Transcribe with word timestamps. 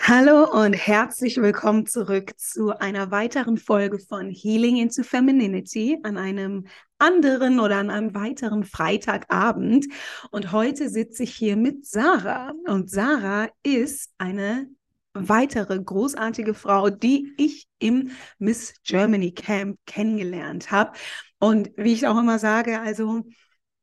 Hallo 0.00 0.44
und 0.50 0.72
herzlich 0.72 1.36
willkommen 1.36 1.84
zurück 1.86 2.32
zu 2.38 2.70
einer 2.78 3.10
weiteren 3.10 3.58
Folge 3.58 3.98
von 3.98 4.30
Healing 4.30 4.76
into 4.76 5.02
Femininity 5.02 5.98
an 6.02 6.16
einem 6.16 6.66
anderen 6.98 7.60
oder 7.60 7.76
an 7.76 7.90
einem 7.90 8.14
weiteren 8.14 8.64
Freitagabend. 8.64 9.86
Und 10.30 10.52
heute 10.52 10.88
sitze 10.88 11.24
ich 11.24 11.34
hier 11.34 11.56
mit 11.56 11.84
Sarah. 11.84 12.52
Und 12.66 12.90
Sarah 12.90 13.48
ist 13.62 14.10
eine 14.18 14.68
weitere 15.12 15.78
großartige 15.78 16.54
Frau, 16.54 16.90
die 16.90 17.34
ich 17.36 17.66
im 17.78 18.10
Miss 18.38 18.74
Germany 18.84 19.32
Camp 19.32 19.78
kennengelernt 19.84 20.70
habe. 20.70 20.92
Und 21.38 21.70
wie 21.76 21.92
ich 21.92 22.06
auch 22.06 22.18
immer 22.18 22.38
sage, 22.38 22.80
also 22.80 23.24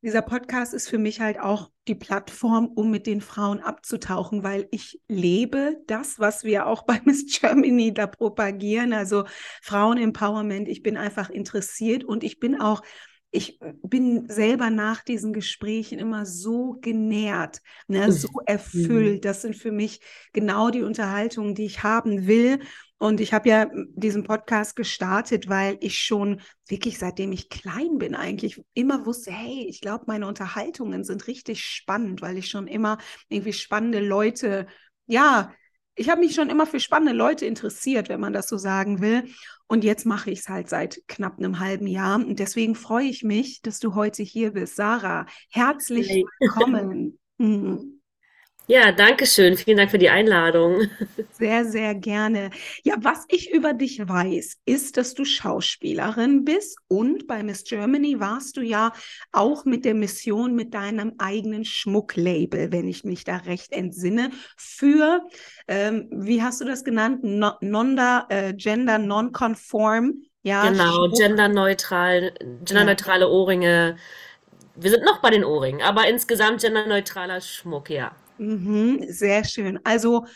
dieser 0.06 0.22
Podcast 0.22 0.72
ist 0.72 0.88
für 0.88 0.98
mich 0.98 1.20
halt 1.20 1.40
auch 1.40 1.72
die 1.88 1.96
Plattform, 1.96 2.66
um 2.68 2.92
mit 2.92 3.08
den 3.08 3.20
Frauen 3.20 3.58
abzutauchen, 3.58 4.44
weil 4.44 4.68
ich 4.70 5.00
lebe 5.08 5.78
das, 5.88 6.20
was 6.20 6.44
wir 6.44 6.68
auch 6.68 6.82
bei 6.84 7.00
Miss 7.04 7.26
Germany 7.40 7.92
da 7.92 8.06
propagieren, 8.06 8.92
also 8.92 9.24
Frauen-Empowerment. 9.62 10.68
Ich 10.68 10.84
bin 10.84 10.96
einfach 10.96 11.28
interessiert 11.28 12.04
und 12.04 12.22
ich 12.22 12.38
bin 12.38 12.60
auch 12.60 12.82
ich 13.32 13.58
bin 13.82 14.28
selber 14.28 14.70
nach 14.70 15.02
diesen 15.02 15.32
Gesprächen 15.32 15.98
immer 15.98 16.24
so 16.24 16.78
genährt, 16.80 17.60
ne, 17.88 18.12
so 18.12 18.28
erfüllt. 18.46 19.24
Das 19.24 19.42
sind 19.42 19.56
für 19.56 19.72
mich 19.72 20.00
genau 20.32 20.70
die 20.70 20.82
Unterhaltungen, 20.82 21.56
die 21.56 21.64
ich 21.64 21.82
haben 21.82 22.28
will. 22.28 22.60
Und 22.98 23.20
ich 23.20 23.34
habe 23.34 23.48
ja 23.48 23.68
diesen 23.94 24.24
Podcast 24.24 24.74
gestartet, 24.74 25.48
weil 25.48 25.76
ich 25.80 25.98
schon 25.98 26.40
wirklich 26.66 26.98
seitdem 26.98 27.32
ich 27.32 27.50
klein 27.50 27.98
bin 27.98 28.14
eigentlich 28.14 28.62
immer 28.72 29.04
wusste, 29.04 29.32
hey, 29.32 29.66
ich 29.68 29.80
glaube, 29.80 30.04
meine 30.06 30.26
Unterhaltungen 30.26 31.04
sind 31.04 31.26
richtig 31.26 31.64
spannend, 31.64 32.22
weil 32.22 32.38
ich 32.38 32.48
schon 32.48 32.66
immer 32.66 32.96
irgendwie 33.28 33.52
spannende 33.52 34.00
Leute, 34.00 34.66
ja, 35.06 35.52
ich 35.94 36.10
habe 36.10 36.20
mich 36.20 36.34
schon 36.34 36.50
immer 36.50 36.66
für 36.66 36.80
spannende 36.80 37.14
Leute 37.14 37.46
interessiert, 37.46 38.08
wenn 38.08 38.20
man 38.20 38.32
das 38.32 38.48
so 38.48 38.58
sagen 38.58 39.00
will. 39.00 39.24
Und 39.66 39.82
jetzt 39.82 40.06
mache 40.06 40.30
ich 40.30 40.40
es 40.40 40.48
halt 40.48 40.68
seit 40.68 41.00
knapp 41.08 41.38
einem 41.38 41.58
halben 41.58 41.86
Jahr. 41.86 42.16
Und 42.16 42.38
deswegen 42.38 42.74
freue 42.74 43.06
ich 43.06 43.24
mich, 43.24 43.62
dass 43.62 43.80
du 43.80 43.94
heute 43.94 44.22
hier 44.22 44.52
bist. 44.52 44.76
Sarah, 44.76 45.26
herzlich 45.50 46.08
willkommen. 46.40 47.18
Ja, 48.68 48.90
danke 48.90 49.26
schön. 49.26 49.56
Vielen 49.56 49.76
Dank 49.76 49.92
für 49.92 49.98
die 49.98 50.08
Einladung. 50.10 50.88
Sehr, 51.30 51.64
sehr 51.66 51.94
gerne. 51.94 52.50
Ja, 52.82 52.94
was 52.98 53.26
ich 53.28 53.52
über 53.52 53.74
dich 53.74 54.00
weiß, 54.00 54.56
ist, 54.64 54.96
dass 54.96 55.14
du 55.14 55.24
Schauspielerin 55.24 56.44
bist 56.44 56.78
und 56.88 57.26
bei 57.26 57.42
Miss 57.42 57.62
Germany 57.62 58.18
warst 58.18 58.56
du 58.56 58.62
ja 58.62 58.92
auch 59.32 59.66
mit 59.66 59.84
der 59.84 59.94
Mission 59.94 60.54
mit 60.54 60.72
deinem 60.74 61.14
eigenen 61.18 61.64
Schmucklabel, 61.64 62.72
wenn 62.72 62.88
ich 62.88 63.04
mich 63.04 63.24
da 63.24 63.36
recht 63.36 63.72
entsinne, 63.72 64.30
für, 64.56 65.20
ähm, 65.68 66.08
wie 66.10 66.42
hast 66.42 66.60
du 66.60 66.64
das 66.64 66.82
genannt? 66.84 67.20
No, 67.22 67.52
nonda, 67.60 68.26
äh, 68.30 68.54
gender 68.54 68.98
non-conform. 68.98 70.22
Ja, 70.42 70.70
genau, 70.70 71.06
Schmuck. 71.06 71.18
genderneutral, 71.18 72.32
genderneutrale. 72.64 73.28
Ohrringe. 73.28 73.96
Wir 74.74 74.90
sind 74.90 75.04
noch 75.04 75.20
bei 75.20 75.30
den 75.30 75.44
Ohrringen, 75.44 75.82
aber 75.82 76.08
insgesamt 76.08 76.62
genderneutraler 76.62 77.40
Schmuck, 77.40 77.90
ja. 77.90 78.16
Mhm, 78.38 79.04
sehr 79.08 79.44
schön. 79.44 79.78
Also, 79.84 80.26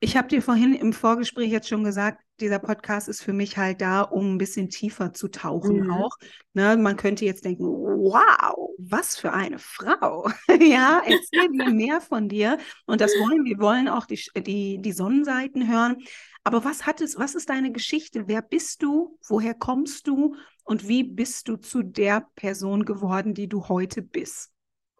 ich 0.00 0.16
habe 0.16 0.28
dir 0.28 0.42
vorhin 0.42 0.74
im 0.74 0.92
Vorgespräch 0.92 1.50
jetzt 1.50 1.68
schon 1.68 1.84
gesagt, 1.84 2.22
dieser 2.40 2.58
Podcast 2.58 3.08
ist 3.08 3.22
für 3.22 3.32
mich 3.32 3.56
halt 3.56 3.80
da, 3.80 4.02
um 4.02 4.34
ein 4.34 4.38
bisschen 4.38 4.68
tiefer 4.68 5.14
zu 5.14 5.28
tauchen 5.28 5.84
mhm. 5.84 5.90
auch. 5.90 6.16
Ne, 6.52 6.76
man 6.76 6.96
könnte 6.96 7.24
jetzt 7.24 7.44
denken, 7.44 7.64
wow, 7.64 8.70
was 8.78 9.16
für 9.16 9.32
eine 9.32 9.58
Frau. 9.58 10.28
ja, 10.60 11.02
erzähl 11.04 11.48
mir 11.50 11.70
mehr 11.70 12.00
von 12.00 12.28
dir. 12.28 12.58
Und 12.84 13.00
das 13.00 13.12
wollen 13.12 13.44
wir, 13.44 13.58
wollen 13.58 13.88
auch 13.88 14.06
die, 14.06 14.20
die, 14.36 14.78
die 14.80 14.92
Sonnenseiten 14.92 15.68
hören. 15.68 15.96
Aber 16.44 16.64
was 16.64 16.86
hat 16.86 17.00
es, 17.00 17.18
was 17.18 17.34
ist 17.34 17.48
deine 17.48 17.72
Geschichte? 17.72 18.28
Wer 18.28 18.42
bist 18.42 18.82
du? 18.82 19.18
Woher 19.26 19.54
kommst 19.54 20.06
du? 20.06 20.36
Und 20.62 20.88
wie 20.88 21.04
bist 21.04 21.48
du 21.48 21.56
zu 21.56 21.82
der 21.82 22.26
Person 22.34 22.84
geworden, 22.84 23.34
die 23.34 23.48
du 23.48 23.68
heute 23.68 24.02
bist? 24.02 24.50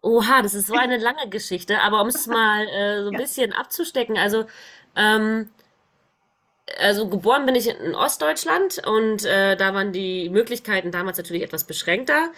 Oha, 0.07 0.41
das 0.41 0.53
ist 0.53 0.67
so 0.67 0.75
eine 0.75 0.97
lange 0.97 1.27
Geschichte, 1.29 1.81
aber 1.81 2.01
um 2.01 2.07
es 2.07 2.27
mal 2.27 2.65
äh, 2.67 3.03
so 3.03 3.09
ein 3.09 3.13
ja. 3.13 3.19
bisschen 3.19 3.51
abzustecken, 3.51 4.17
also, 4.17 4.45
ähm, 4.95 5.49
also 6.79 7.09
geboren 7.09 7.45
bin 7.45 7.55
ich 7.55 7.67
in 7.67 7.93
Ostdeutschland 7.93 8.85
und 8.87 9.25
äh, 9.25 9.57
da 9.57 9.73
waren 9.73 9.91
die 9.91 10.29
Möglichkeiten 10.29 10.91
damals 10.91 11.17
natürlich 11.17 11.43
etwas 11.43 11.65
beschränkter. 11.65 12.29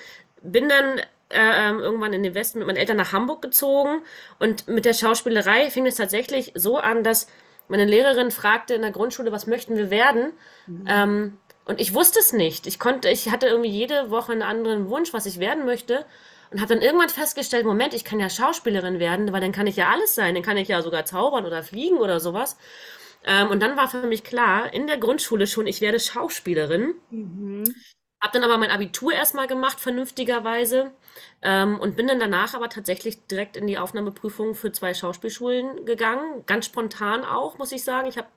Bin 0.41 0.68
dann 0.69 1.00
äh, 1.30 1.69
ähm, 1.69 1.80
irgendwann 1.80 2.13
in 2.13 2.24
den 2.24 2.34
Westen 2.34 2.59
mit 2.59 2.68
meinen 2.68 2.78
Eltern 2.78 2.97
nach 2.97 3.13
Hamburg 3.13 3.41
gezogen 3.41 4.01
und 4.40 4.68
mit 4.68 4.86
der 4.86 4.94
Schauspielerei 4.94 5.69
fing 5.69 5.86
es 5.86 5.96
tatsächlich 5.96 6.51
so 6.56 6.78
an, 6.78 7.03
dass 7.03 7.28
meine 7.68 7.86
Lehrerin 7.86 8.31
fragte 8.31 8.74
in 8.74 8.81
der 8.81 8.91
Grundschule, 8.91 9.31
was 9.31 9.46
möchten 9.46 9.78
wir 9.78 9.91
werden? 9.91 10.34
Mhm. 10.66 10.86
Ähm, 10.88 11.38
und 11.66 11.80
ich 11.80 11.94
wusste 11.94 12.19
es 12.19 12.34
nicht. 12.34 12.66
Ich 12.66 12.80
konnte, 12.80 13.09
ich 13.09 13.30
hatte 13.30 13.47
irgendwie 13.47 13.69
jede 13.69 14.09
Woche 14.09 14.31
einen 14.31 14.41
anderen 14.41 14.90
Wunsch, 14.90 15.13
was 15.13 15.28
ich 15.28 15.40
werden 15.40 15.66
möchte 15.66 16.06
und 16.52 16.62
habe 16.62 16.74
dann 16.74 16.84
irgendwann 16.84 17.10
festgestellt, 17.10 17.66
Moment, 17.66 17.94
ich 17.94 18.04
kann 18.04 18.20
ja 18.20 18.30
Schauspielerin 18.30 19.00
werden, 19.00 19.32
weil 19.32 19.42
dann 19.42 19.52
kann 19.52 19.68
ich 19.68 19.76
ja 19.76 19.90
alles 19.90 20.16
sein, 20.16 20.34
dann 20.34 20.44
kann 20.44 20.58
ich 20.58 20.68
ja 20.68 20.82
sogar 20.82 21.06
zaubern 21.06 21.46
oder 21.46 21.64
fliegen 21.64 21.98
oder 21.98 22.20
sowas. 22.20 22.58
Ähm, 23.24 23.50
und 23.50 23.62
dann 23.62 23.78
war 23.78 23.90
für 23.90 24.08
mich 24.08 24.24
klar, 24.24 24.74
in 24.74 24.88
der 24.88 24.98
Grundschule 24.98 25.46
schon, 25.48 25.68
ich 25.68 25.82
werde 25.82 26.00
Schauspielerin. 26.00 26.96
Mhm. 27.12 27.64
Hab 28.22 28.34
dann 28.34 28.44
aber 28.44 28.58
mein 28.58 28.72
Abitur 28.72 29.14
erstmal 29.14 29.48
gemacht, 29.48 29.80
vernünftigerweise. 29.80 30.92
Ähm, 31.42 31.80
und 31.80 31.96
bin 31.96 32.08
dann 32.08 32.20
danach 32.20 32.54
aber 32.54 32.70
tatsächlich 32.70 33.26
direkt 33.28 33.56
in 33.56 33.68
die 33.68 33.78
Aufnahmeprüfung 33.78 34.56
für 34.56 34.72
zwei 34.72 34.94
Schauspielschulen 34.94 35.86
gegangen. 35.86 36.44
Ganz 36.46 36.66
spontan 36.66 37.24
auch, 37.24 37.58
muss 37.58 37.72
ich 37.72 37.84
sagen. 37.84 38.08
Ich 38.10 38.18
habe 38.18 38.28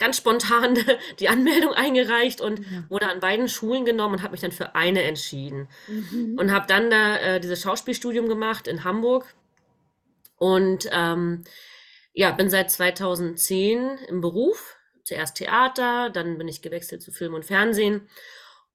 ganz 0.00 0.16
spontan 0.16 0.76
die 1.20 1.28
Anmeldung 1.28 1.72
eingereicht 1.72 2.40
und 2.40 2.58
ja. 2.58 2.82
wurde 2.88 3.08
an 3.08 3.20
beiden 3.20 3.48
Schulen 3.48 3.84
genommen 3.84 4.16
und 4.16 4.22
habe 4.22 4.32
mich 4.32 4.40
dann 4.40 4.50
für 4.50 4.74
eine 4.74 5.04
entschieden. 5.04 5.68
Mhm. 5.86 6.36
Und 6.36 6.50
habe 6.50 6.66
dann 6.66 6.90
da 6.90 7.16
äh, 7.18 7.38
dieses 7.38 7.62
Schauspielstudium 7.62 8.28
gemacht 8.28 8.66
in 8.66 8.82
Hamburg 8.82 9.32
und 10.36 10.88
ähm, 10.90 11.44
ja, 12.12 12.32
bin 12.32 12.50
seit 12.50 12.72
2010 12.72 13.98
im 14.08 14.20
Beruf. 14.20 14.74
Zuerst 15.04 15.36
Theater, 15.36 16.10
dann 16.10 16.38
bin 16.38 16.48
ich 16.48 16.60
gewechselt 16.62 17.02
zu 17.02 17.12
Film 17.12 17.34
und 17.34 17.44
Fernsehen 17.44 18.08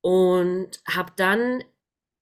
und 0.02 0.80
habe 0.88 1.12
dann 1.16 1.63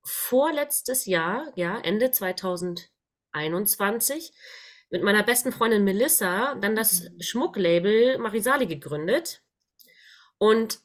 vorletztes 0.04 1.06
Jahr, 1.06 1.52
ja, 1.56 1.78
Ende 1.80 2.12
2021, 2.12 4.34
mit 4.94 5.02
meiner 5.02 5.24
besten 5.24 5.52
Freundin 5.52 5.84
Melissa 5.84 6.54
dann 6.62 6.76
das 6.76 7.10
mhm. 7.10 7.20
Schmucklabel 7.20 8.20
Marisali 8.20 8.68
gegründet. 8.68 9.42
Und 10.38 10.82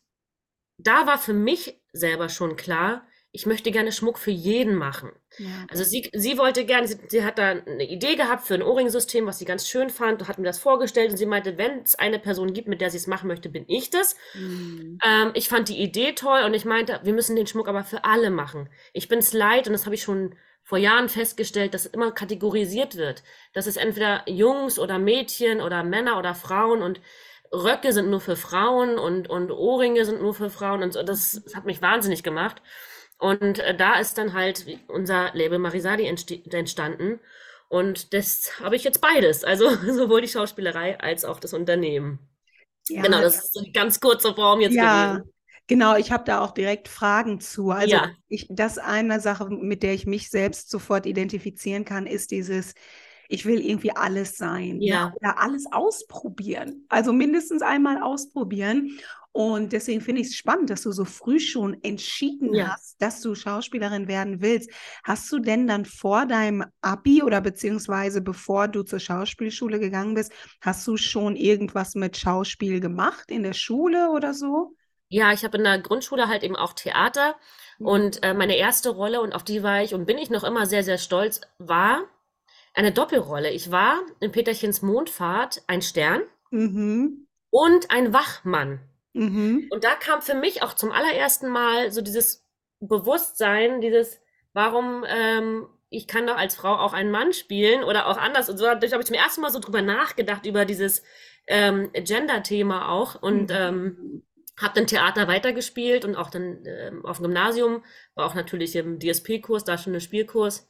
da 0.79 1.07
war 1.07 1.19
für 1.19 1.35
mich 1.35 1.83
selber 1.93 2.31
schon 2.31 2.57
klar, 2.57 3.07
ich 3.33 3.45
möchte 3.45 3.71
gerne 3.71 3.93
Schmuck 3.93 4.19
für 4.19 4.31
jeden 4.31 4.77
machen. 4.77 5.11
Ja. 5.37 5.67
Also 5.69 5.85
sie, 5.85 6.09
sie 6.15 6.39
wollte 6.39 6.65
gerne, 6.65 6.89
sie, 6.89 6.97
sie, 7.09 7.23
hat 7.23 7.37
da 7.37 7.51
eine 7.51 7.87
Idee 7.87 8.17
gehabt 8.17 8.47
für 8.47 8.55
ein 8.55 8.63
Ohrringsystem, 8.63 9.27
was 9.27 9.41
sie 9.41 9.45
ganz 9.45 9.69
schön 9.69 9.91
fand, 9.91 10.27
hat 10.27 10.39
mir 10.39 10.47
das 10.47 10.59
vorgestellt 10.59 11.11
und 11.11 11.19
sie 11.19 11.27
meinte, 11.27 11.59
wenn 11.59 11.83
es 11.83 11.95
eine 11.95 12.19
Person 12.19 12.55
gibt, 12.55 12.69
mit 12.69 12.81
der 12.81 12.91
sie 12.91 12.97
es 12.97 13.07
machen 13.09 13.29
möchte, 13.29 13.51
bin 13.51 13.67
ich 13.69 13.91
das. 13.91 14.17
Mhm. 14.33 14.99
Ähm, 15.05 15.33
ich 15.35 15.51
fand 15.51 15.69
die 15.69 15.83
Idee 15.83 16.15
toll 16.15 16.45
und 16.47 16.55
ich 16.55 16.65
meinte, 16.65 17.01
wir 17.03 17.13
müssen 17.13 17.37
den 17.37 17.47
Schmuck 17.47 17.69
aber 17.69 17.85
für 17.85 18.05
alle 18.05 18.31
machen. 18.31 18.71
Ich 18.95 19.09
bin 19.09 19.19
es 19.19 19.35
leid 19.35 19.67
und 19.67 19.75
das 19.75 19.85
habe 19.85 19.95
ich 19.95 20.03
schon 20.03 20.35
vor 20.69 20.77
Jahren 20.77 21.09
festgestellt, 21.09 21.73
dass 21.73 21.87
immer 21.87 22.13
kategorisiert 22.13 22.97
wird. 22.97 23.23
Dass 23.55 23.67
es 23.67 23.79
entweder 23.79 24.23
Jungs 24.29 24.79
oder 24.79 24.99
Mädchen 24.99 25.63
oder 25.63 25.83
Männer 25.83 26.19
oder 26.19 26.35
Frauen 26.35 26.83
und 26.83 27.01
Röcke 27.51 27.95
sind 27.95 28.11
nur 28.11 28.21
für 28.21 28.37
Frauen 28.37 28.99
und, 28.99 29.31
und 29.31 29.51
Ohrringe 29.51 30.05
sind 30.05 30.21
nur 30.21 30.35
für 30.35 30.51
Frauen 30.51 30.83
und 30.83 30.93
so. 30.93 31.03
Das, 31.03 31.41
das 31.43 31.55
hat 31.55 31.65
mich 31.65 31.81
wahnsinnig 31.81 32.23
gemacht. 32.23 32.61
Und 33.17 33.61
äh, 33.61 33.75
da 33.75 33.99
ist 33.99 34.19
dann 34.19 34.35
halt 34.35 34.67
unser 34.89 35.31
Label 35.33 35.59
Marisadi 35.59 36.07
entstanden. 36.07 37.19
Und 37.71 38.13
das 38.13 38.61
habe 38.61 38.77
ich 38.77 38.85
jetzt 38.85 39.01
beides. 39.01 39.45
Also 39.45 39.71
sowohl 39.91 40.21
die 40.21 40.29
Schauspielerei 40.29 41.01
als 41.01 41.25
auch 41.25 41.41
das 41.41 41.55
Unternehmen. 41.55 42.19
Ja, 42.91 43.01
genau, 43.01 43.23
das 43.23 43.43
ist 43.43 43.57
eine 43.57 43.73
ganz 43.73 44.01
kurze 44.01 44.35
Form 44.35 44.61
jetzt 44.61 44.75
ja, 44.75 45.15
gewesen. 45.15 45.33
Genau, 45.69 45.97
ich 45.97 46.11
habe 46.11 46.25
da 46.25 46.41
auch 46.41 46.53
direkt 46.53 46.89
Fragen 46.89 47.41
zu. 47.41 47.71
Also 47.71 47.95
ja. 47.95 48.11
ich, 48.29 48.47
das 48.51 48.79
eine 48.79 49.21
Sache, 49.21 49.49
mit 49.51 49.83
der 49.83 49.93
ich 49.93 50.07
mich 50.07 50.31
selbst 50.31 50.71
sofort 50.71 51.05
identifizieren 51.05 51.85
kann, 51.85 52.07
ist 52.07 52.31
dieses, 52.31 52.75
ich 53.29 53.45
will 53.45 53.61
irgendwie 53.61 53.95
alles 53.95 54.39
sein. 54.39 54.81
Ja. 54.81 55.13
Oder 55.21 55.39
alles 55.39 55.67
ausprobieren. 55.71 56.87
Also 56.89 57.13
mindestens 57.13 57.61
einmal 57.61 58.03
ausprobieren. 58.03 58.99
Und 59.33 59.75
deswegen 59.75 60.01
finde 60.01 60.23
ich 60.23 60.29
es 60.29 60.37
spannend, 60.37 60.71
dass 60.71 60.83
du 60.83 60.91
so 60.91 61.05
früh 61.05 61.39
schon 61.39 61.77
entschieden 61.85 62.55
ja. 62.55 62.73
hast, 62.73 63.01
dass 63.03 63.21
du 63.21 63.35
Schauspielerin 63.35 64.09
werden 64.09 64.41
willst. 64.41 64.71
Hast 65.05 65.31
du 65.31 65.39
denn 65.39 65.67
dann 65.67 65.85
vor 65.85 66.25
deinem 66.25 66.65
Abi 66.81 67.23
oder 67.23 67.43
beziehungsweise 67.43 68.23
bevor 68.23 68.69
du 68.69 68.85
zur 68.85 69.01
Schauspielschule 69.01 69.79
gegangen 69.79 70.15
bist, 70.15 70.33
hast 70.63 70.87
du 70.89 70.97
schon 70.97 71.37
irgendwas 71.37 71.95
mit 71.95 72.17
Schauspiel 72.17 72.81
gemacht 72.81 73.31
in 73.31 73.43
der 73.43 73.53
Schule 73.53 74.09
oder 74.09 74.33
so? 74.33 74.75
Ja, 75.09 75.33
ich 75.33 75.45
habe 75.45 75.57
in 75.59 75.65
der 75.65 75.79
Grundschule 75.79 76.29
halt 76.29 76.43
eben 76.43 76.57
auch 76.57 76.73
Theater 76.75 77.37
mhm. 77.79 77.87
und 77.87 78.23
äh, 78.23 78.35
meine 78.35 78.57
erste 78.57 78.91
Rolle 78.91 79.21
und 79.21 79.35
auf 79.35 79.43
die 79.45 79.63
war 79.63 79.83
ich 79.83 79.95
und 79.95 80.07
bin 80.07 80.19
ich 80.19 80.31
noch 80.31 80.45
immer 80.45 80.67
sehr, 80.67 80.85
sehr 80.85 80.99
stolz, 80.99 81.41
war 81.59 82.03
eine 82.75 82.93
Doppelrolle. 82.93 83.51
Ich 83.51 83.71
war 83.71 84.01
in 84.21 84.33
Peterchens 84.33 84.83
Mondfahrt 84.83 85.63
ein 85.67 85.83
Stern 85.83 86.23
Mhm. 86.51 87.27
und 87.51 87.91
ein 87.91 88.13
Wachmann. 88.13 88.81
Mhm. 89.15 89.67
Und 89.71 89.85
da 89.85 89.95
kam 89.95 90.23
für 90.23 90.35
mich 90.35 90.63
auch 90.63 90.75
zum 90.75 90.93
allerersten 90.93 91.49
Mal 91.49 91.91
so 91.93 92.01
dieses 92.03 92.47
Bewusstsein, 92.81 93.81
dieses, 93.81 94.21
warum 94.53 95.05
ähm, 95.09 95.67
ich 95.91 96.07
kann 96.07 96.27
doch 96.27 96.37
als 96.37 96.55
Frau 96.55 96.75
auch 96.77 96.93
einen 96.93 97.11
Mann 97.11 97.33
spielen 97.33 97.83
oder 97.83 98.07
auch 98.07 98.19
anders. 98.19 98.49
Und 98.51 98.59
so 98.59 98.69
habe 98.69 98.85
ich 98.85 98.91
zum 98.93 99.15
ersten 99.15 99.41
Mal 99.41 99.51
so 99.51 99.59
drüber 99.59 99.83
nachgedacht, 99.83 100.47
über 100.47 100.65
dieses 100.67 101.03
ähm, 101.47 101.91
Gender-Thema 101.93 102.91
auch. 102.91 103.21
Und 103.21 103.51
Mhm. 103.51 103.57
ähm, 103.57 104.23
habe 104.61 104.75
dann 104.75 104.87
Theater 104.87 105.29
weitergespielt 105.29 106.05
und 106.05 106.17
auch 106.17 106.31
dann 106.31 106.65
ähm, 106.67 107.05
auf 107.07 107.19
dem 107.19 107.25
Gymnasium, 107.25 107.85
war 108.15 108.27
auch 108.27 108.35
natürlich 108.35 108.75
im 108.77 108.99
DSP-Kurs, 109.01 109.65
da 109.65 109.79
schon 109.79 109.95
ein 109.95 110.01
Spielkurs. 110.01 110.69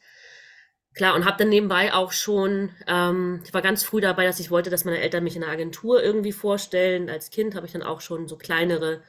Klar, 0.95 1.15
und 1.15 1.25
habe 1.25 1.37
dann 1.39 1.49
nebenbei 1.49 1.93
auch 1.95 2.13
schon, 2.13 2.71
ähm, 2.89 3.43
ich 3.45 3.55
war 3.55 3.63
ganz 3.63 3.85
früh 3.85 4.01
dabei, 4.01 4.25
dass 4.25 4.41
ich 4.41 4.51
wollte, 4.51 4.71
dass 4.71 4.85
meine 4.85 5.01
Eltern 5.01 5.23
mich 5.23 5.37
in 5.37 5.45
einer 5.45 5.53
Agentur 5.53 6.03
irgendwie 6.03 6.33
vorstellen. 6.33 7.09
Als 7.09 7.31
Kind 7.31 7.55
habe 7.55 7.67
ich 7.67 7.73
dann 7.73 7.83
auch 7.83 8.01
schon 8.01 8.27
so 8.27 8.37
kleinere 8.37 9.03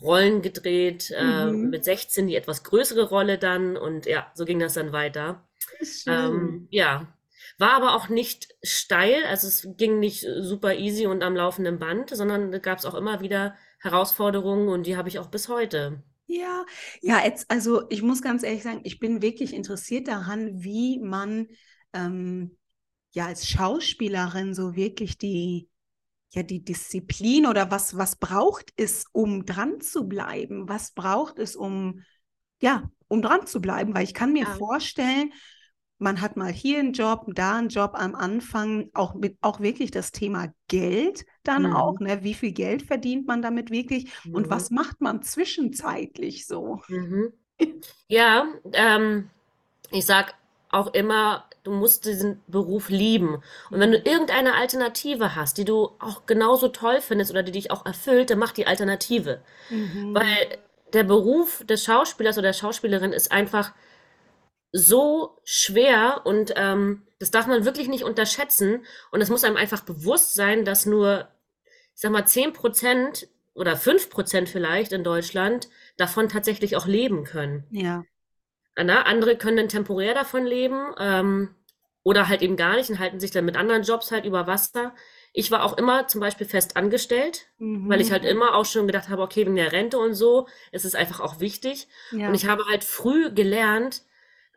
Rollen 0.00 0.42
gedreht, 0.42 1.10
äh, 1.16 1.52
Mhm. 1.52 1.70
mit 1.70 1.84
16 1.84 2.26
die 2.28 2.36
etwas 2.36 2.64
größere 2.64 3.08
Rolle 3.08 3.38
dann 3.38 3.76
und 3.76 4.06
ja, 4.06 4.30
so 4.34 4.44
ging 4.44 4.58
das 4.58 4.74
dann 4.74 4.92
weiter. 4.92 5.46
Schön. 5.82 6.14
Ähm, 6.14 6.68
ja, 6.70 7.08
war 7.58 7.72
aber 7.74 7.94
auch 7.94 8.08
nicht 8.08 8.48
steil, 8.62 9.24
also 9.28 9.46
es 9.48 9.68
ging 9.76 9.98
nicht 10.00 10.24
super 10.40 10.74
easy 10.74 11.06
und 11.06 11.22
am 11.22 11.36
laufenden 11.36 11.78
Band, 11.78 12.10
sondern 12.10 12.52
da 12.52 12.58
gab 12.58 12.78
es 12.78 12.84
auch 12.84 12.94
immer 12.94 13.20
wieder 13.20 13.56
Herausforderungen 13.78 14.68
und 14.68 14.86
die 14.86 14.96
habe 14.96 15.08
ich 15.08 15.18
auch 15.18 15.28
bis 15.28 15.48
heute. 15.48 16.02
Ja, 16.26 16.66
ja, 17.00 17.24
jetzt, 17.24 17.50
also 17.50 17.88
ich 17.88 18.02
muss 18.02 18.20
ganz 18.20 18.42
ehrlich 18.42 18.62
sagen, 18.62 18.80
ich 18.84 18.98
bin 19.00 19.22
wirklich 19.22 19.54
interessiert 19.54 20.08
daran, 20.08 20.62
wie 20.62 20.98
man 21.00 21.48
ähm, 21.94 22.58
ja 23.12 23.26
als 23.26 23.48
Schauspielerin 23.48 24.54
so 24.54 24.76
wirklich 24.76 25.16
die, 25.16 25.70
ja, 26.32 26.42
die 26.42 26.64
Disziplin 26.64 27.46
oder 27.46 27.70
was, 27.70 27.96
was 27.96 28.16
braucht 28.16 28.72
es, 28.76 29.06
um 29.12 29.46
dran 29.46 29.80
zu 29.80 30.08
bleiben? 30.08 30.68
Was 30.68 30.92
braucht 30.92 31.38
es, 31.38 31.56
um, 31.56 32.02
ja, 32.62 32.90
um 33.08 33.22
dran 33.22 33.46
zu 33.46 33.60
bleiben? 33.60 33.94
Weil 33.94 34.04
ich 34.04 34.14
kann 34.14 34.32
mir 34.34 34.46
Ja. 34.46 34.56
vorstellen, 34.56 35.32
man 35.98 36.20
hat 36.20 36.36
mal 36.36 36.52
hier 36.52 36.78
einen 36.80 36.92
Job, 36.92 37.24
da 37.28 37.58
einen 37.58 37.68
Job 37.68 37.92
am 37.94 38.14
Anfang, 38.14 38.90
auch 38.94 39.14
mit 39.14 39.36
auch 39.40 39.60
wirklich 39.60 39.90
das 39.90 40.12
Thema 40.12 40.52
Geld 40.68 41.24
dann 41.42 41.66
Mhm. 41.66 41.72
auch, 41.72 41.98
ne? 42.00 42.22
Wie 42.22 42.34
viel 42.34 42.52
Geld 42.52 42.82
verdient 42.82 43.26
man 43.26 43.42
damit 43.42 43.70
wirklich? 43.70 44.12
Und 44.30 44.48
Mhm. 44.48 44.50
was 44.50 44.70
macht 44.70 45.00
man 45.00 45.22
zwischenzeitlich 45.22 46.46
so? 46.46 46.80
Mhm. 46.88 47.32
Ja, 48.08 48.46
ähm, 48.72 49.30
ich 49.90 50.06
sag 50.06 50.34
auch 50.70 50.94
immer, 50.94 51.44
du 51.64 51.72
musst 51.72 52.06
diesen 52.06 52.42
Beruf 52.48 52.88
lieben. 52.90 53.36
Und 53.70 53.80
wenn 53.80 53.92
du 53.92 53.98
irgendeine 53.98 54.54
Alternative 54.54 55.34
hast, 55.36 55.58
die 55.58 55.64
du 55.64 55.90
auch 56.00 56.26
genauso 56.26 56.68
toll 56.68 57.00
findest 57.00 57.30
oder 57.32 57.42
die 57.42 57.52
dich 57.52 57.70
auch 57.70 57.86
erfüllt, 57.86 58.30
dann 58.30 58.38
mach 58.38 58.52
die 58.52 58.66
Alternative. 58.66 59.42
Mhm. 59.70 60.14
Weil 60.14 60.58
der 60.94 61.04
Beruf 61.04 61.64
des 61.66 61.84
Schauspielers 61.84 62.38
oder 62.38 62.48
der 62.48 62.54
Schauspielerin 62.54 63.12
ist 63.12 63.32
einfach 63.32 63.72
so 64.72 65.40
schwer 65.44 66.22
und 66.24 66.52
ähm, 66.56 67.06
das 67.18 67.30
darf 67.30 67.46
man 67.46 67.64
wirklich 67.64 67.88
nicht 67.88 68.04
unterschätzen. 68.04 68.84
Und 69.10 69.20
es 69.20 69.30
muss 69.30 69.44
einem 69.44 69.56
einfach 69.56 69.82
bewusst 69.82 70.34
sein, 70.34 70.64
dass 70.64 70.86
nur, 70.86 71.28
ich 71.94 72.00
sag 72.02 72.12
mal, 72.12 72.26
10% 72.26 73.28
oder 73.54 73.76
5% 73.76 74.48
vielleicht 74.48 74.92
in 74.92 75.04
Deutschland 75.04 75.68
davon 75.96 76.28
tatsächlich 76.28 76.76
auch 76.76 76.86
leben 76.86 77.24
können. 77.24 77.64
Ja, 77.70 78.04
Na, 78.76 79.02
andere 79.02 79.36
können 79.36 79.56
dann 79.56 79.68
temporär 79.68 80.14
davon 80.14 80.46
leben 80.46 80.94
ähm, 80.98 81.54
oder 82.04 82.28
halt 82.28 82.42
eben 82.42 82.56
gar 82.56 82.76
nicht 82.76 82.90
und 82.90 82.98
halten 83.00 83.18
sich 83.20 83.32
dann 83.32 83.44
mit 83.44 83.56
anderen 83.56 83.82
Jobs 83.82 84.12
halt 84.12 84.24
über 84.24 84.46
Wasser. 84.46 84.94
Ich 85.32 85.50
war 85.50 85.64
auch 85.64 85.76
immer 85.76 86.06
zum 86.06 86.20
Beispiel 86.20 86.46
fest 86.46 86.76
angestellt, 86.76 87.48
weil 87.86 88.00
ich 88.00 88.12
halt 88.12 88.22
Mhm. 88.22 88.28
immer 88.30 88.54
auch 88.54 88.64
schon 88.64 88.86
gedacht 88.86 89.08
habe, 89.08 89.22
okay, 89.22 89.40
wegen 89.46 89.56
der 89.56 89.72
Rente 89.72 89.98
und 89.98 90.14
so, 90.14 90.46
ist 90.70 90.84
es 90.84 90.94
einfach 90.94 91.20
auch 91.20 91.40
wichtig. 91.40 91.88
Und 92.24 92.34
ja, 92.34 92.34
ich 92.34 92.46
habe 92.46 92.64
halt 92.66 92.84
früh 92.84 93.32
gelernt, 93.32 94.02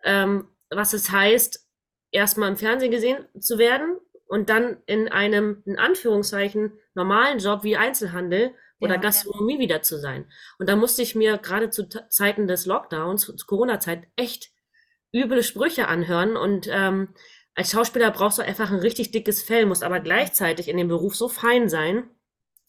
ähm, 0.04 0.48
was 0.70 0.94
es 0.94 1.12
heißt, 1.12 1.68
erstmal 2.12 2.50
im 2.50 2.58
Fernsehen 2.58 2.92
gesehen 2.92 3.26
zu 3.40 3.58
werden 3.58 3.98
und 4.28 4.50
dann 4.50 4.78
in 4.86 5.10
einem, 5.10 5.62
in 5.66 5.78
Anführungszeichen, 5.78 6.74
normalen 6.94 7.40
Job 7.40 7.64
wie 7.64 7.78
Einzelhandel 7.78 8.54
oder 8.80 8.96
ja, 8.96 9.02
Gastronomie 9.02 9.60
wieder 9.60 9.82
zu 9.82 10.00
sein. 10.00 10.26
Und 10.58 10.70
da 10.70 10.76
musste 10.76 11.02
ich 11.02 11.16
mir 11.16 11.38
gerade 11.38 11.70
zu 11.70 11.88
Zeiten 11.88 12.48
des 12.48 12.66
Lockdowns, 12.66 13.26
zu 13.26 13.46
Corona-Zeit, 13.46 14.08
echt 14.16 14.52
üble 15.14 15.44
Sprüche 15.44 15.88
anhören. 15.88 16.36
Und 16.36 16.68
ähm, 16.72 17.10
als 17.56 17.72
Schauspieler 17.72 18.12
brauchst 18.12 18.38
du 18.38 18.42
einfach 18.42 18.72
ein 18.72 18.80
richtig 18.80 19.12
dickes 19.12 19.44
Fell, 19.44 19.66
musst 19.66 19.84
aber 19.84 20.00
gleichzeitig 20.00 20.68
in 20.68 20.78
dem 20.78 20.88
Beruf 20.88 21.16
so 21.16 21.28
fein 21.28 21.70
sein 21.70 22.10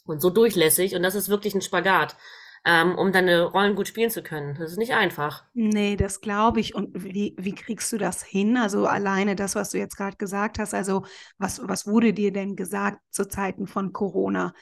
und 0.05 0.21
so 0.21 0.31
durchlässig. 0.31 0.95
Und 0.95 1.03
das 1.03 1.15
ist 1.15 1.29
wirklich 1.29 1.55
ein 1.55 1.63
Spagat, 1.63 2.17
ähm, 2.65 2.97
um 2.97 3.13
deine 3.13 3.43
Rollen 3.43 3.75
gut 3.75 3.89
spielen 3.89 4.11
zu 4.11 4.23
können. 4.23 4.55
Das 4.59 4.71
ist 4.71 4.79
nicht 4.79 4.95
einfach. 4.95 5.45
Nee, 5.55 5.97
das 5.97 6.21
glaube 6.21 6.61
ich. 6.61 6.75
Und 6.75 6.91
wie, 6.95 7.35
wie 7.39 7.55
kriegst 7.55 7.93
du 7.93 7.99
das 7.99 8.23
hin? 8.23 8.57
Also 8.57 8.87
alleine 8.87 9.35
das, 9.35 9.55
was 9.55 9.71
du 9.71 9.79
jetzt 9.79 9.97
gerade 9.97 10.17
gesagt 10.17 10.59
hast, 10.59 10.73
also 10.75 11.05
was, 11.39 11.61
was 11.67 11.87
wurde 11.87 12.13
dir 12.13 12.33
denn 12.33 12.55
gesagt 12.55 13.01
zu 13.11 13.27
Zeiten 13.27 13.67
von 13.67 13.93
Corona? 13.93 14.53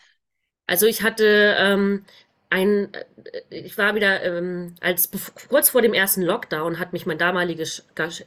Also 0.67 0.87
ich 0.87 1.02
hatte 1.02 1.56
ähm, 1.58 2.05
ein, 2.50 2.93
äh, 2.93 3.41
ich 3.50 3.79
war 3.79 3.94
wieder, 3.94 4.23
ähm, 4.25 4.75
als 4.81 5.11
kurz 5.49 5.70
vor 5.70 5.82
dem 5.82 5.94
ersten 5.94 6.23
Lockdown 6.23 6.79
hat 6.79 6.93
mich 6.93 7.06
mein 7.06 7.19
damaliger, 7.19 7.64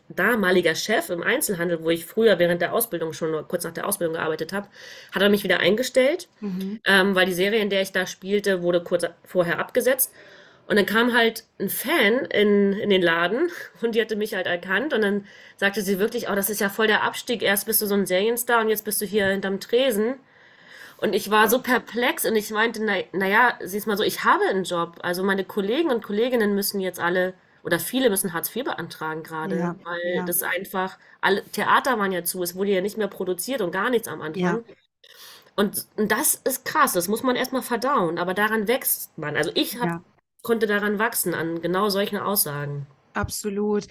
damaliger 0.10 0.76
Chef 0.76 1.10
im 1.10 1.22
Einzelhandel, 1.22 1.84
wo 1.84 1.90
ich 1.90 2.06
früher 2.06 2.40
während 2.40 2.62
der 2.62 2.74
Ausbildung 2.74 3.14
schon 3.14 3.48
kurz 3.48 3.64
nach 3.66 3.74
der 3.74 3.88
Ausbildung 3.88 4.16
gearbeitet 4.16 4.54
habe, 4.54 4.68
hat 5.12 5.22
er 5.22 5.30
mich 5.30 5.44
wieder 5.44 5.60
eingestellt, 5.60 6.30
Mhm. 6.40 6.80
ähm, 6.86 7.16
weil 7.16 7.26
die 7.26 7.34
Serie, 7.34 7.62
in 7.62 7.70
der 7.70 7.82
ich 7.82 7.92
da 7.92 8.08
spielte, 8.08 8.64
wurde 8.64 8.82
kurz 8.82 9.06
vorher 9.26 9.60
abgesetzt. 9.60 10.12
Und 10.66 10.78
dann 10.78 10.86
kam 10.86 11.14
halt 11.14 11.44
ein 11.60 11.68
Fan 11.70 12.26
in, 12.32 12.72
in 12.74 12.90
den 12.90 13.02
Laden 13.02 13.50
und 13.82 13.96
die 13.96 14.02
hatte 14.02 14.16
mich 14.16 14.34
halt 14.34 14.48
erkannt 14.48 14.94
und 14.94 15.02
dann 15.02 15.26
sagte 15.58 15.82
sie 15.82 16.00
wirklich, 16.00 16.30
oh, 16.30 16.36
das 16.36 16.50
ist 16.50 16.62
ja 16.62 16.70
voll 16.70 16.88
der 16.88 17.04
Abstieg. 17.04 17.42
Erst 17.44 17.66
bist 17.66 17.82
du 17.82 17.86
so 17.86 17.96
ein 17.96 18.06
Serienstar 18.06 18.62
und 18.62 18.70
jetzt 18.70 18.86
bist 18.86 19.02
du 19.02 19.06
hier 19.06 19.28
hinterm 19.28 19.60
Tresen. 19.60 20.16
Und 21.04 21.14
ich 21.14 21.30
war 21.30 21.50
so 21.50 21.62
perplex 21.62 22.26
und 22.26 22.38
ich 22.38 22.50
meinte, 22.52 22.82
na, 22.82 22.94
naja, 23.12 23.60
siehst 23.62 23.88
mal 23.88 23.98
so, 23.98 24.04
ich 24.04 24.24
habe 24.24 24.46
einen 24.46 24.64
Job. 24.64 25.00
Also 25.02 25.22
meine 25.22 25.44
Kollegen 25.44 25.92
und 25.92 26.02
Kolleginnen 26.02 26.56
müssen 26.56 26.80
jetzt 26.80 27.02
alle 27.02 27.34
oder 27.62 27.78
viele 27.78 28.10
müssen 28.10 28.32
Hartz 28.32 28.56
IV 28.56 28.64
beantragen 28.64 29.22
gerade, 29.22 29.58
Ja, 29.58 29.76
weil 29.84 30.16
ja, 30.16 30.24
das 30.24 30.44
einfach, 30.44 30.98
alle 31.20 31.44
Theater 31.52 32.00
waren 32.00 32.14
ja 32.14 32.24
zu, 32.24 32.42
es 32.42 32.56
wurde 32.56 32.72
ja 32.72 32.80
nicht 32.80 32.98
mehr 32.98 33.10
produziert 33.10 33.60
und 33.60 33.72
gar 33.72 33.90
nichts 33.90 34.08
am 34.08 34.22
ja, 34.34 34.52
Anfang. 34.52 34.64
Und, 35.58 35.88
und 35.98 36.12
das 36.12 36.36
ist 36.36 36.64
krass, 36.64 36.94
das 36.94 37.10
muss 37.10 37.22
man 37.22 37.36
erstmal 37.36 37.62
verdauen, 37.64 38.18
aber 38.18 38.34
daran 38.34 38.70
wächst 38.70 39.18
man. 39.18 39.36
Also 39.36 39.52
ich 39.56 39.80
hab, 39.80 39.86
ja, 39.88 40.04
konnte 40.42 40.68
daran 40.68 41.00
wachsen, 41.00 41.34
an 41.34 41.62
genau 41.62 41.90
solchen 41.90 42.18
Aussagen. 42.18 42.88
absolut. 43.14 43.88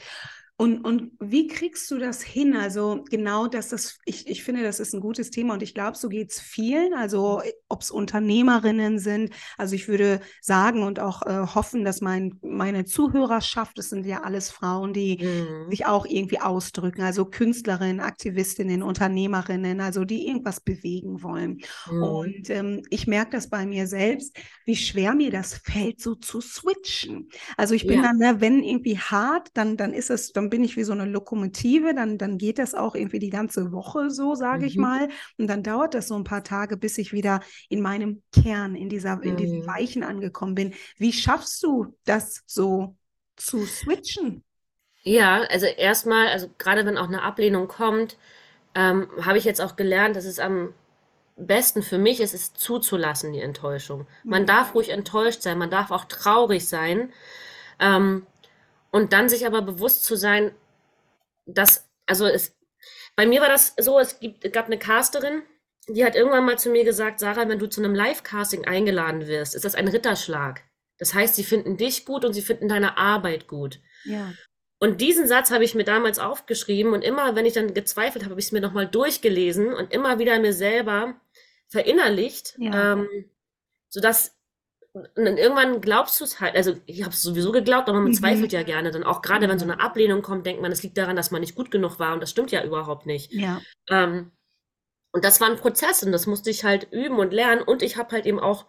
Und, 0.62 0.84
und 0.84 1.10
wie 1.18 1.48
kriegst 1.48 1.90
du 1.90 1.98
das 1.98 2.22
hin? 2.22 2.54
Also 2.56 3.02
genau, 3.10 3.48
dass 3.48 3.70
das, 3.70 3.98
ich, 4.04 4.28
ich 4.28 4.44
finde, 4.44 4.62
das 4.62 4.78
ist 4.78 4.94
ein 4.94 5.00
gutes 5.00 5.30
Thema 5.30 5.54
und 5.54 5.62
ich 5.64 5.74
glaube, 5.74 5.96
so 5.96 6.08
geht 6.08 6.30
es 6.30 6.38
vielen, 6.38 6.94
also 6.94 7.42
ob 7.68 7.80
es 7.80 7.90
Unternehmerinnen 7.90 9.00
sind. 9.00 9.30
Also 9.58 9.74
ich 9.74 9.88
würde 9.88 10.20
sagen 10.40 10.84
und 10.84 11.00
auch 11.00 11.22
äh, 11.22 11.46
hoffen, 11.52 11.84
dass 11.84 12.00
mein, 12.00 12.38
meine 12.42 12.84
Zuhörerschaft, 12.84 13.76
das 13.76 13.88
sind 13.88 14.06
ja 14.06 14.22
alles 14.22 14.50
Frauen, 14.50 14.92
die 14.92 15.18
Mhm. 15.22 15.70
sich 15.70 15.84
auch 15.86 16.06
irgendwie 16.06 16.38
ausdrücken, 16.40 17.02
also 17.02 17.24
Künstlerinnen, 17.24 17.98
Aktivistinnen, 18.00 18.84
Unternehmerinnen, 18.84 19.80
also 19.80 20.04
die 20.04 20.28
irgendwas 20.28 20.60
bewegen 20.60 21.22
wollen. 21.24 21.60
Mhm. 21.86 22.02
Und 22.02 22.50
ähm, 22.50 22.82
ich 22.90 23.06
merke 23.06 23.32
das 23.32 23.48
bei 23.48 23.66
mir 23.66 23.86
selbst, 23.88 24.36
wie 24.64 24.76
schwer 24.76 25.14
mir 25.14 25.30
das 25.30 25.54
fällt, 25.54 26.00
so 26.00 26.14
zu 26.14 26.40
switchen. 26.40 27.28
Also 27.56 27.74
ich 27.74 27.86
bin 27.86 28.02
Ja. 28.02 28.02
dann, 28.02 28.16
ne, 28.18 28.40
wenn 28.40 28.62
irgendwie 28.62 28.98
hart, 28.98 29.48
dann, 29.54 29.76
dann 29.76 29.92
ist 29.94 30.10
es, 30.10 30.32
dann 30.32 30.50
bin 30.52 30.64
ich 30.64 30.76
wie 30.76 30.84
so 30.84 30.92
eine 30.92 31.06
Lokomotive, 31.06 31.94
dann, 31.96 32.18
dann 32.18 32.38
geht 32.38 32.60
das 32.60 32.74
auch 32.74 32.94
irgendwie 32.94 33.18
die 33.18 33.30
ganze 33.30 33.72
Woche 33.72 34.10
so, 34.10 34.36
sage 34.36 34.66
ich 34.66 34.76
Mhm. 34.76 34.78
mal. 34.78 35.08
Und 35.38 35.48
dann 35.48 35.64
dauert 35.64 35.94
das 35.94 36.08
so 36.08 36.14
ein 36.16 36.24
paar 36.24 36.44
Tage, 36.44 36.76
bis 36.76 36.98
ich 36.98 37.12
wieder 37.14 37.40
in 37.70 37.82
meinem 37.82 38.22
Kern, 38.32 38.76
in 38.76 38.90
dieser, 38.90 39.22
in 39.24 39.36
diesem 39.36 39.64
Mhm. 39.64 39.66
Weichen 39.66 40.04
angekommen 40.04 40.54
bin. 40.54 40.74
Wie 40.98 41.12
schaffst 41.14 41.62
du 41.64 41.96
das 42.04 42.44
so 42.46 42.96
zu 43.36 43.66
switchen? 43.66 44.44
Ja, 45.04 45.42
also 45.50 45.66
erstmal, 45.66 46.28
also 46.28 46.48
gerade 46.58 46.86
wenn 46.86 46.96
auch 46.98 47.08
eine 47.08 47.22
Ablehnung 47.22 47.66
kommt, 47.68 48.16
ähm, 48.74 49.08
habe 49.24 49.38
ich 49.38 49.44
jetzt 49.44 49.60
auch 49.60 49.76
gelernt, 49.76 50.16
dass 50.16 50.24
es 50.26 50.38
am 50.40 50.74
besten 51.36 51.82
für 51.82 51.98
mich 51.98 52.20
ist, 52.20 52.34
es 52.34 52.54
zuzulassen, 52.54 53.32
die 53.32 53.40
Enttäuschung. 53.40 54.06
Man 54.28 54.46
Mhm. 54.46 54.46
darf 54.46 54.74
ruhig 54.74 54.90
enttäuscht 54.90 55.42
sein, 55.42 55.58
man 55.58 55.70
darf 55.70 55.90
auch 55.92 56.06
traurig 56.06 56.68
sein. 56.68 57.12
Ähm, 57.80 58.26
und 58.92 59.12
dann 59.12 59.28
sich 59.28 59.46
aber 59.46 59.62
bewusst 59.62 60.04
zu 60.04 60.14
sein, 60.14 60.54
dass, 61.46 61.90
also 62.06 62.26
es, 62.26 62.54
bei 63.16 63.26
mir 63.26 63.40
war 63.40 63.48
das 63.48 63.74
so, 63.78 63.98
es 63.98 64.20
gibt, 64.20 64.44
es 64.44 64.52
gab 64.52 64.66
eine 64.66 64.78
Casterin, 64.78 65.42
die 65.88 66.04
hat 66.04 66.14
irgendwann 66.14 66.44
mal 66.44 66.58
zu 66.58 66.70
mir 66.70 66.84
gesagt, 66.84 67.18
Sarah, 67.18 67.48
wenn 67.48 67.58
du 67.58 67.68
zu 67.68 67.82
einem 67.82 67.94
Live-Casting 67.94 68.66
eingeladen 68.66 69.26
wirst, 69.26 69.56
ist 69.56 69.64
das 69.64 69.74
ein 69.74 69.88
Ritterschlag. 69.88 70.62
Das 70.98 71.14
heißt, 71.14 71.34
sie 71.34 71.42
finden 71.42 71.76
dich 71.76 72.04
gut 72.04 72.24
und 72.24 72.32
sie 72.32 72.42
finden 72.42 72.68
deine 72.68 72.96
Arbeit 72.96 73.48
gut. 73.48 73.80
Ja. 74.04 74.32
Und 74.78 75.00
diesen 75.00 75.26
Satz 75.26 75.50
habe 75.50 75.64
ich 75.64 75.74
mir 75.74 75.84
damals 75.84 76.18
aufgeschrieben 76.18 76.92
und 76.92 77.02
immer, 77.02 77.34
wenn 77.34 77.46
ich 77.46 77.54
dann 77.54 77.74
gezweifelt 77.74 78.24
habe, 78.24 78.32
habe 78.32 78.40
ich 78.40 78.46
es 78.46 78.52
mir 78.52 78.60
nochmal 78.60 78.86
durchgelesen 78.86 79.72
und 79.72 79.92
immer 79.92 80.18
wieder 80.18 80.38
mir 80.38 80.52
selber 80.52 81.20
verinnerlicht, 81.68 82.54
Ja. 82.58 82.92
ähm, 82.92 83.08
sodass 83.88 84.36
und 84.94 85.08
dann 85.16 85.38
irgendwann 85.38 85.80
glaubst 85.80 86.20
du 86.20 86.24
es 86.24 86.40
halt, 86.40 86.54
also 86.54 86.74
ich 86.86 87.02
habe 87.02 87.12
es 87.14 87.22
sowieso 87.22 87.50
geglaubt, 87.50 87.88
aber 87.88 88.00
man 88.00 88.12
Mhm. 88.12 88.12
zweifelt 88.12 88.52
ja 88.52 88.62
gerne 88.62 88.90
dann 88.90 89.04
auch 89.04 89.22
gerade 89.22 89.48
wenn 89.48 89.58
so 89.58 89.64
eine 89.64 89.80
Ablehnung 89.80 90.20
kommt, 90.22 90.44
denkt 90.46 90.60
man, 90.60 90.70
es 90.72 90.82
liegt 90.82 90.98
daran, 90.98 91.16
dass 91.16 91.30
man 91.30 91.40
nicht 91.40 91.54
gut 91.54 91.70
genug 91.70 91.98
war 91.98 92.12
und 92.12 92.20
das 92.20 92.30
stimmt 92.30 92.52
ja 92.52 92.62
überhaupt 92.62 93.06
nicht. 93.06 93.32
Ja. 93.32 93.64
Ähm, 93.90 94.32
und 95.12 95.24
das 95.24 95.40
war 95.40 95.50
ein 95.50 95.56
Prozess 95.58 96.02
und 96.04 96.12
das 96.12 96.26
musste 96.26 96.50
ich 96.50 96.64
halt 96.64 96.88
üben 96.92 97.18
und 97.18 97.32
lernen 97.32 97.62
und 97.62 97.82
ich 97.82 97.96
habe 97.98 98.12
halt 98.16 98.26
eben 98.26 98.40
auch 98.40 98.66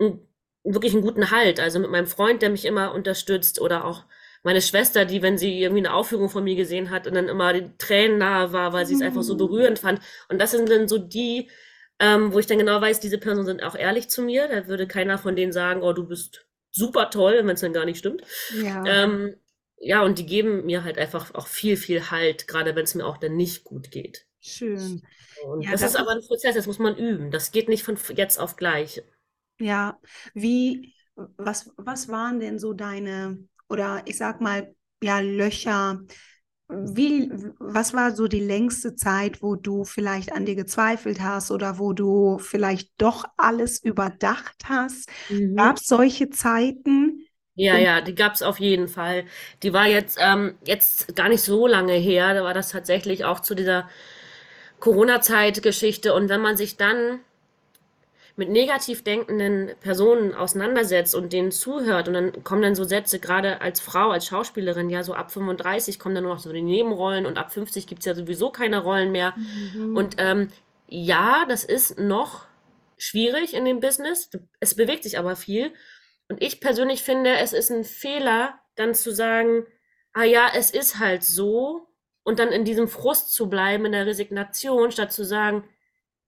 'n 0.00 0.20
wirklich 0.64 0.94
einen 0.94 1.02
guten 1.02 1.30
Halt, 1.32 1.60
also 1.60 1.78
mit 1.80 1.90
meinem 1.90 2.06
Freund, 2.08 2.42
der 2.42 2.50
mich 2.50 2.64
immer 2.66 2.94
unterstützt 2.94 3.60
oder 3.60 3.84
auch 3.86 4.04
meine 4.44 4.62
Schwester, 4.62 5.04
die, 5.06 5.22
wenn 5.22 5.38
sie 5.38 5.60
irgendwie 5.62 5.80
eine 5.86 5.94
Aufführung 5.94 6.30
von 6.30 6.44
mir 6.44 6.56
gesehen 6.56 6.90
hat 6.90 7.06
und 7.08 7.14
dann 7.14 7.28
immer 7.28 7.52
die 7.54 7.70
Tränen 7.78 8.18
nahe 8.18 8.52
war, 8.52 8.72
weil 8.74 8.86
sie 8.86 8.94
es 8.94 9.02
einfach 9.02 9.22
so 9.24 9.36
Mhm. 9.36 9.38
berührend 9.38 9.78
fand. 9.80 10.00
Und 10.30 10.40
das 10.40 10.52
sind 10.52 10.70
dann 10.70 10.88
so 10.88 10.98
die, 10.98 11.50
ähm, 12.00 12.32
wo 12.32 12.38
ich 12.38 12.46
dann 12.46 12.58
genau 12.58 12.80
weiß, 12.80 13.00
diese 13.00 13.18
Personen 13.18 13.46
sind 13.46 13.62
auch 13.62 13.74
ehrlich 13.74 14.08
zu 14.08 14.22
mir. 14.22 14.48
Da 14.48 14.66
würde 14.68 14.86
keiner 14.86 15.18
von 15.18 15.36
denen 15.36 15.52
sagen, 15.52 15.82
oh, 15.82 15.92
du 15.92 16.06
bist 16.06 16.46
super 16.70 17.10
toll, 17.10 17.38
wenn 17.38 17.50
es 17.54 17.60
dann 17.60 17.72
gar 17.72 17.84
nicht 17.84 17.98
stimmt. 17.98 18.22
Ja. 18.50 18.84
Ähm, 18.84 19.36
ja, 19.78 20.02
und 20.02 20.18
die 20.18 20.26
geben 20.26 20.64
mir 20.66 20.84
halt 20.84 20.98
einfach 20.98 21.34
auch 21.34 21.46
viel, 21.46 21.76
viel 21.76 22.10
Halt, 22.10 22.48
gerade 22.48 22.74
wenn 22.76 22.84
es 22.84 22.94
mir 22.94 23.06
auch 23.06 23.18
dann 23.18 23.36
nicht 23.36 23.64
gut 23.64 23.90
geht. 23.90 24.26
Schön. 24.40 25.02
Und 25.44 25.64
Ja, 25.64 25.72
das 25.72 25.82
das 25.82 25.90
ist 25.90 25.96
aber 25.96 26.12
ein 26.12 26.22
Prozess, 26.26 26.54
das 26.54 26.66
muss 26.66 26.78
man 26.78 26.96
üben. 26.96 27.30
Das 27.30 27.52
geht 27.52 27.68
nicht 27.68 27.82
von 27.84 27.98
jetzt 28.14 28.38
auf 28.38 28.56
gleich. 28.56 29.02
Ja, 29.58 29.98
wie, 30.34 30.94
was, 31.36 31.70
was 31.76 32.08
waren 32.08 32.40
denn 32.40 32.58
so 32.58 32.74
deine, 32.74 33.48
oder 33.68 34.02
ich 34.06 34.16
sag 34.18 34.40
mal, 34.40 34.74
ja, 35.02 35.20
Löcher? 35.20 36.02
Wie, 36.68 37.30
was 37.60 37.94
war 37.94 38.14
so 38.16 38.26
die 38.26 38.40
längste 38.40 38.96
Zeit, 38.96 39.40
wo 39.40 39.54
du 39.54 39.84
vielleicht 39.84 40.32
an 40.32 40.44
dir 40.44 40.56
gezweifelt 40.56 41.20
hast 41.20 41.52
oder 41.52 41.78
wo 41.78 41.92
du 41.92 42.38
vielleicht 42.38 42.90
doch 43.00 43.24
alles 43.36 43.80
überdacht 43.82 44.64
hast? 44.68 45.08
Gab 45.54 45.76
Mhm. 45.76 45.78
es 45.78 45.86
solche 45.86 46.28
Zeiten? 46.30 47.24
Ja, 47.58 47.78
ja, 47.78 48.02
die 48.02 48.14
gab's 48.14 48.42
auf 48.42 48.60
jeden 48.60 48.86
Fall. 48.86 49.24
Die 49.62 49.72
war 49.72 49.86
jetzt, 49.86 50.18
ähm, 50.20 50.58
jetzt 50.66 51.16
gar 51.16 51.28
nicht 51.30 51.40
so 51.42 51.66
lange 51.66 51.94
her. 51.94 52.34
Da 52.34 52.44
war 52.44 52.52
das 52.52 52.68
tatsächlich 52.70 53.24
auch 53.24 53.40
zu 53.40 53.54
dieser 53.54 53.88
Corona-Zeit-Geschichte. 54.80 56.14
Und 56.14 56.28
wenn 56.30 56.42
man 56.42 56.56
sich 56.56 56.76
dann 56.78 57.20
mit 58.36 58.50
negativ 58.50 59.02
denkenden 59.02 59.70
Personen 59.80 60.34
auseinandersetzt 60.34 61.14
und 61.14 61.32
denen 61.32 61.50
zuhört 61.50 62.06
und 62.06 62.14
dann 62.14 62.44
kommen 62.44 62.62
dann 62.62 62.74
so 62.74 62.84
Sätze, 62.84 63.18
gerade 63.18 63.62
als 63.62 63.80
Frau, 63.80 64.10
als 64.10 64.26
Schauspielerin, 64.26 64.90
ja, 64.90 65.02
so 65.02 65.14
ab 65.14 65.30
35 65.30 65.98
kommen 65.98 66.14
dann 66.14 66.24
nur 66.24 66.34
noch 66.34 66.40
so 66.40 66.52
die 66.52 66.62
Nebenrollen 66.62 67.24
und 67.24 67.38
ab 67.38 67.52
50 67.52 67.86
gibt's 67.86 68.04
ja 68.04 68.14
sowieso 68.14 68.50
keine 68.50 68.82
Rollen 68.82 69.10
mehr. 69.10 69.34
Mhm. 69.74 69.96
Und 69.96 70.16
ähm, 70.18 70.48
ja, 70.86 71.46
das 71.48 71.64
ist 71.64 71.98
noch 71.98 72.46
schwierig 72.98 73.54
in 73.54 73.64
dem 73.64 73.80
Business. 73.80 74.30
Es 74.60 74.74
bewegt 74.74 75.04
sich 75.04 75.18
aber 75.18 75.34
viel. 75.34 75.72
Und 76.28 76.42
ich 76.42 76.60
persönlich 76.60 77.02
finde, 77.02 77.36
es 77.38 77.52
ist 77.52 77.70
ein 77.70 77.84
Fehler, 77.84 78.58
dann 78.74 78.94
zu 78.94 79.12
sagen, 79.12 79.66
ah 80.12 80.24
ja, 80.24 80.50
es 80.54 80.70
ist 80.70 80.98
halt 80.98 81.24
so, 81.24 81.86
und 82.26 82.40
dann 82.40 82.48
in 82.48 82.64
diesem 82.64 82.88
Frust 82.88 83.32
zu 83.32 83.48
bleiben, 83.48 83.86
in 83.86 83.92
der 83.92 84.04
Resignation, 84.04 84.90
statt 84.90 85.12
zu 85.12 85.24
sagen, 85.24 85.62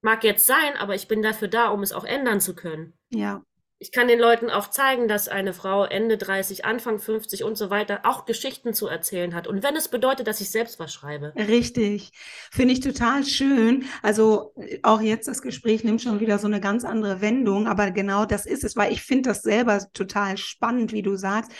mag 0.00 0.24
jetzt 0.24 0.46
sein, 0.46 0.76
aber 0.78 0.94
ich 0.94 1.08
bin 1.08 1.22
dafür 1.22 1.48
da, 1.48 1.68
um 1.68 1.82
es 1.82 1.92
auch 1.92 2.04
ändern 2.04 2.40
zu 2.40 2.54
können. 2.54 2.94
Ja, 3.10 3.42
Ich 3.80 3.92
kann 3.92 4.08
den 4.08 4.18
Leuten 4.18 4.50
auch 4.50 4.70
zeigen, 4.70 5.06
dass 5.06 5.28
eine 5.28 5.52
Frau 5.52 5.84
Ende 5.84 6.18
30, 6.18 6.64
Anfang 6.64 6.98
50 6.98 7.44
und 7.44 7.56
so 7.56 7.70
weiter 7.70 8.00
auch 8.02 8.24
Geschichten 8.24 8.74
zu 8.74 8.88
erzählen 8.88 9.36
hat. 9.36 9.46
Und 9.46 9.62
wenn 9.62 9.76
es 9.76 9.86
bedeutet, 9.86 10.26
dass 10.26 10.40
ich 10.40 10.50
selbst 10.50 10.80
was 10.80 10.92
schreibe. 10.92 11.32
Richtig. 11.36 12.10
Finde 12.50 12.74
ich 12.74 12.80
total 12.80 13.24
schön. 13.24 13.84
Also 14.02 14.52
auch 14.82 15.00
jetzt 15.00 15.28
das 15.28 15.42
Gespräch 15.42 15.84
nimmt 15.84 16.02
schon 16.02 16.18
wieder 16.18 16.40
so 16.40 16.48
eine 16.48 16.60
ganz 16.60 16.84
andere 16.84 17.20
Wendung, 17.20 17.68
aber 17.68 17.92
genau 17.92 18.24
das 18.24 18.46
ist 18.46 18.64
es, 18.64 18.74
weil 18.74 18.92
ich 18.92 19.02
finde 19.02 19.28
das 19.30 19.42
selber 19.42 19.80
total 19.92 20.36
spannend, 20.38 20.92
wie 20.92 21.02
du 21.02 21.14
sagst. 21.14 21.52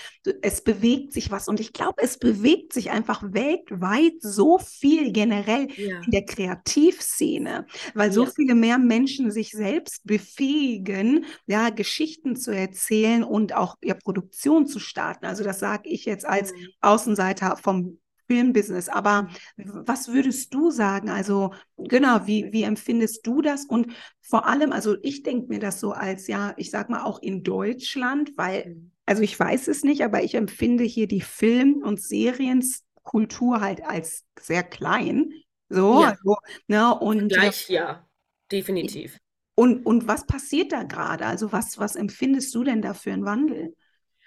Es 0.42 0.64
bewegt 0.64 1.12
sich 1.12 1.30
was 1.30 1.46
und 1.46 1.60
ich 1.60 1.72
glaube, 1.72 2.02
es 2.02 2.18
bewegt 2.18 2.72
sich 2.72 2.90
einfach 2.90 3.22
weltweit 3.24 4.14
so 4.20 4.58
viel 4.58 5.12
generell 5.12 5.68
Ja, 5.76 6.00
in 6.04 6.10
der 6.10 6.24
Kreativszene, 6.24 7.66
weil 7.94 8.10
so 8.10 8.24
ja. 8.24 8.30
viele 8.34 8.56
mehr 8.56 8.78
Menschen 8.78 9.30
sich 9.30 9.50
selbst 9.52 10.04
befähigen, 10.04 11.24
ja, 11.46 11.70
Geschichten 11.70 12.07
zu 12.36 12.50
erzählen 12.52 13.22
und 13.24 13.54
auch 13.54 13.76
ja, 13.82 13.94
Produktion 13.94 14.66
zu 14.66 14.78
starten. 14.78 15.26
Also 15.26 15.44
das 15.44 15.60
sage 15.60 15.88
ich 15.88 16.04
jetzt 16.04 16.26
als 16.26 16.52
Mhm. 16.52 16.72
Außenseiter 16.80 17.56
vom 17.56 17.98
Filmbusiness. 18.26 18.88
Aber 18.88 19.28
was 19.56 20.08
würdest 20.08 20.52
du 20.54 20.70
sagen? 20.70 21.08
Also 21.10 21.52
genau, 21.78 22.26
wie, 22.26 22.52
wie 22.52 22.62
empfindest 22.62 23.26
du 23.26 23.40
das? 23.42 23.64
Und 23.64 23.92
vor 24.20 24.46
allem, 24.46 24.72
also 24.72 24.96
ich 25.02 25.22
denke 25.22 25.48
mir 25.48 25.60
das 25.60 25.80
so 25.80 25.92
als, 25.92 26.26
ja, 26.26 26.54
ich 26.56 26.70
sag 26.70 26.90
mal 26.90 27.02
auch 27.04 27.20
in 27.22 27.42
Deutschland, 27.42 28.32
weil, 28.36 28.70
Mhm. 28.70 28.90
also 29.06 29.22
ich 29.22 29.38
weiß 29.38 29.68
es 29.68 29.82
nicht, 29.84 30.02
aber 30.04 30.22
ich 30.22 30.34
empfinde 30.34 30.84
hier 30.84 31.08
die 31.08 31.20
Film- 31.22 31.82
und 31.82 32.00
Serienkultur 32.02 33.60
halt 33.60 33.82
als 33.84 34.24
sehr 34.38 34.62
klein. 34.62 35.32
So, 35.70 36.00
Ja, 36.00 36.08
also, 36.08 36.36
ne, 36.66 36.94
und, 36.98 37.36
äh, 37.38 37.50
gleich 37.50 37.68
ja, 37.70 38.06
definitiv. 38.52 39.18
Und, 39.58 39.84
und 39.84 40.06
was 40.06 40.24
passiert 40.24 40.70
da 40.70 40.84
gerade? 40.84 41.26
Also 41.26 41.50
was, 41.50 41.78
was 41.78 41.96
empfindest 41.96 42.54
du 42.54 42.62
denn 42.62 42.80
da 42.80 42.94
für 42.94 43.10
einen 43.10 43.24
Wandel? 43.24 43.74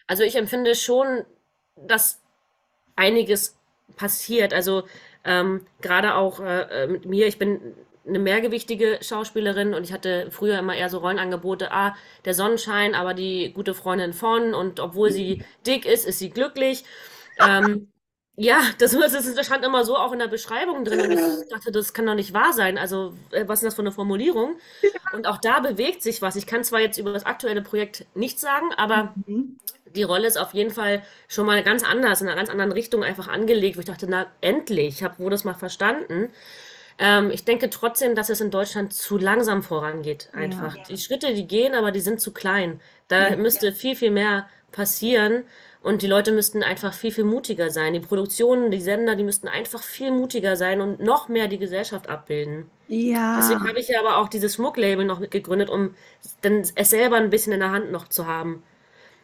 Also 0.05 0.23
ich 0.23 0.35
empfinde 0.35 0.75
schon, 0.75 1.23
dass 1.77 2.21
einiges 2.97 3.57
passiert. 3.95 4.53
Also 4.53 4.83
ähm, 5.23 5.65
gerade 5.79 6.15
auch 6.15 6.41
äh, 6.41 6.83
äh, 6.83 6.87
mit 6.87 7.05
mir, 7.05 7.27
ich 7.27 7.39
bin 7.39 7.61
eine 8.05 8.19
mehrgewichtige 8.19 8.99
Schauspielerin 9.01 9.73
und 9.73 9.85
ich 9.85 9.93
hatte 9.93 10.29
früher 10.31 10.59
immer 10.59 10.75
eher 10.75 10.89
so 10.89 10.97
Rollenangebote, 10.97 11.71
ah, 11.71 11.95
der 12.25 12.33
Sonnenschein, 12.33 12.93
aber 12.93 13.13
die 13.13 13.53
gute 13.53 13.73
Freundin 13.73 14.11
von 14.11 14.53
und 14.53 14.81
obwohl 14.81 15.11
sie 15.11 15.45
dick 15.65 15.85
ist, 15.85 16.05
ist 16.05 16.19
sie 16.19 16.31
glücklich. 16.31 16.83
Ähm, 17.39 17.90
ja, 18.43 18.59
das, 18.79 18.91
das, 18.91 19.33
das 19.35 19.45
stand 19.45 19.63
immer 19.65 19.85
so 19.85 19.95
auch 19.97 20.11
in 20.13 20.19
der 20.19 20.27
Beschreibung 20.27 20.83
drin 20.85 21.01
und 21.01 21.11
ich 21.11 21.21
dachte, 21.49 21.71
das 21.71 21.93
kann 21.93 22.05
doch 22.05 22.15
nicht 22.15 22.33
wahr 22.33 22.53
sein. 22.53 22.77
Also, 22.77 23.13
äh, 23.31 23.47
was 23.47 23.59
ist 23.59 23.65
das 23.67 23.75
für 23.75 23.81
eine 23.81 23.91
Formulierung? 23.91 24.57
Und 25.11 25.27
auch 25.27 25.37
da 25.37 25.59
bewegt 25.59 26.01
sich 26.03 26.21
was. 26.21 26.35
Ich 26.35 26.47
kann 26.47 26.63
zwar 26.63 26.79
jetzt 26.81 26.97
über 26.97 27.13
das 27.13 27.25
aktuelle 27.25 27.61
Projekt 27.61 28.05
nichts 28.15 28.41
sagen, 28.41 28.73
aber 28.77 29.13
Mhm. 29.27 29.57
die 29.85 30.03
Rolle 30.03 30.27
ist 30.27 30.37
auf 30.37 30.53
jeden 30.53 30.71
Fall 30.71 31.03
schon 31.27 31.45
mal 31.45 31.63
ganz 31.63 31.83
anders, 31.83 32.21
in 32.21 32.27
einer 32.27 32.37
ganz 32.37 32.49
anderen 32.49 32.71
Richtung 32.71 33.03
einfach 33.03 33.27
angelegt, 33.27 33.77
wo 33.77 33.81
ich 33.81 33.87
dachte, 33.87 34.07
na 34.09 34.27
endlich, 34.41 34.95
ich 34.95 35.03
habe 35.03 35.19
wohl 35.19 35.31
das 35.31 35.43
mal 35.43 35.55
verstanden. 35.55 36.31
Ähm, 36.99 37.31
ich 37.31 37.45
denke 37.45 37.69
trotzdem, 37.69 38.15
dass 38.15 38.29
es 38.29 38.41
in 38.41 38.51
Deutschland 38.51 38.93
zu 38.93 39.17
langsam 39.17 39.63
vorangeht, 39.63 40.29
Ja, 40.33 40.39
einfach. 40.41 40.77
Die 40.87 40.97
Schritte, 40.97 41.33
die 41.33 41.47
gehen, 41.47 41.73
aber 41.75 41.91
die 41.91 41.99
sind 42.01 42.21
zu 42.21 42.31
klein. 42.33 42.79
Da 43.07 43.29
ja, 43.29 43.35
müsste 43.35 43.71
viel, 43.73 43.95
viel 43.95 44.11
mehr 44.11 44.47
passieren 44.71 45.43
und 45.83 46.03
die 46.03 46.07
Leute 46.07 46.31
müssten 46.31 46.61
einfach 46.61 46.93
viel, 46.93 47.11
viel 47.11 47.23
mutiger 47.23 47.71
sein. 47.71 47.93
Die 47.93 47.99
Produktionen, 47.99 48.69
die 48.69 48.81
Sender, 48.81 49.15
die 49.15 49.23
müssten 49.23 49.47
einfach 49.47 49.81
viel 49.81 50.11
mutiger 50.11 50.55
sein 50.55 50.79
und 50.79 50.99
noch 50.99 51.27
mehr 51.27 51.47
die 51.47 51.57
Gesellschaft 51.57 52.07
abbilden. 52.07 52.69
Deswegen 53.39 53.61
ja, 53.61 53.67
habe 53.67 53.79
ich 53.79 53.87
ja 53.87 53.99
aber 53.99 54.17
auch 54.17 54.27
dieses 54.27 54.55
Schmucklabel 54.55 55.05
noch 55.05 55.19
mitgegründet, 55.19 55.69
um 55.69 55.95
dann 56.41 56.63
es 56.75 56.89
selber 56.89 57.15
ein 57.15 57.29
bisschen 57.29 57.53
in 57.53 57.61
der 57.61 57.71
Hand 57.71 57.91
noch 57.91 58.07
zu 58.07 58.27
haben 58.27 58.63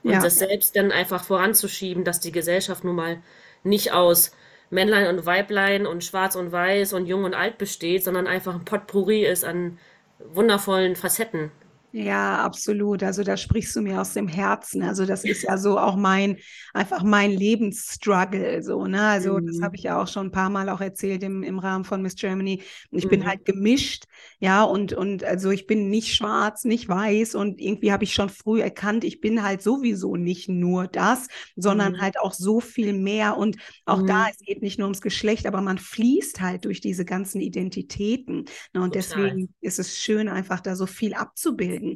und 0.04 0.12
ja. 0.14 0.22
das 0.22 0.40
selbst 0.40 0.76
dann 0.76 0.92
einfach 0.92 1.24
voranzuschieben, 1.24 2.04
dass 2.04 2.20
die 2.20 2.32
Gesellschaft 2.32 2.84
nun 2.84 2.96
mal 2.96 3.22
nicht 3.64 3.92
aus 3.92 4.32
Männlein 4.70 5.08
und 5.08 5.26
Weiblein 5.26 5.86
und 5.86 6.04
Schwarz 6.04 6.36
und 6.36 6.52
Weiß 6.52 6.94
und 6.94 7.06
Jung 7.06 7.24
und 7.24 7.34
Alt 7.34 7.58
besteht, 7.58 8.04
sondern 8.04 8.26
einfach 8.26 8.56
ein 8.56 8.66
Potpourri 8.66 9.26
ist 9.26 9.44
an 9.44 9.78
wundervollen 10.20 10.96
Facetten. 10.96 11.52
Ja, 12.00 12.44
absolut. 12.44 13.01
Also 13.01 13.24
da 13.24 13.38
sprichst 13.38 13.75
du 13.75 13.82
mir 13.82 14.00
aus 14.00 14.13
dem 14.13 14.27
Herzen. 14.27 14.84
Also 14.84 15.06
das 15.08 15.24
ist 15.25 15.42
ja 15.42 15.58
so 15.58 15.80
auch 15.80 15.96
mein, 15.96 16.38
einfach 16.74 17.01
mein 17.01 17.32
Lebensstruggle. 17.32 18.62
So, 18.62 18.86
ne? 18.86 19.01
Also 19.08 19.39
das 19.39 19.62
habe 19.63 19.72
Mhm. 19.72 19.77
ich 19.77 19.84
ja 19.84 20.00
auch 20.00 20.08
schon 20.08 20.27
ein 20.27 20.32
paar 20.32 20.51
Mal 20.51 20.70
auch 20.70 20.80
erzählt 20.82 21.24
im, 21.24 21.42
im 21.42 21.58
Rahmen 21.58 21.86
von 21.86 22.04
Miss 22.04 22.13
Germany. 22.16 22.62
Ich 22.92 23.08
bin 23.08 23.25
Mhm. 23.25 23.25
halt 23.25 23.46
gemischt, 23.46 24.04
ja, 24.39 24.62
und, 24.63 24.94
und 24.94 25.24
also 25.24 25.50
ich 25.50 25.66
bin 25.66 25.89
nicht 25.89 26.13
schwarz, 26.13 26.66
nicht 26.66 26.88
weiß 26.88 27.34
und 27.34 27.60
irgendwie 27.60 27.92
habe 27.92 28.04
ich 28.04 28.13
schon 28.13 28.30
früh 28.30 28.62
erkannt, 28.62 29.04
ich 29.04 29.20
bin 29.20 29.42
halt 29.42 29.63
sowieso 29.63 30.18
nicht 30.18 30.50
nur 30.50 30.88
das, 30.88 31.27
sondern 31.56 31.94
Mhm. 31.94 32.01
halt 32.01 32.20
auch 32.20 32.34
so 32.34 32.60
viel 32.60 32.94
mehr. 32.94 33.38
Und 33.38 33.58
auch 33.86 34.04
da, 34.04 34.25
Mhm. 34.25 34.30
es 34.30 34.38
geht 34.46 34.62
nicht 34.62 34.77
nur 34.77 34.86
ums 34.88 35.01
Geschlecht, 35.01 35.48
aber 35.48 35.62
man 35.62 35.77
fließt 35.80 36.42
halt 36.42 36.66
durch 36.66 36.80
diese 36.82 37.06
ganzen 37.06 37.42
Identitäten. 37.42 38.46
Ne? 38.74 38.82
Und 38.82 38.94
Total. 38.94 38.96
deswegen 38.96 39.54
ist 39.62 39.80
es 39.80 39.98
schön, 39.98 40.27
einfach 40.30 40.60
da 40.62 40.75
so 40.75 40.86
viel 40.86 41.13
abzubilden. 41.13 41.87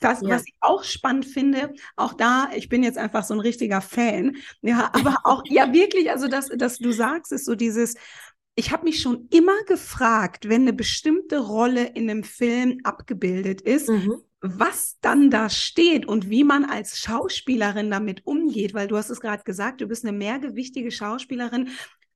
Das, 0.00 0.20
Ja. 0.20 0.28
was 0.28 0.44
ich 0.46 0.54
auch 0.60 0.84
spannend 0.84 1.26
finde, 1.26 1.72
auch 1.96 2.14
da, 2.14 2.48
ich 2.54 2.68
bin 2.68 2.82
jetzt 2.82 2.98
einfach 2.98 3.24
so 3.24 3.34
ein 3.34 3.40
richtiger 3.40 3.80
Fan, 3.80 4.36
ja, 4.62 4.90
aber 5.18 5.18
auch, 5.24 5.42
ja, 5.46 5.72
wirklich, 5.72 6.10
also 6.10 6.28
das, 6.28 6.48
das 6.56 6.78
du 6.78 6.92
sagst, 6.92 7.32
ist 7.32 7.44
so 7.46 7.54
dieses, 7.54 7.94
ich 8.56 8.70
habe 8.70 8.84
mich 8.84 9.00
schon 9.00 9.28
immer 9.32 9.62
gefragt, 9.66 10.48
wenn 10.48 10.62
eine 10.62 10.72
bestimmte 10.72 11.38
Rolle 11.38 11.86
in 11.94 12.08
einem 12.08 12.22
Film 12.24 12.80
abgebildet 12.84 13.60
ist, 13.60 13.88
Mhm. 13.88 14.22
was 14.40 14.98
dann 15.00 15.30
da 15.30 15.48
steht 15.48 16.06
und 16.06 16.28
wie 16.30 16.44
man 16.44 16.64
als 16.64 16.98
Schauspielerin 16.98 17.90
damit 17.90 18.26
umgeht, 18.26 18.74
weil 18.74 18.86
du 18.88 18.96
hast 18.96 19.10
es 19.10 19.20
gerade 19.20 19.42
gesagt, 19.42 19.80
du 19.80 19.86
bist 19.88 20.04
eine 20.04 20.16
mehrgewichtige 20.16 20.90
Schauspielerin. 20.90 21.70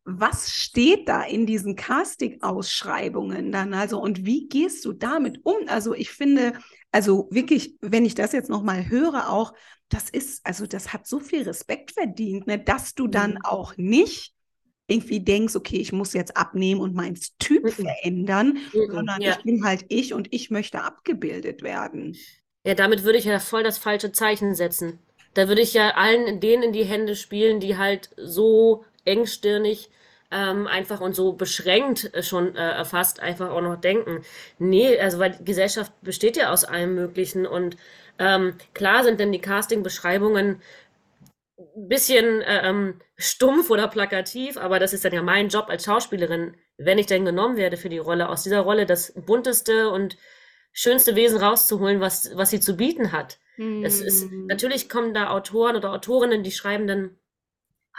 Was 0.04 0.52
steht 0.54 1.08
da 1.08 1.23
in 1.23 1.44
diesen 1.47 1.75
Casting-Ausschreibungen 1.76 3.52
dann? 3.52 3.75
Also, 3.75 4.00
und 4.00 4.25
wie 4.25 4.49
gehst 4.49 4.85
du 4.85 4.92
damit 4.92 5.40
um? 5.44 5.56
Also, 5.66 5.94
ich 5.94 6.11
finde, 6.11 6.54
also 6.92 7.28
wirklich, 7.30 7.76
wenn 7.80 8.04
ich 8.04 8.14
das 8.14 8.33
jetzt 8.33 8.50
nochmal 8.50 8.88
höre, 8.88 9.30
auch, 9.30 9.52
das 9.88 10.11
ist, 10.11 10.45
also 10.45 10.66
das 10.66 10.92
hat 10.92 11.07
so 11.07 11.21
viel 11.21 11.42
Respekt 11.42 11.92
verdient, 11.92 12.47
ne, 12.47 12.59
dass 12.59 12.95
du 12.95 13.07
dann 13.07 13.33
mhm. 13.33 13.45
auch 13.45 13.76
nicht 13.76 14.35
irgendwie 14.87 15.21
denkst, 15.21 15.54
okay, 15.54 15.76
ich 15.76 15.92
muss 15.92 16.14
jetzt 16.14 16.37
abnehmen 16.37 16.80
und 16.80 16.95
mein 16.95 17.18
Typ 17.38 17.64
mhm. 17.64 17.68
verändern, 17.68 18.59
mhm. 18.73 18.90
sondern 18.90 19.21
ja. 19.21 19.33
ich 19.33 19.45
bin 19.45 19.64
halt 19.64 19.85
ich 19.88 20.14
und 20.14 20.33
ich 20.33 20.50
möchte 20.50 20.83
abgebildet 20.83 21.62
werden. 21.62 22.16
Ja, 22.64 22.75
damit 22.75 23.04
würde 23.04 23.18
ich 23.18 23.25
ja 23.25 23.38
voll 23.38 23.62
das 23.62 23.78
falsche 23.78 24.12
Zeichen 24.12 24.54
setzen. 24.54 24.99
Da 25.35 25.49
würde 25.49 25.61
ich 25.61 25.75
ja 25.75 25.90
allen 25.90 26.40
denen 26.40 26.62
in 26.64 26.73
die 26.73 26.85
Hände 26.85 27.14
spielen, 27.16 27.61
die 27.61 27.76
halt 27.76 28.11
so 28.16 28.85
engstirnig 29.04 29.90
ähm, 30.30 30.66
einfach 30.66 31.00
und 31.00 31.14
so 31.14 31.32
beschränkt 31.32 32.12
äh, 32.14 32.23
schon 32.23 32.54
äh, 32.54 32.70
erfasst 32.70 33.20
einfach 33.20 33.50
auch 33.50 33.62
noch 33.62 33.76
denken. 33.76 34.23
Nee, 34.58 34.99
also 34.99 35.18
weil 35.18 35.38
Gesellschaft 35.42 35.92
besteht 36.02 36.37
ja 36.37 36.52
aus 36.52 36.64
allem 36.64 36.94
Möglichen 36.94 37.47
und 37.47 37.76
ähm, 38.18 38.54
klar 38.75 39.04
sind 39.04 39.20
denn 39.20 39.32
die 39.32 39.40
Casting-Beschreibungen 39.40 40.61
ein 41.56 41.88
bisschen 41.88 42.42
äh, 42.42 42.68
ähm, 42.68 43.00
stumpf 43.16 43.70
oder 43.70 43.88
plakativ, 43.88 44.58
aber 44.58 44.78
das 44.78 44.92
ist 44.92 45.04
dann 45.04 45.14
ja 45.14 45.23
mein 45.23 45.49
Job 45.49 45.66
als 45.68 45.85
Schauspielerin, 45.85 46.56
wenn 46.76 46.99
ich 46.99 47.06
denn 47.06 47.25
genommen 47.25 47.56
werde 47.56 47.76
für 47.76 47.88
die 47.88 47.99
Rolle, 47.99 48.28
aus 48.28 48.42
dieser 48.42 48.61
Rolle 48.61 48.87
das 48.87 49.12
bunteste 49.14 49.90
und 49.90 50.16
schönste 50.73 51.16
Wesen 51.16 51.38
rauszuholen, 51.38 52.00
was, 52.00 52.37
was 52.37 52.50
sie 52.50 52.61
zu 52.61 52.76
bieten 52.76 53.12
hat. 53.12 53.38
Es 53.82 54.00
ist, 54.00 54.30
hm. 54.30 54.47
natürlich 54.47 54.88
kommen 54.88 55.14
da 55.14 55.30
Autoren 55.30 55.75
oder 55.75 55.92
Autorinnen, 55.92 56.44
die 56.44 56.52
schreiben 56.52 56.87
dann 56.87 57.17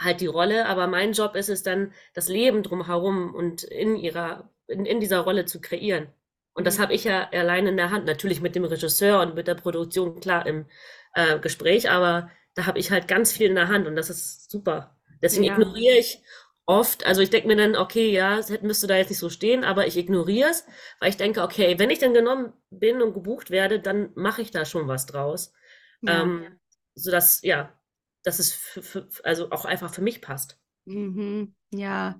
halt 0.00 0.20
die 0.20 0.26
Rolle, 0.26 0.66
aber 0.66 0.86
mein 0.86 1.12
Job 1.12 1.36
ist 1.36 1.50
es 1.50 1.62
dann, 1.62 1.92
das 2.14 2.28
Leben 2.28 2.62
drumherum 2.62 3.34
und 3.34 3.62
in 3.62 3.96
ihrer, 3.96 4.50
in, 4.66 4.86
in 4.86 4.98
dieser 4.98 5.20
Rolle 5.20 5.44
zu 5.44 5.60
kreieren. 5.60 6.08
Und 6.54 6.66
das 6.66 6.78
mhm. 6.78 6.82
habe 6.82 6.94
ich 6.94 7.04
ja 7.04 7.28
allein 7.30 7.66
in 7.66 7.76
der 7.76 7.90
Hand, 7.90 8.06
natürlich 8.06 8.40
mit 8.40 8.54
dem 8.56 8.64
Regisseur 8.64 9.20
und 9.20 9.34
mit 9.34 9.46
der 9.46 9.54
Produktion 9.54 10.18
klar 10.20 10.46
im 10.46 10.66
äh, 11.14 11.38
Gespräch, 11.38 11.90
aber 11.90 12.30
da 12.54 12.66
habe 12.66 12.78
ich 12.78 12.90
halt 12.90 13.08
ganz 13.08 13.32
viel 13.32 13.48
in 13.48 13.54
der 13.54 13.68
Hand 13.68 13.86
und 13.86 13.94
das 13.94 14.10
ist 14.10 14.50
super. 14.50 14.96
Deswegen 15.22 15.44
ja. 15.44 15.52
ignoriere 15.52 15.98
ich 15.98 16.22
oft, 16.66 17.04
also 17.04 17.20
ich 17.20 17.30
denke 17.30 17.48
mir 17.48 17.56
dann, 17.56 17.76
okay, 17.76 18.10
ja, 18.10 18.38
es 18.38 18.50
müsste 18.62 18.86
da 18.86 18.96
jetzt 18.96 19.10
nicht 19.10 19.18
so 19.18 19.28
stehen, 19.28 19.64
aber 19.64 19.86
ich 19.86 19.96
ignoriere 19.96 20.50
es, 20.50 20.64
weil 20.98 21.10
ich 21.10 21.16
denke, 21.16 21.42
okay, 21.42 21.78
wenn 21.78 21.90
ich 21.90 21.98
dann 21.98 22.14
genommen 22.14 22.52
bin 22.70 23.02
und 23.02 23.12
gebucht 23.12 23.50
werde, 23.50 23.80
dann 23.80 24.10
mache 24.14 24.40
ich 24.40 24.50
da 24.50 24.64
schon 24.64 24.88
was 24.88 25.06
draus. 25.06 25.52
Ja. 26.00 26.22
Ähm, 26.22 26.58
sodass, 26.94 27.42
ja, 27.42 27.72
dass 28.22 28.38
es 28.38 28.52
für, 28.52 28.82
für, 28.82 29.08
also 29.24 29.50
auch 29.50 29.64
einfach 29.64 29.92
für 29.92 30.02
mich 30.02 30.20
passt. 30.20 30.58
Mhm. 30.84 31.54
Ja, 31.72 32.18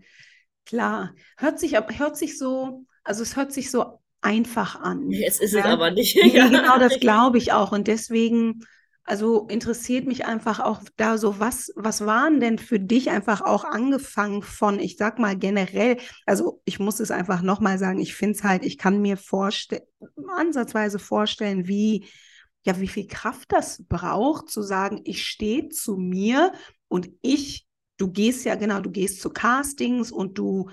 klar. 0.65 1.15
Hört 1.37 1.59
sich, 1.59 1.75
hört 1.75 2.17
sich 2.17 2.39
so, 2.39 2.85
also 3.05 3.23
es 3.23 3.37
hört 3.37 3.53
sich 3.53 3.71
so 3.71 4.01
einfach 4.21 4.81
an. 4.81 5.11
Es 5.13 5.41
ist 5.41 5.53
ja? 5.53 5.61
es 5.61 5.67
aber 5.67 5.91
nicht. 5.91 6.15
ja. 6.35 6.49
Genau, 6.49 6.79
das 6.79 7.01
glaube 7.01 7.39
ich 7.39 7.53
auch. 7.53 7.73
Und 7.73 7.89
deswegen, 7.89 8.65
also 9.05 9.47
interessiert 9.49 10.07
mich 10.07 10.27
einfach 10.27 10.61
auch 10.61 10.81
da 10.97 11.19
so, 11.19 11.41
was, 11.41 11.73
was 11.75 12.07
waren 12.07 12.41
denn 12.41 12.59
für 12.59 12.79
dich 12.79 13.11
einfach 13.11 13.41
auch 13.41 13.65
angefangen 13.65 14.43
von, 14.43 14.79
ich 14.79 14.97
sag 14.97 15.19
mal 15.19 15.37
generell, 15.37 15.97
also 16.27 16.61
ich 16.65 16.79
muss 16.79 17.01
es 17.01 17.11
einfach 17.11 17.43
nochmal 17.43 17.79
sagen, 17.79 17.99
ich 18.01 18.15
finde 18.15 18.37
es 18.37 18.45
halt, 18.45 18.65
ich 18.65 18.79
kann 18.79 19.01
mir 19.01 19.17
vorstellen, 19.17 19.83
ansatzweise 20.37 20.99
vorstellen, 20.99 21.67
wie 21.67 22.07
ja, 22.65 22.79
wie 22.81 22.89
viel 22.89 23.07
Kraft 23.07 23.53
das 23.53 23.83
braucht, 23.89 24.51
zu 24.51 24.63
sagen, 24.63 25.01
ich 25.05 25.25
stehe 25.27 25.69
zu 25.69 25.97
mir 25.97 26.53
und 26.89 27.11
ich, 27.23 27.67
du 27.97 28.11
gehst 28.11 28.45
ja, 28.45 28.55
genau, 28.55 28.81
du 28.81 28.91
gehst 28.91 29.21
zu 29.21 29.31
Castings 29.31 30.13
und 30.13 30.37
du, 30.37 30.71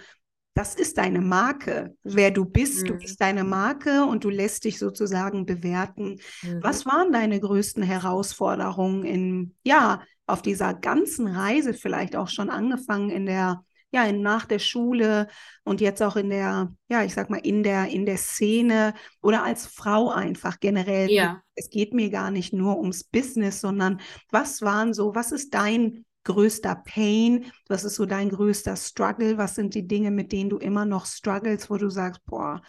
das 0.53 0.75
ist 0.75 0.97
deine 0.97 1.21
Marke, 1.21 1.95
wer 2.03 2.31
du 2.31 2.43
bist, 2.43 2.83
mhm. 2.83 2.87
du 2.87 2.93
bist 2.97 3.21
deine 3.21 3.43
Marke 3.43 4.05
und 4.05 4.23
du 4.23 4.29
lässt 4.29 4.65
dich 4.65 4.79
sozusagen 4.79 5.45
bewerten. 5.45 6.19
Mhm. 6.41 6.59
Was 6.61 6.85
waren 6.85 7.11
deine 7.11 7.39
größten 7.39 7.83
Herausforderungen 7.83 9.05
in, 9.05 9.55
ja, 9.63 10.01
auf 10.25 10.41
dieser 10.41 10.73
ganzen 10.73 11.27
Reise 11.27 11.73
vielleicht 11.73 12.15
auch 12.15 12.27
schon 12.27 12.49
angefangen 12.49 13.09
in 13.09 13.25
der 13.25 13.63
ja, 13.91 14.11
nach 14.11 14.45
der 14.45 14.59
Schule 14.59 15.27
und 15.63 15.81
jetzt 15.81 16.01
auch 16.03 16.15
in 16.15 16.29
der, 16.29 16.73
ja, 16.89 17.03
ich 17.03 17.13
sag 17.13 17.29
mal, 17.29 17.37
in 17.37 17.63
der, 17.63 17.87
in 17.87 18.05
der 18.05 18.17
Szene 18.17 18.93
oder 19.21 19.43
als 19.43 19.65
Frau 19.65 20.09
einfach 20.09 20.59
generell. 20.59 21.09
Ja. 21.09 21.41
Es 21.55 21.69
geht 21.69 21.93
mir 21.93 22.09
gar 22.09 22.31
nicht 22.31 22.53
nur 22.53 22.77
ums 22.77 23.03
Business, 23.03 23.61
sondern 23.61 24.01
was 24.29 24.61
waren 24.61 24.93
so, 24.93 25.15
was 25.15 25.31
ist 25.31 25.53
dein 25.53 26.05
größter 26.25 26.75
Pain? 26.75 27.51
Was 27.69 27.85
ist 27.85 27.95
so 27.95 28.05
dein 28.05 28.29
größter 28.29 28.75
Struggle? 28.75 29.37
Was 29.37 29.55
sind 29.55 29.73
die 29.73 29.87
Dinge, 29.87 30.11
mit 30.11 30.33
denen 30.33 30.49
du 30.49 30.57
immer 30.57 30.85
noch 30.85 31.05
struggles, 31.05 31.69
wo 31.69 31.77
du 31.77 31.89
sagst, 31.89 32.21
boah, 32.25 32.61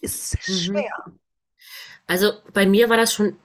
ist 0.00 0.36
mhm. 0.46 0.52
schwer? 0.52 0.92
Also 2.06 2.32
bei 2.52 2.66
mir 2.66 2.90
war 2.90 2.98
das 2.98 3.14
schon 3.14 3.36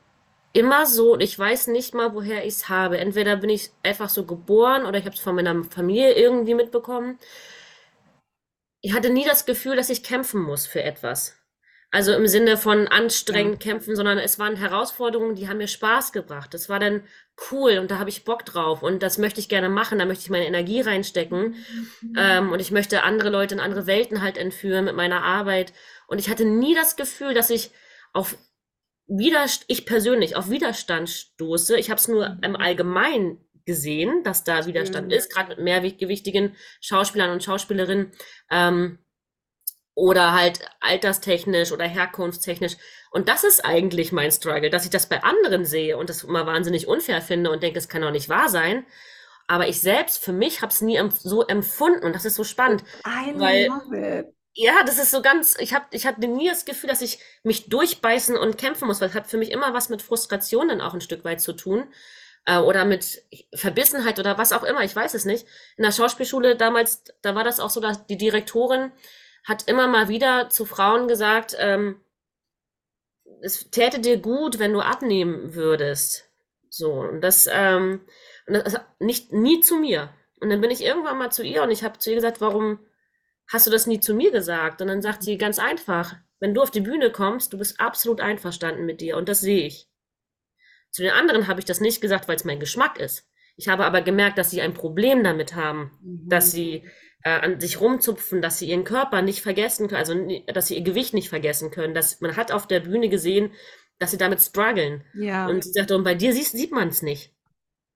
immer 0.55 0.85
so 0.85 1.13
und 1.13 1.21
ich 1.21 1.37
weiß 1.37 1.67
nicht 1.67 1.93
mal, 1.93 2.13
woher 2.13 2.45
ich 2.45 2.53
es 2.53 2.69
habe. 2.69 2.97
Entweder 2.97 3.35
bin 3.35 3.49
ich 3.49 3.71
einfach 3.83 4.07
so 4.07 4.25
geboren 4.25 4.85
oder 4.85 4.97
ich 4.97 5.05
habe 5.05 5.15
es 5.15 5.21
von 5.21 5.35
meiner 5.35 5.63
Familie 5.65 6.13
irgendwie 6.13 6.53
mitbekommen. 6.53 7.19
Ich 8.81 8.93
hatte 8.93 9.09
nie 9.09 9.25
das 9.25 9.45
Gefühl, 9.45 9.75
dass 9.75 9.89
ich 9.89 10.01
kämpfen 10.01 10.41
muss 10.41 10.65
für 10.65 10.81
etwas. 10.81 11.35
Also 11.91 12.13
im 12.13 12.27
Sinne 12.27 12.55
von 12.55 12.87
anstrengend 12.87 13.63
ja. 13.65 13.71
kämpfen, 13.71 13.97
sondern 13.97 14.17
es 14.17 14.39
waren 14.39 14.55
Herausforderungen, 14.55 15.35
die 15.35 15.49
haben 15.49 15.57
mir 15.57 15.67
Spaß 15.67 16.13
gebracht. 16.13 16.53
Das 16.53 16.69
war 16.69 16.79
dann 16.79 17.03
cool 17.51 17.77
und 17.77 17.91
da 17.91 17.99
habe 17.99 18.09
ich 18.09 18.23
Bock 18.23 18.45
drauf 18.45 18.81
und 18.81 19.03
das 19.03 19.17
möchte 19.17 19.41
ich 19.41 19.49
gerne 19.49 19.67
machen, 19.67 19.99
da 19.99 20.05
möchte 20.05 20.23
ich 20.23 20.29
meine 20.29 20.47
Energie 20.47 20.79
reinstecken 20.79 21.55
mhm. 22.01 22.13
ähm, 22.17 22.51
und 22.53 22.61
ich 22.61 22.71
möchte 22.71 23.03
andere 23.03 23.29
Leute 23.29 23.55
in 23.55 23.59
andere 23.59 23.87
Welten 23.87 24.21
halt 24.21 24.37
entführen 24.37 24.85
mit 24.85 24.95
meiner 24.95 25.21
Arbeit. 25.21 25.73
Und 26.07 26.19
ich 26.19 26.29
hatte 26.29 26.45
nie 26.45 26.75
das 26.75 26.95
Gefühl, 26.95 27.33
dass 27.33 27.49
ich 27.49 27.71
auf 28.13 28.37
Widerst 29.07 29.65
ich 29.67 29.85
persönlich 29.85 30.35
auf 30.35 30.49
Widerstand 30.49 31.09
stoße. 31.09 31.77
Ich 31.77 31.89
habe 31.89 31.99
es 31.99 32.07
nur 32.07 32.37
im 32.41 32.51
mhm. 32.51 32.55
Allgemeinen 32.55 33.45
gesehen, 33.65 34.23
dass 34.23 34.43
da 34.43 34.65
Widerstand 34.65 35.07
mhm. 35.07 35.13
ist, 35.13 35.33
gerade 35.33 35.49
mit 35.49 35.59
mehrgewichtigen 35.59 36.55
Schauspielern 36.81 37.31
und 37.31 37.43
Schauspielerinnen 37.43 38.11
ähm, 38.51 38.99
oder 39.95 40.33
halt 40.33 40.59
alterstechnisch 40.81 41.71
oder 41.71 41.85
herkunftstechnisch. 41.85 42.77
Und 43.11 43.29
das 43.29 43.43
ist 43.43 43.63
eigentlich 43.63 44.11
mein 44.11 44.31
Struggle, 44.31 44.69
dass 44.69 44.85
ich 44.85 44.91
das 44.91 45.07
bei 45.07 45.23
anderen 45.23 45.65
sehe 45.65 45.97
und 45.97 46.09
das 46.09 46.23
immer 46.23 46.45
wahnsinnig 46.45 46.87
unfair 46.87 47.21
finde 47.21 47.51
und 47.51 47.63
denke, 47.63 47.79
es 47.79 47.89
kann 47.89 48.01
doch 48.01 48.11
nicht 48.11 48.29
wahr 48.29 48.49
sein. 48.49 48.85
Aber 49.47 49.67
ich 49.67 49.79
selbst 49.79 50.23
für 50.23 50.33
mich 50.33 50.61
habe 50.61 50.71
es 50.71 50.81
nie 50.81 50.99
so 51.11 51.45
empfunden 51.45 52.03
und 52.03 52.13
das 52.13 52.25
ist 52.25 52.35
so 52.35 52.43
spannend. 52.43 52.83
I 53.05 53.39
weil. 53.39 54.33
Ja, 54.57 54.83
das 54.85 54.97
ist 54.99 55.11
so 55.11 55.21
ganz, 55.21 55.57
ich 55.59 55.73
habe 55.73 55.85
ich 55.91 56.05
hatte 56.05 56.25
nie 56.27 56.47
das 56.47 56.63
Gefühl, 56.63 56.89
dass 56.89 57.01
ich 57.01 57.19
mich 57.43 57.67
durchbeißen 57.69 58.37
und 58.37 58.57
kämpfen 58.57 58.87
muss, 58.87 59.01
weil 59.01 59.09
es 59.09 59.15
hat 59.15 59.27
für 59.27 59.37
mich 59.37 59.51
immer 59.51 59.73
was 59.73 59.89
mit 59.89 60.01
Frustration 60.01 60.69
dann 60.69 60.79
auch 60.81 60.93
ein 60.93 61.01
Stück 61.01 61.25
weit 61.25 61.41
zu 61.41 61.53
tun. 61.53 61.87
Äh, 62.45 62.59
oder 62.59 62.85
mit 62.85 63.23
Verbissenheit 63.53 64.19
oder 64.19 64.37
was 64.37 64.53
auch 64.53 64.63
immer, 64.63 64.83
ich 64.83 64.95
weiß 64.95 65.13
es 65.13 65.25
nicht. 65.25 65.45
In 65.77 65.83
der 65.83 65.91
Schauspielschule 65.91 66.55
damals, 66.55 67.03
da 67.21 67.35
war 67.35 67.43
das 67.43 67.59
auch 67.59 67.69
so, 67.69 67.81
dass 67.81 68.05
die 68.07 68.17
Direktorin 68.17 68.91
hat 69.45 69.67
immer 69.67 69.87
mal 69.87 70.07
wieder 70.09 70.49
zu 70.49 70.65
Frauen 70.65 71.07
gesagt, 71.07 71.55
ähm, 71.59 72.01
es 73.41 73.69
täte 73.71 73.99
dir 73.99 74.17
gut, 74.17 74.59
wenn 74.59 74.73
du 74.73 74.79
abnehmen 74.81 75.53
würdest. 75.55 76.29
So, 76.69 76.93
und 76.93 77.21
das, 77.21 77.47
ähm, 77.51 78.01
und 78.47 78.53
das 78.53 78.79
nicht 78.99 79.33
nie 79.33 79.59
zu 79.61 79.77
mir. 79.77 80.09
Und 80.39 80.49
dann 80.49 80.61
bin 80.61 80.71
ich 80.71 80.83
irgendwann 80.83 81.17
mal 81.17 81.31
zu 81.31 81.43
ihr 81.43 81.63
und 81.63 81.71
ich 81.71 81.83
habe 81.83 81.99
zu 81.99 82.09
ihr 82.09 82.15
gesagt, 82.15 82.41
warum 82.41 82.79
hast 83.47 83.67
du 83.67 83.71
das 83.71 83.87
nie 83.87 83.99
zu 83.99 84.13
mir 84.13 84.31
gesagt? 84.31 84.81
Und 84.81 84.87
dann 84.87 85.01
sagt 85.01 85.23
sie 85.23 85.37
ganz 85.37 85.59
einfach, 85.59 86.15
wenn 86.39 86.53
du 86.53 86.61
auf 86.61 86.71
die 86.71 86.81
Bühne 86.81 87.11
kommst, 87.11 87.53
du 87.53 87.57
bist 87.57 87.79
absolut 87.79 88.21
einverstanden 88.21 88.85
mit 88.85 89.01
dir 89.01 89.17
und 89.17 89.29
das 89.29 89.41
sehe 89.41 89.65
ich. 89.65 89.89
Zu 90.91 91.01
den 91.01 91.11
anderen 91.11 91.47
habe 91.47 91.59
ich 91.59 91.65
das 91.65 91.81
nicht 91.81 92.01
gesagt, 92.01 92.27
weil 92.27 92.35
es 92.35 92.45
mein 92.45 92.59
Geschmack 92.59 92.99
ist. 92.99 93.27
Ich 93.57 93.67
habe 93.67 93.85
aber 93.85 94.01
gemerkt, 94.01 94.37
dass 94.37 94.51
sie 94.51 94.61
ein 94.61 94.73
Problem 94.73 95.23
damit 95.23 95.55
haben, 95.55 95.91
mhm. 96.01 96.29
dass 96.29 96.51
sie 96.51 96.87
äh, 97.23 97.29
an 97.31 97.59
sich 97.59 97.79
rumzupfen, 97.79 98.41
dass 98.41 98.59
sie 98.59 98.69
ihren 98.69 98.83
Körper 98.83 99.21
nicht 99.21 99.41
vergessen 99.41 99.87
können, 99.87 99.99
also 99.99 100.15
dass 100.53 100.67
sie 100.67 100.75
ihr 100.75 100.83
Gewicht 100.83 101.13
nicht 101.13 101.29
vergessen 101.29 101.71
können. 101.71 101.93
Dass 101.93 102.21
man 102.21 102.35
hat 102.35 102.51
auf 102.51 102.67
der 102.67 102.81
Bühne 102.81 103.09
gesehen, 103.09 103.51
dass 103.97 104.11
sie 104.11 104.17
damit 104.17 104.41
strugglen. 104.41 105.03
Ja. 105.13 105.47
Und 105.47 105.63
sie 105.63 105.71
sagte, 105.71 105.95
und 105.95 106.03
bei 106.03 106.15
dir 106.15 106.33
siehst, 106.33 106.51
sieht 106.51 106.71
man 106.71 106.89
es 106.89 107.01
nicht. 107.01 107.33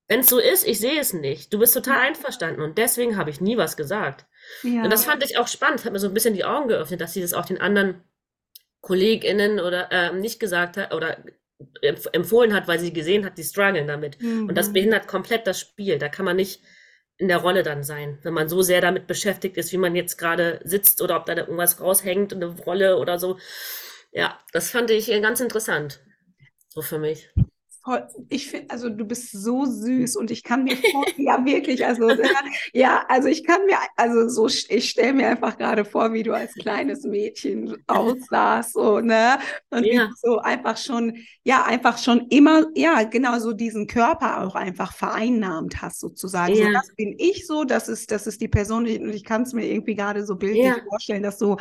Wenn 0.07 0.21
es 0.21 0.27
so 0.27 0.39
ist, 0.39 0.65
ich 0.65 0.79
sehe 0.79 0.99
es 0.99 1.13
nicht. 1.13 1.53
Du 1.53 1.59
bist 1.59 1.73
total 1.73 1.99
einverstanden 1.99 2.61
und 2.61 2.77
deswegen 2.77 3.17
habe 3.17 3.29
ich 3.29 3.41
nie 3.41 3.57
was 3.57 3.77
gesagt. 3.77 4.25
Ja. 4.63 4.83
Und 4.83 4.91
das 4.91 5.05
fand 5.05 5.23
ich 5.23 5.37
auch 5.37 5.47
spannend, 5.47 5.85
hat 5.85 5.93
mir 5.93 5.99
so 5.99 6.07
ein 6.07 6.13
bisschen 6.13 6.33
die 6.33 6.45
Augen 6.45 6.67
geöffnet, 6.67 7.01
dass 7.01 7.13
sie 7.13 7.21
das 7.21 7.33
auch 7.33 7.45
den 7.45 7.61
anderen 7.61 8.03
KollegInnen 8.81 9.59
oder 9.59 9.91
äh, 9.91 10.13
nicht 10.13 10.39
gesagt 10.39 10.77
hat 10.77 10.93
oder 10.93 11.17
empfohlen 11.81 12.53
hat, 12.53 12.67
weil 12.67 12.79
sie 12.79 12.93
gesehen 12.93 13.25
hat, 13.25 13.37
die 13.37 13.43
strugglen 13.43 13.87
damit. 13.87 14.21
Mhm. 14.21 14.47
Und 14.47 14.55
das 14.55 14.69
mhm. 14.69 14.73
behindert 14.73 15.07
komplett 15.07 15.45
das 15.45 15.59
Spiel. 15.59 15.97
Da 15.97 16.07
kann 16.07 16.25
man 16.25 16.37
nicht 16.37 16.61
in 17.17 17.27
der 17.27 17.37
Rolle 17.37 17.63
dann 17.63 17.83
sein, 17.83 18.17
wenn 18.23 18.33
man 18.33 18.47
so 18.47 18.61
sehr 18.61 18.79
damit 18.79 19.05
beschäftigt 19.05 19.57
ist, 19.57 19.73
wie 19.73 19.77
man 19.77 19.93
jetzt 19.93 20.17
gerade 20.17 20.61
sitzt 20.63 21.01
oder 21.01 21.17
ob 21.17 21.25
da 21.25 21.35
irgendwas 21.35 21.81
raushängt, 21.81 22.33
eine 22.33 22.45
Rolle 22.45 22.97
oder 22.97 23.19
so. 23.19 23.37
Ja, 24.13 24.39
das 24.53 24.71
fand 24.71 24.89
ich 24.89 25.07
ganz 25.21 25.41
interessant. 25.41 25.99
So 26.69 26.81
für 26.81 26.97
mich. 26.97 27.29
Ich 28.29 28.49
finde, 28.49 28.69
also 28.69 28.89
du 28.89 29.05
bist 29.05 29.31
so 29.31 29.65
süß 29.65 30.15
und 30.15 30.31
ich 30.31 30.43
kann 30.43 30.63
mir 30.63 30.77
vor, 30.91 31.05
ja 31.17 31.43
wirklich, 31.45 31.85
also 31.85 32.09
ja, 32.73 33.05
also 33.07 33.27
ich 33.27 33.45
kann 33.45 33.65
mir, 33.65 33.77
also 33.95 34.29
so, 34.29 34.47
ich 34.47 34.89
stelle 34.89 35.13
mir 35.13 35.27
einfach 35.29 35.57
gerade 35.57 35.85
vor, 35.85 36.13
wie 36.13 36.23
du 36.23 36.33
als 36.33 36.53
kleines 36.55 37.03
Mädchen 37.03 37.75
aussahst, 37.87 38.73
so, 38.73 38.99
ne? 38.99 39.39
Und 39.69 39.89
wie 39.89 39.95
Ja, 39.95 40.05
du 40.07 40.13
so 40.15 40.39
einfach 40.39 40.77
schon, 40.77 41.15
ja, 41.43 41.63
einfach 41.63 41.97
schon 41.97 42.27
immer, 42.29 42.65
ja, 42.75 43.03
genau 43.03 43.39
so 43.39 43.53
diesen 43.53 43.87
Körper 43.87 44.41
auch 44.43 44.55
einfach 44.55 44.93
vereinnahmt 44.93 45.81
hast, 45.81 45.99
sozusagen. 45.99 46.55
So, 46.55 46.63
ja, 46.63 46.71
das 46.71 46.93
bin 46.95 47.15
ich 47.17 47.45
so, 47.47 47.63
das 47.63 47.87
ist, 47.87 48.11
das 48.11 48.27
ist 48.27 48.41
die 48.41 48.47
Person, 48.47 48.85
und 48.85 49.13
ich 49.13 49.23
kann 49.23 49.43
es 49.43 49.53
mir 49.53 49.65
irgendwie 49.65 49.95
gerade 49.95 50.25
so 50.25 50.35
bildlich 50.35 50.77
ja. 50.77 50.77
vorstellen, 50.89 51.23
dass 51.23 51.39
so, 51.39 51.57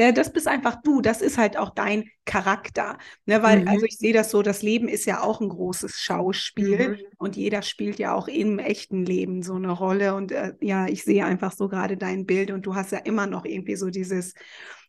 ja, 0.00 0.12
das 0.12 0.32
bist 0.32 0.48
einfach 0.48 0.76
du, 0.82 1.02
das 1.02 1.20
ist 1.20 1.36
halt 1.36 1.58
auch 1.58 1.70
dein 1.70 2.08
Charakter. 2.24 2.96
Ne, 3.26 3.42
weil, 3.42 3.62
also 3.66 3.84
Mhm, 3.84 3.84
ich 3.84 3.98
sehe 3.98 4.14
das 4.14 4.30
so, 4.30 4.42
das 4.42 4.62
Leben 4.62 4.88
ist 4.88 5.04
ja 5.04 5.22
auch 5.22 5.40
ein 5.42 5.48
großes 5.50 5.92
Schauspiel 6.00 6.88
mhm. 6.88 6.96
und 7.18 7.36
jeder 7.36 7.60
spielt 7.62 7.98
ja 7.98 8.14
auch 8.14 8.26
im 8.26 8.58
echten 8.58 9.04
Leben 9.04 9.42
so 9.42 9.54
eine 9.54 9.70
Rolle. 9.70 10.14
Und 10.14 10.32
äh, 10.32 10.54
ja, 10.60 10.86
ich 10.86 11.04
sehe 11.04 11.24
einfach 11.26 11.52
so 11.52 11.68
gerade 11.68 11.98
dein 11.98 12.24
Bild 12.24 12.50
und 12.50 12.64
du 12.64 12.74
hast 12.74 12.92
ja 12.92 12.98
immer 12.98 13.26
noch 13.26 13.44
irgendwie 13.44 13.76
so 13.76 13.90
dieses 13.90 14.34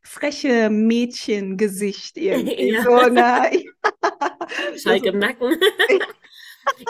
freche 0.01 0.69
Mädchengesicht 0.69 2.15
irgendwie 2.17 2.69
Ja, 2.69 2.83
so, 2.83 2.95
ne? 3.09 3.51
Schalk 4.77 5.05
im 5.05 5.19
Nacken. 5.19 5.57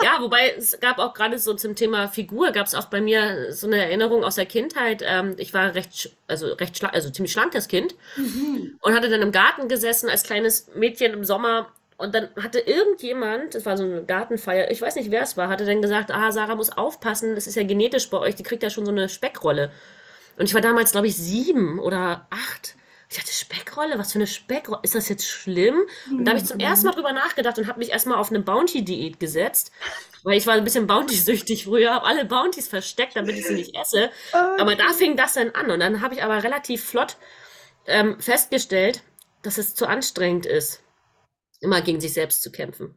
Ja, 0.02 0.18
wobei 0.20 0.54
es 0.56 0.78
gab 0.80 0.98
auch 0.98 1.14
gerade 1.14 1.38
so 1.38 1.54
zum 1.54 1.74
Thema 1.74 2.08
Figur, 2.08 2.50
gab 2.52 2.66
es 2.66 2.74
auch 2.74 2.86
bei 2.86 3.00
mir 3.00 3.52
so 3.52 3.66
eine 3.66 3.78
Erinnerung 3.82 4.24
aus 4.24 4.34
der 4.36 4.46
Kindheit. 4.46 5.02
Ähm, 5.06 5.34
ich 5.38 5.54
war 5.54 5.74
recht, 5.74 6.10
also 6.26 6.52
recht, 6.54 6.76
schla 6.78 6.90
also 6.90 7.10
ziemlich 7.10 7.32
schlankes 7.32 7.68
Kind 7.68 7.94
Mhm. 8.16 8.78
und 8.80 8.94
hatte 8.94 9.08
dann 9.08 9.22
im 9.22 9.32
Garten 9.32 9.68
gesessen 9.68 10.08
als 10.08 10.22
kleines 10.24 10.68
Mädchen 10.74 11.12
im 11.12 11.24
Sommer. 11.24 11.68
Und 11.96 12.14
dann 12.14 12.28
hatte 12.42 12.58
irgendjemand, 12.58 13.54
das 13.54 13.64
war 13.64 13.76
so 13.76 13.84
eine 13.84 14.02
Gartenfeier, 14.04 14.70
ich 14.70 14.82
weiß 14.82 14.96
nicht, 14.96 15.10
wer 15.10 15.22
es 15.22 15.36
war, 15.36 15.48
hatte 15.48 15.64
dann 15.64 15.82
gesagt, 15.82 16.10
ah, 16.10 16.32
Sarah 16.32 16.56
muss 16.56 16.70
aufpassen, 16.70 17.34
das 17.34 17.46
ist 17.46 17.54
ja 17.54 17.62
genetisch 17.62 18.10
bei 18.10 18.18
euch, 18.18 18.34
die 18.34 18.42
kriegt 18.42 18.62
ja 18.62 18.70
schon 18.70 18.84
so 18.84 18.90
eine 18.92 19.08
Speckrolle. 19.08 19.70
Und 20.36 20.46
ich 20.46 20.54
war 20.54 20.60
damals, 20.62 20.92
glaube 20.92 21.06
ich, 21.06 21.16
sieben 21.16 21.78
oder 21.78 22.26
acht. 22.30 22.74
Ich 23.12 23.18
dachte, 23.18 23.32
Speckrolle? 23.32 23.98
Was 23.98 24.12
für 24.12 24.18
eine 24.18 24.26
Speckrolle? 24.26 24.80
Ist 24.82 24.94
das 24.94 25.08
jetzt 25.10 25.26
schlimm? 25.28 25.76
Und 26.10 26.24
da 26.24 26.30
habe 26.30 26.40
ich 26.40 26.46
zum 26.46 26.58
ersten 26.58 26.86
Mal 26.86 26.92
Mhm. 26.92 26.96
drüber 26.96 27.12
nachgedacht 27.12 27.58
und 27.58 27.66
habe 27.66 27.78
mich 27.78 27.90
erstmal 27.90 28.16
auf 28.18 28.30
eine 28.30 28.40
Bounty-Diät 28.40 29.20
gesetzt. 29.20 29.70
Weil 30.22 30.38
ich 30.38 30.46
war 30.46 30.54
ein 30.54 30.64
bisschen 30.64 30.86
Bounty-süchtig 30.86 31.64
früher, 31.64 31.92
habe 31.92 32.06
alle 32.06 32.24
Bounties 32.24 32.68
versteckt, 32.68 33.16
damit 33.16 33.36
ich 33.36 33.46
sie 33.46 33.54
nicht 33.54 33.76
esse. 33.76 34.10
Aber 34.58 34.76
da 34.76 34.92
fing 34.94 35.16
das 35.16 35.34
dann 35.34 35.50
an. 35.50 35.70
Und 35.70 35.80
dann 35.80 36.00
habe 36.00 36.14
ich 36.14 36.22
aber 36.22 36.42
relativ 36.42 36.84
flott 36.84 37.16
ähm, 37.86 38.18
festgestellt, 38.18 39.02
dass 39.42 39.58
es 39.58 39.74
zu 39.74 39.86
anstrengend 39.86 40.46
ist, 40.46 40.82
immer 41.60 41.82
gegen 41.82 42.00
sich 42.00 42.14
selbst 42.14 42.42
zu 42.42 42.50
kämpfen. 42.50 42.96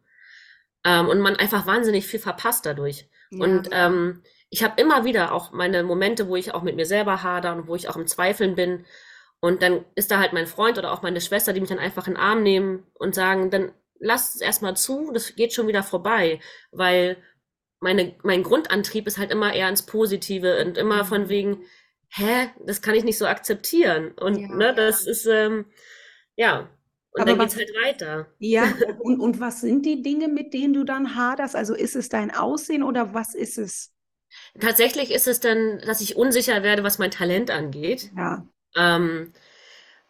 Ähm, 0.85 1.09
und 1.09 1.19
man 1.19 1.35
einfach 1.35 1.65
wahnsinnig 1.65 2.05
viel 2.07 2.19
verpasst 2.21 2.65
dadurch. 2.65 3.09
Ja, 3.31 3.43
Und 3.43 3.69
ähm, 3.71 4.23
ich 4.49 4.63
habe 4.63 4.79
immer 4.79 5.03
wieder 5.03 5.33
auch 5.33 5.51
meine 5.51 5.83
Momente, 5.83 6.29
wo 6.29 6.35
ich 6.37 6.53
auch 6.53 6.61
mit 6.61 6.75
mir 6.77 6.85
selber 6.85 7.21
hader 7.23 7.53
und 7.53 7.67
wo 7.67 7.75
ich 7.75 7.89
auch 7.89 7.95
im 7.97 8.07
Zweifeln 8.07 8.55
bin. 8.55 8.85
Und 9.45 9.61
dann 9.61 9.85
ist 9.95 10.11
da 10.11 10.19
halt 10.19 10.33
mein 10.33 10.47
Freund 10.47 10.77
oder 10.77 10.91
auch 10.93 11.01
meine 11.01 11.21
Schwester, 11.21 11.53
die 11.53 11.59
mich 11.61 11.69
dann 11.69 11.79
einfach 11.79 12.07
in 12.07 12.13
den 12.15 12.21
Arm 12.21 12.43
nehmen 12.43 12.85
und 12.95 13.15
sagen, 13.15 13.51
dann 13.51 13.71
lass 13.99 14.35
es 14.35 14.41
erstmal 14.41 14.75
zu, 14.77 15.11
das 15.13 15.35
geht 15.35 15.53
schon 15.53 15.67
wieder 15.67 15.83
vorbei. 15.83 16.39
Weil 16.71 17.17
meine, 17.79 18.15
mein 18.23 18.43
Grundantrieb 18.43 19.07
ist 19.07 19.17
halt 19.17 19.31
immer 19.31 19.53
eher 19.53 19.69
ins 19.69 19.85
Positive 19.85 20.61
und 20.65 20.77
immer 20.77 21.05
von 21.05 21.29
Mhm. 21.29 21.29
wegen, 21.29 21.63
hä, 22.09 22.49
das 22.65 22.81
kann 22.81 22.95
ich 22.95 23.03
nicht 23.03 23.17
so 23.17 23.27
akzeptieren. 23.27 24.11
Und 24.13 24.49
Ja. 24.49 24.49
ne, 24.49 24.73
das 24.75 25.05
ist, 25.07 25.25
ähm, 25.27 25.65
ja, 26.37 26.69
und 27.13 27.25
Aber 27.25 27.27
dann 27.27 27.39
was, 27.39 27.51
geht's 27.51 27.57
halt 27.57 27.69
weiter. 27.83 28.27
ja, 28.39 28.65
und, 28.99 29.19
und 29.21 29.39
was 29.41 29.61
sind 29.61 29.85
die 29.85 30.01
Dinge, 30.03 30.27
mit 30.29 30.53
denen 30.53 30.73
du 30.73 30.83
dann 30.85 31.15
haderst? 31.15 31.55
Also 31.55 31.75
ist 31.75 31.95
es 31.95 32.09
dein 32.09 32.31
Aussehen 32.31 32.83
oder 32.83 33.13
was 33.13 33.35
ist 33.35 33.57
es? 33.57 33.93
Tatsächlich 34.59 35.11
ist 35.11 35.27
es 35.29 35.39
dann, 35.39 35.79
dass 35.79 36.01
ich 36.01 36.17
unsicher 36.17 36.61
werde, 36.61 36.83
was 36.83 36.97
mein 36.99 37.09
Talent 37.11 37.51
angeht. 37.51 38.11
Ja, 38.15 38.47
Ähm, 38.75 39.33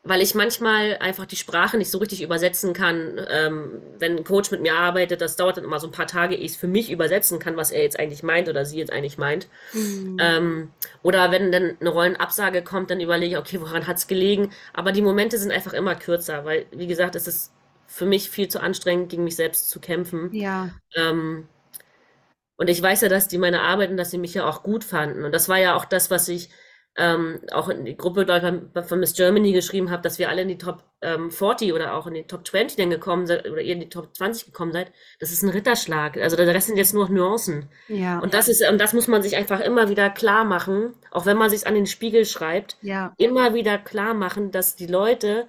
weil 0.07 0.21
ich 0.21 0.35
manchmal 0.35 0.97
einfach 0.99 1.25
die 1.25 1.35
Sprache 1.35 1.77
nicht 1.77 1.89
so 1.89 1.97
richtig 1.97 2.21
übersetzen 2.21 2.73
kann. 2.73 3.19
Ähm, 3.27 3.81
wenn 3.97 4.17
ein 4.17 4.23
Coach 4.23 4.51
mit 4.51 4.61
mir 4.61 4.75
arbeitet, 4.75 5.19
das 5.19 5.35
dauert 5.35 5.57
dann 5.57 5.63
immer 5.63 5.79
so 5.79 5.87
ein 5.87 5.91
paar 5.91 6.05
Tage, 6.05 6.35
ehe 6.35 6.43
ich 6.45 6.51
es 6.51 6.57
für 6.57 6.67
mich 6.67 6.91
übersetzen 6.91 7.39
kann, 7.39 7.57
was 7.57 7.71
er 7.71 7.81
jetzt 7.81 7.99
eigentlich 7.99 8.21
meint 8.21 8.47
oder 8.47 8.65
sie 8.65 8.77
jetzt 8.77 8.91
eigentlich 8.93 9.17
meint. 9.17 9.47
Mhm. 9.73 10.17
Ähm, 10.19 10.73
oder 11.01 11.31
wenn 11.31 11.51
dann 11.51 11.75
eine 11.79 11.89
Rollenabsage 11.89 12.63
kommt, 12.63 12.91
dann 12.91 13.01
überlege 13.01 13.33
ich, 13.33 13.39
okay, 13.39 13.59
woran 13.59 13.87
hat's 13.87 14.05
gelegen? 14.05 14.51
Aber 14.73 14.91
die 14.91 15.01
Momente 15.01 15.39
sind 15.39 15.51
einfach 15.51 15.73
immer 15.73 15.95
kürzer, 15.95 16.45
weil, 16.45 16.67
wie 16.71 16.87
gesagt, 16.87 17.15
es 17.15 17.27
ist 17.27 17.51
für 17.87 18.05
mich 18.05 18.29
viel 18.29 18.47
zu 18.47 18.61
anstrengend, 18.61 19.09
gegen 19.09 19.23
mich 19.23 19.35
selbst 19.35 19.69
zu 19.69 19.79
kämpfen. 19.79 20.29
ja, 20.33 20.69
Ähm, 20.95 21.47
und 22.57 22.69
ich 22.69 22.81
weiß 22.81 23.01
ja, 23.01 23.09
dass 23.09 23.27
die 23.27 23.37
meine 23.37 23.61
Arbeit 23.61 23.89
und 23.89 23.97
dass 23.97 24.11
sie 24.11 24.17
mich 24.17 24.33
ja 24.33 24.47
auch 24.47 24.63
gut 24.63 24.83
fanden. 24.83 25.25
Und 25.25 25.31
das 25.33 25.49
war 25.49 25.57
ja 25.57 25.75
auch 25.75 25.85
das, 25.85 26.09
was 26.11 26.27
ich 26.29 26.49
ähm, 26.97 27.41
auch 27.51 27.69
in 27.69 27.85
die 27.85 27.97
Gruppe 27.97 28.25
bei- 28.25 28.83
von 28.83 28.99
Miss 28.99 29.13
Germany 29.13 29.51
geschrieben 29.51 29.91
habe, 29.91 30.01
dass 30.01 30.17
wir 30.19 30.29
alle 30.29 30.43
in 30.43 30.47
die 30.47 30.57
Top 30.57 30.83
ähm, 31.01 31.29
40 31.31 31.73
oder 31.73 31.93
auch 31.93 32.07
in 32.07 32.13
die 32.13 32.23
Top 32.23 32.47
20 32.47 32.77
dann 32.77 32.89
gekommen 32.89 33.27
seid 33.27 33.45
oder 33.49 33.61
ihr 33.61 33.73
in 33.73 33.81
die 33.81 33.89
Top 33.89 34.15
20 34.15 34.45
gekommen 34.47 34.71
seid. 34.71 34.91
Das 35.19 35.31
ist 35.31 35.43
ein 35.43 35.49
Ritterschlag. 35.49 36.17
Also 36.17 36.35
der 36.37 36.47
Rest 36.47 36.67
sind 36.67 36.77
jetzt 36.77 36.93
nur 36.93 37.03
noch 37.05 37.09
Nuancen. 37.11 37.69
ja, 37.87 38.19
Und 38.19 38.33
das 38.33 38.47
ist, 38.47 38.67
und 38.69 38.79
das 38.79 38.93
muss 38.93 39.07
man 39.07 39.21
sich 39.21 39.35
einfach 39.35 39.59
immer 39.59 39.89
wieder 39.89 40.09
klar 40.09 40.45
machen, 40.45 40.93
auch 41.11 41.25
wenn 41.25 41.37
man 41.37 41.49
sich 41.49 41.67
an 41.67 41.75
den 41.75 41.85
Spiegel 41.87 42.25
schreibt, 42.25 42.77
ja, 42.81 43.15
immer 43.17 43.53
wieder 43.53 43.77
klar 43.77 44.13
machen, 44.13 44.51
dass 44.51 44.75
die 44.75 44.87
Leute, 44.87 45.47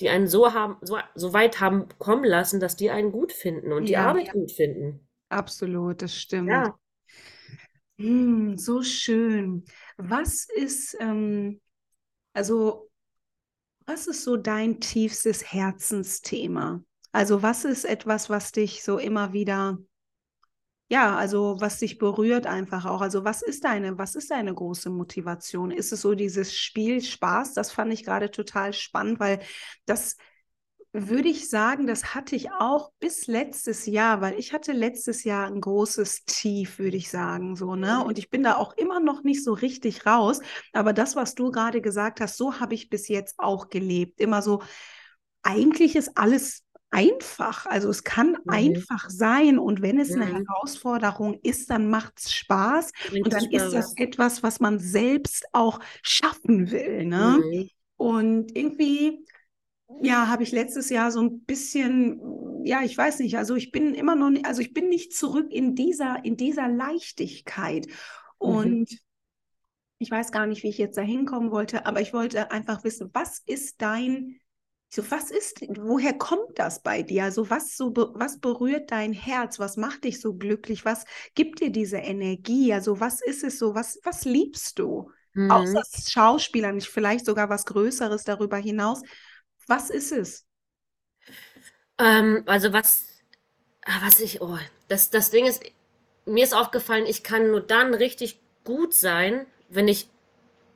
die 0.00 0.08
einen 0.10 0.26
so 0.28 0.52
haben, 0.54 0.76
so, 0.82 0.98
so 1.14 1.32
weit 1.32 1.60
haben 1.60 1.88
kommen 1.98 2.24
lassen, 2.24 2.60
dass 2.60 2.76
die 2.76 2.90
einen 2.90 3.12
gut 3.12 3.32
finden 3.32 3.72
und 3.72 3.88
die 3.88 3.92
ja, 3.92 4.06
Arbeit 4.08 4.32
gut 4.32 4.50
finden. 4.52 5.06
absolut, 5.28 6.02
das 6.02 6.16
stimmt. 6.16 6.48
Ja. 6.50 6.78
Hm, 7.98 8.58
so 8.58 8.82
schön. 8.82 9.64
Was 9.96 10.46
ist, 10.54 10.96
ähm, 11.00 11.60
also, 12.34 12.90
was 13.86 14.06
ist 14.06 14.24
so 14.24 14.36
dein 14.36 14.80
tiefstes 14.80 15.52
Herzensthema? 15.52 16.82
Also, 17.12 17.42
was 17.42 17.64
ist 17.64 17.84
etwas, 17.84 18.28
was 18.28 18.52
dich 18.52 18.82
so 18.82 18.98
immer 18.98 19.32
wieder, 19.32 19.78
ja, 20.88 21.16
also, 21.16 21.56
was 21.60 21.78
dich 21.78 21.98
berührt 21.98 22.46
einfach 22.46 22.84
auch? 22.84 23.00
Also, 23.00 23.24
was 23.24 23.42
ist 23.42 23.64
deine, 23.64 23.98
was 23.98 24.14
ist 24.14 24.30
deine 24.30 24.54
große 24.54 24.90
Motivation? 24.90 25.70
Ist 25.70 25.92
es 25.92 26.02
so 26.02 26.14
dieses 26.14 26.54
Spiel 26.54 27.02
Spaß? 27.02 27.54
Das 27.54 27.72
fand 27.72 27.92
ich 27.92 28.04
gerade 28.04 28.30
total 28.30 28.72
spannend, 28.72 29.18
weil 29.18 29.40
das 29.86 30.16
würde 31.08 31.28
ich 31.28 31.48
sagen, 31.50 31.86
das 31.86 32.14
hatte 32.14 32.36
ich 32.36 32.50
auch 32.52 32.90
bis 33.00 33.26
letztes 33.26 33.86
Jahr, 33.86 34.20
weil 34.20 34.38
ich 34.38 34.52
hatte 34.52 34.72
letztes 34.72 35.24
Jahr 35.24 35.46
ein 35.46 35.60
großes 35.60 36.24
Tief, 36.24 36.78
würde 36.78 36.96
ich 36.96 37.10
sagen, 37.10 37.56
so, 37.56 37.74
ne? 37.76 37.96
Mhm. 37.96 38.06
Und 38.06 38.18
ich 38.18 38.30
bin 38.30 38.42
da 38.42 38.56
auch 38.56 38.72
immer 38.76 39.00
noch 39.00 39.22
nicht 39.22 39.44
so 39.44 39.52
richtig 39.52 40.06
raus. 40.06 40.40
Aber 40.72 40.92
das, 40.92 41.16
was 41.16 41.34
du 41.34 41.50
gerade 41.50 41.80
gesagt 41.80 42.20
hast, 42.20 42.36
so 42.36 42.60
habe 42.60 42.74
ich 42.74 42.88
bis 42.90 43.08
jetzt 43.08 43.34
auch 43.38 43.68
gelebt. 43.68 44.20
Immer 44.20 44.42
so, 44.42 44.62
eigentlich 45.42 45.96
ist 45.96 46.16
alles 46.16 46.62
einfach. 46.90 47.66
Also 47.66 47.90
es 47.90 48.04
kann 48.04 48.36
Mhm. 48.44 48.52
einfach 48.52 49.10
sein. 49.10 49.58
Und 49.58 49.82
wenn 49.82 49.98
es 49.98 50.16
eine 50.16 50.26
Mhm. 50.26 50.46
Herausforderung 50.46 51.34
ist, 51.42 51.70
dann 51.70 51.90
macht 51.90 52.18
es 52.18 52.32
Spaß. 52.32 52.92
Bringt 53.02 53.26
Und 53.26 53.32
dann 53.32 53.44
ist 53.50 53.72
das 53.72 53.92
etwas, 53.96 54.42
was 54.42 54.60
man 54.60 54.78
selbst 54.78 55.44
auch 55.52 55.80
schaffen 56.02 56.70
will, 56.70 57.04
ne? 57.06 57.38
Mhm. 57.44 57.70
Und 57.96 58.56
irgendwie 58.56 59.24
ja, 60.02 60.28
habe 60.28 60.42
ich 60.42 60.52
letztes 60.52 60.90
Jahr 60.90 61.10
so 61.10 61.20
ein 61.20 61.44
bisschen, 61.44 62.20
ja, 62.64 62.82
ich 62.82 62.96
weiß 62.96 63.20
nicht, 63.20 63.36
also 63.38 63.54
ich 63.54 63.72
bin 63.72 63.94
immer 63.94 64.16
noch 64.16 64.30
nicht, 64.30 64.46
also 64.46 64.60
ich 64.60 64.72
bin 64.74 64.88
nicht 64.88 65.14
zurück 65.14 65.48
in 65.52 65.74
dieser, 65.74 66.24
in 66.24 66.36
dieser 66.36 66.68
Leichtigkeit. 66.68 67.86
Mhm. 68.42 68.76
Und 68.76 68.90
ich 69.98 70.10
weiß 70.10 70.30
gar 70.32 70.46
nicht, 70.46 70.62
wie 70.62 70.68
ich 70.68 70.78
jetzt 70.78 70.96
da 70.98 71.02
hinkommen 71.02 71.50
wollte, 71.50 71.86
aber 71.86 72.00
ich 72.00 72.12
wollte 72.12 72.50
einfach 72.50 72.84
wissen, 72.84 73.10
was 73.14 73.38
ist 73.46 73.80
dein, 73.80 74.38
so 74.88 75.10
was 75.10 75.30
ist, 75.30 75.62
woher 75.76 76.12
kommt 76.16 76.58
das 76.58 76.82
bei 76.82 77.02
dir? 77.02 77.24
Also 77.24 77.48
was 77.50 77.76
so, 77.76 77.92
was 78.14 78.38
berührt 78.40 78.90
dein 78.90 79.12
Herz? 79.12 79.58
Was 79.58 79.76
macht 79.76 80.04
dich 80.04 80.20
so 80.20 80.34
glücklich? 80.34 80.84
Was 80.84 81.04
gibt 81.34 81.60
dir 81.60 81.70
diese 81.70 81.96
Energie? 81.98 82.72
Also 82.72 83.00
was 83.00 83.20
ist 83.22 83.42
es 83.42 83.58
so? 83.58 83.74
Was, 83.74 83.98
was 84.04 84.24
liebst 84.24 84.78
du? 84.78 85.10
Außer 85.48 85.80
Mhm. 85.80 85.82
Schauspielern, 86.08 86.74
nicht 86.76 86.88
vielleicht 86.88 87.24
sogar 87.24 87.48
was 87.48 87.66
Größeres 87.66 88.24
darüber 88.24 88.56
hinaus. 88.56 89.02
Was 89.66 89.90
ist 89.90 90.12
es? 90.12 90.46
Ähm, 91.98 92.42
also 92.46 92.72
was, 92.72 93.06
ah, 93.86 94.00
was 94.04 94.20
ich, 94.20 94.40
oh, 94.42 94.58
das, 94.88 95.10
das 95.10 95.30
Ding 95.30 95.46
ist, 95.46 95.62
mir 96.26 96.44
ist 96.44 96.54
aufgefallen, 96.54 97.06
ich 97.06 97.22
kann 97.22 97.50
nur 97.50 97.60
dann 97.60 97.94
richtig 97.94 98.40
gut 98.64 98.94
sein, 98.94 99.46
wenn 99.68 99.88
ich 99.88 100.08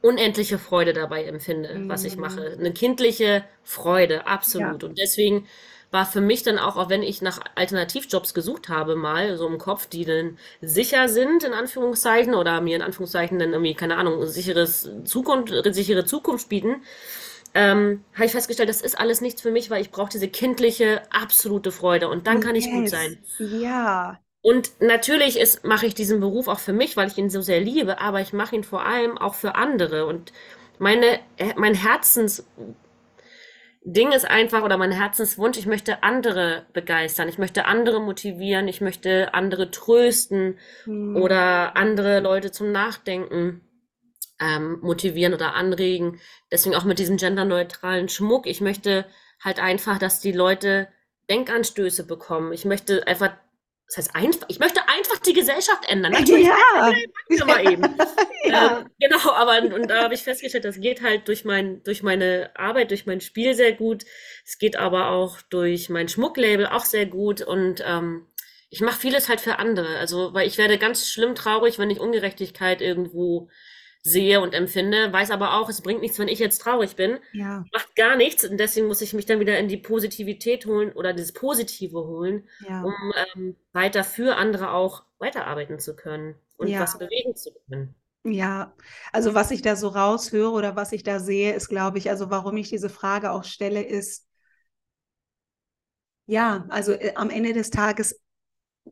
unendliche 0.03 0.59
Freude 0.59 0.93
dabei 0.95 1.25
empfinde, 1.25 1.85
was 1.87 2.05
ich 2.05 2.17
mache. 2.17 2.57
Eine 2.59 2.73
kindliche 2.73 3.45
Freude, 3.65 4.25
ja, 4.55 4.67
absolut. 4.67 4.85
Und 4.85 4.99
deswegen 4.99 5.47
war 5.91 6.07
für 6.07 6.21
mich 6.21 6.43
dann 6.45 6.59
auch, 6.59 6.77
auch 6.77 6.89
wenn 6.89 7.03
ich 7.03 7.21
nach 7.23 7.41
Alternativjobs 7.57 8.35
gesucht 8.35 8.69
habe, 8.69 8.97
mal 8.97 9.37
so 9.37 9.47
im 9.49 9.59
Kopf, 9.59 9.87
die 9.87 10.05
dann 10.05 10.39
sicher 10.63 11.09
sind, 11.09 11.45
in 11.45 11.53
Anführungszeichen, 11.53 12.35
oder 12.35 12.61
mir 12.61 12.77
in 12.77 12.83
Anführungszeichen 12.83 13.39
dann 13.39 13.53
irgendwie, 13.53 13.75
keine 13.75 13.97
Ahnung, 13.97 14.25
sicheres 14.27 14.91
Zukunft, 15.05 15.53
sichere 15.75 16.05
Zukunft 16.05 16.49
bieten, 16.49 16.83
ähm, 17.55 18.05
habe 18.15 18.27
ich 18.27 18.33
festgestellt, 18.33 18.69
das 18.69 18.81
ist 18.81 18.99
alles 18.99 19.21
nichts 19.21 19.43
für 19.43 19.51
mich, 19.51 19.71
weil 19.71 19.83
ich 19.83 19.91
brauche 19.91 20.11
diese 20.11 20.29
kindliche, 20.29 21.03
absolute 21.11 21.73
Freude 21.73 22.09
und 22.09 22.27
dann 22.27 22.41
kann 22.41 22.55
ich 22.55 22.71
gut 22.71 22.89
sein. 22.89 23.19
Ja. 23.39 24.21
Und 24.43 24.81
natürlich 24.81 25.39
ist, 25.39 25.65
mache 25.65 25.87
ich 25.87 25.95
diesen 25.95 26.21
Beruf 26.21 26.49
auch 26.49 26.61
für 26.61 26.73
mich, 26.73 26.97
weil 26.97 27.09
ich 27.09 27.19
ihn 27.19 27.29
so 27.29 27.41
sehr 27.41 27.61
liebe, 27.61 28.01
aber 28.01 28.21
ich 28.21 28.33
mache 28.33 28.57
ihn 28.57 28.65
vor 28.65 28.87
allem 28.87 29.19
auch 29.19 29.35
für 29.35 29.55
andere. 29.55 30.07
Und 30.07 30.33
meine, 30.79 31.19
äh, 31.37 31.53
mein 31.57 31.75
Herzensding 31.75 32.47
ist 34.15 34.25
einfach 34.25 34.63
oder 34.63 34.79
mein 34.79 34.93
Herzenswunsch, 34.93 35.59
ich 35.59 35.67
möchte 35.67 36.03
andere 36.03 36.65
begeistern, 36.73 37.29
ich 37.29 37.37
möchte 37.37 37.67
andere 37.67 38.01
motivieren, 38.01 38.67
ich 38.69 38.81
möchte 38.81 39.35
andere 39.35 39.71
trösten 39.71 40.57
hm. 40.85 41.17
oder 41.17 41.77
andere 41.77 42.21
Leute 42.21 42.51
zum 42.51 42.73
Nachdenken 42.73 43.61
ähm, 44.41 44.79
motivieren 44.81 45.35
oder 45.35 45.55
anregen. 45.55 46.21
Deswegen 46.51 46.75
auch 46.75 46.85
mit 46.85 46.99
diesem 46.99 47.17
genderneutralen 47.17 48.09
Schmuck. 48.09 48.47
Ich 48.47 48.61
möchte 48.61 49.07
halt 49.43 49.61
einfach, 49.61 49.99
dass 49.99 50.21
die 50.21 50.33
Leute 50.33 50.89
Denkanstöße 51.29 52.07
bekommen. 52.07 52.53
Ich 52.53 52.65
möchte 52.65 53.07
einfach 53.07 53.33
das 53.91 53.97
heißt 53.97 54.15
einfach, 54.15 54.47
ich 54.49 54.61
möchte 54.61 54.81
einfach 54.89 55.19
die 55.19 55.33
Gesellschaft 55.33 55.89
ändern. 55.89 56.13
Natürlich, 56.19 56.47
ja. 56.47 56.93
mal 57.47 57.73
eben. 57.73 57.83
ja. 58.45 58.79
Ähm, 58.79 58.91
genau, 59.01 59.33
aber 59.33 59.75
und 59.75 59.89
da 59.91 60.05
habe 60.05 60.15
ich 60.15 60.23
festgestellt, 60.23 60.65
das 60.65 60.81
geht 60.81 61.03
halt 61.03 61.27
durch 61.27 61.45
mein, 61.45 61.83
durch 61.83 62.05
meine 62.05 62.51
Arbeit, 62.55 62.93
durch 62.93 63.07
mein 63.07 63.21
Spiel 63.21 63.55
sehr 63.55 63.73
gut. 63.73 64.05
Es 64.47 64.59
geht 64.59 64.77
aber 64.77 65.11
auch 65.11 65.43
durch 65.43 65.89
mein 65.89 66.09
Schmucklabel 66.09 66.67
auch 66.67 66.85
sehr 66.85 67.07
gut 67.07 67.43
und 67.43 67.83
ähm, 67.85 68.27
ich 68.71 68.81
mache 68.81 69.01
vieles 69.01 69.29
halt 69.29 69.41
für 69.41 69.59
andere. 69.59 69.99
Also, 69.99 70.33
weil 70.35 70.47
ich 70.47 70.57
werde 70.57 70.79
ganz 70.79 71.09
schlimm 71.09 71.35
traurig, 71.35 71.81
wenn 71.81 71.91
ich 71.91 71.99
Ungerechtigkeit 71.99 72.81
irgendwo 72.81 73.49
sehe 74.03 74.41
und 74.41 74.55
empfinde, 74.55 75.13
weiß 75.13 75.31
aber 75.31 75.55
auch, 75.55 75.69
es 75.69 75.83
bringt 75.83 76.01
nichts, 76.01 76.19
wenn 76.19 76.29
ich 76.29 76.39
jetzt 76.39 76.63
traurig 76.63 76.97
bin. 76.97 77.19
Ja. 77.33 77.65
Macht 77.73 77.95
gar 77.97 78.17
nichts 78.17 78.45
und 78.45 78.59
deswegen 78.59 78.87
muss 78.87 79.03
ich 79.03 79.13
mich 79.13 79.27
dann 79.27 79.41
wieder 79.41 79.59
in 79.59 79.69
die 79.69 79.77
Positivität 79.77 80.67
holen 80.67 80.93
oder 80.93 81.13
das 81.13 81.33
Positive 81.33 81.99
holen, 81.99 82.49
ja. 82.67 82.83
um 82.83 82.95
ähm, 83.35 83.57
weiter 83.73 84.05
für 84.05 84.37
andere 84.37 84.73
auch 84.73 85.05
weiterarbeiten 85.19 85.79
zu 85.79 85.95
können 85.97 86.35
und 86.57 86.69
ja. 86.69 86.81
was 86.81 86.99
bewegen 86.99 87.37
zu 87.37 87.51
können. 87.69 87.95
Ja, 88.25 88.75
also 89.13 89.35
was 89.35 89.51
ich 89.51 89.63
da 89.63 89.77
so 89.77 89.89
raushöre 89.89 90.51
oder 90.51 90.77
was 90.77 90.93
ich 90.93 91.03
da 91.03 91.21
sehe, 91.21 91.55
ist, 91.55 91.69
glaube 91.69 91.99
ich, 91.99 92.11
also 92.11 92.31
warum 92.31 92.57
ich 92.57 92.69
diese 92.69 92.91
Frage 92.91 93.33
auch 93.33 93.45
stelle, 93.45 93.83
ist, 93.83 94.27
ja, 96.27 96.65
also 96.69 96.93
äh, 96.93 97.15
am 97.17 97.29
Ende 97.29 97.53
des 97.53 97.71
Tages 97.71 98.21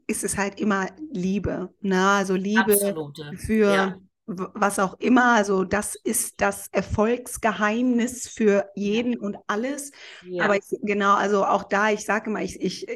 ist 0.06 0.24
es 0.24 0.36
halt 0.36 0.60
immer 0.60 0.88
Liebe, 1.12 1.72
ne? 1.80 2.08
Also 2.10 2.34
Liebe 2.34 2.72
Absolute. 2.72 3.36
für 3.36 3.72
ja 3.72 3.98
was 4.28 4.78
auch 4.78 4.94
immer. 5.00 5.34
Also 5.34 5.64
das 5.64 5.94
ist 5.94 6.40
das 6.40 6.68
Erfolgsgeheimnis 6.68 8.28
für 8.28 8.70
jeden 8.74 9.18
und 9.18 9.36
alles. 9.46 9.90
Ja. 10.20 10.44
Aber 10.44 10.56
ich, 10.56 10.64
genau, 10.82 11.14
also 11.14 11.44
auch 11.44 11.64
da, 11.64 11.90
ich 11.90 12.04
sage 12.04 12.30
immer, 12.30 12.42
ich, 12.42 12.60
ich, 12.60 12.86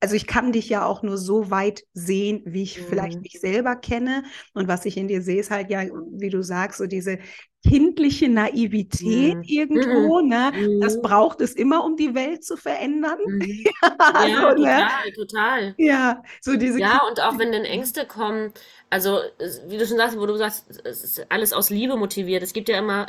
also 0.00 0.14
ich 0.14 0.26
kann 0.26 0.52
dich 0.52 0.68
ja 0.68 0.86
auch 0.86 1.02
nur 1.02 1.18
so 1.18 1.50
weit 1.50 1.82
sehen, 1.92 2.42
wie 2.44 2.62
ich 2.62 2.80
mhm. 2.80 2.84
vielleicht 2.88 3.20
mich 3.20 3.40
selber 3.40 3.76
kenne. 3.76 4.22
Und 4.54 4.68
was 4.68 4.84
ich 4.84 4.96
in 4.96 5.08
dir 5.08 5.22
sehe, 5.22 5.40
ist 5.40 5.50
halt 5.50 5.70
ja, 5.70 5.82
wie 6.12 6.30
du 6.30 6.42
sagst, 6.42 6.78
so 6.78 6.86
diese 6.86 7.18
kindliche 7.66 8.28
Naivität 8.28 9.36
mhm. 9.36 9.42
irgendwo, 9.42 10.20
mhm. 10.20 10.28
ne? 10.28 10.52
Das 10.80 10.96
mhm. 10.96 11.02
braucht 11.02 11.40
es 11.40 11.54
immer, 11.54 11.84
um 11.84 11.96
die 11.96 12.14
Welt 12.14 12.44
zu 12.44 12.56
verändern. 12.56 13.18
Mhm. 13.26 13.64
ja, 13.82 13.96
also, 13.98 14.56
total, 14.56 14.56
ne? 14.56 15.12
total. 15.16 15.74
Ja, 15.78 16.22
so 16.40 16.56
diese. 16.56 16.78
Ja, 16.78 17.02
und 17.08 17.20
auch 17.20 17.38
wenn 17.38 17.50
dann 17.50 17.64
Ängste 17.64 18.06
kommen, 18.06 18.52
also 18.90 19.18
wie 19.66 19.78
du 19.78 19.86
schon 19.86 19.96
sagst, 19.96 20.16
wo 20.18 20.26
du 20.26 20.36
sagst, 20.36 20.66
es 20.84 21.02
ist 21.02 21.26
alles 21.30 21.52
aus 21.52 21.70
Liebe 21.70 21.96
motiviert. 21.96 22.42
Es 22.44 22.52
gibt 22.52 22.68
ja 22.68 22.78
immer, 22.78 23.06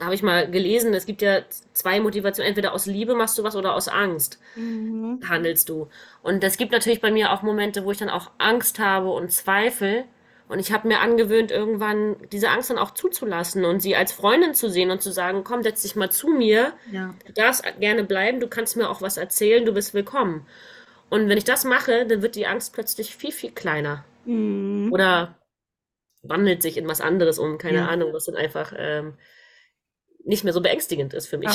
habe 0.00 0.14
ich 0.14 0.22
mal 0.22 0.50
gelesen, 0.50 0.94
es 0.94 1.06
gibt 1.06 1.22
ja 1.22 1.42
zwei 1.72 2.00
Motivationen. 2.00 2.48
Entweder 2.48 2.72
aus 2.72 2.86
Liebe 2.86 3.14
machst 3.14 3.38
du 3.38 3.44
was 3.44 3.56
oder 3.56 3.74
aus 3.74 3.88
Angst 3.88 4.38
mhm. 4.56 5.20
handelst 5.28 5.68
du. 5.68 5.88
Und 6.22 6.42
es 6.42 6.56
gibt 6.56 6.72
natürlich 6.72 7.00
bei 7.00 7.10
mir 7.10 7.32
auch 7.32 7.42
Momente, 7.42 7.84
wo 7.84 7.90
ich 7.90 7.98
dann 7.98 8.08
auch 8.10 8.30
Angst 8.38 8.78
habe 8.78 9.10
und 9.10 9.30
Zweifel. 9.30 10.04
Und 10.48 10.58
ich 10.58 10.72
habe 10.72 10.88
mir 10.88 11.00
angewöhnt, 11.00 11.52
irgendwann 11.52 12.16
diese 12.32 12.48
Angst 12.48 12.70
dann 12.70 12.78
auch 12.78 12.90
zuzulassen 12.92 13.64
und 13.64 13.80
sie 13.80 13.94
als 13.94 14.10
Freundin 14.10 14.52
zu 14.52 14.68
sehen 14.68 14.90
und 14.90 15.00
zu 15.00 15.12
sagen, 15.12 15.44
komm, 15.44 15.62
setz 15.62 15.82
dich 15.82 15.94
mal 15.94 16.10
zu 16.10 16.28
mir. 16.28 16.72
Ja. 16.90 17.14
Du 17.26 17.32
darfst 17.32 17.62
gerne 17.78 18.02
bleiben, 18.02 18.40
du 18.40 18.48
kannst 18.48 18.76
mir 18.76 18.90
auch 18.90 19.00
was 19.00 19.16
erzählen, 19.16 19.64
du 19.64 19.72
bist 19.72 19.94
willkommen. 19.94 20.46
Und 21.08 21.28
wenn 21.28 21.38
ich 21.38 21.44
das 21.44 21.64
mache, 21.64 22.06
dann 22.06 22.22
wird 22.22 22.34
die 22.34 22.46
Angst 22.46 22.72
plötzlich 22.72 23.14
viel, 23.14 23.32
viel 23.32 23.52
kleiner. 23.52 24.04
Mhm. 24.24 24.92
Oder 24.92 25.36
wandelt 26.22 26.62
sich 26.62 26.76
in 26.76 26.88
was 26.88 27.00
anderes 27.00 27.38
um, 27.38 27.58
keine 27.58 27.78
ja. 27.78 27.86
Ahnung, 27.86 28.12
was 28.12 28.24
dann 28.24 28.36
einfach 28.36 28.72
ähm, 28.76 29.14
nicht 30.24 30.44
mehr 30.44 30.52
so 30.52 30.60
beängstigend 30.60 31.14
ist 31.14 31.26
für 31.26 31.38
mich. 31.38 31.50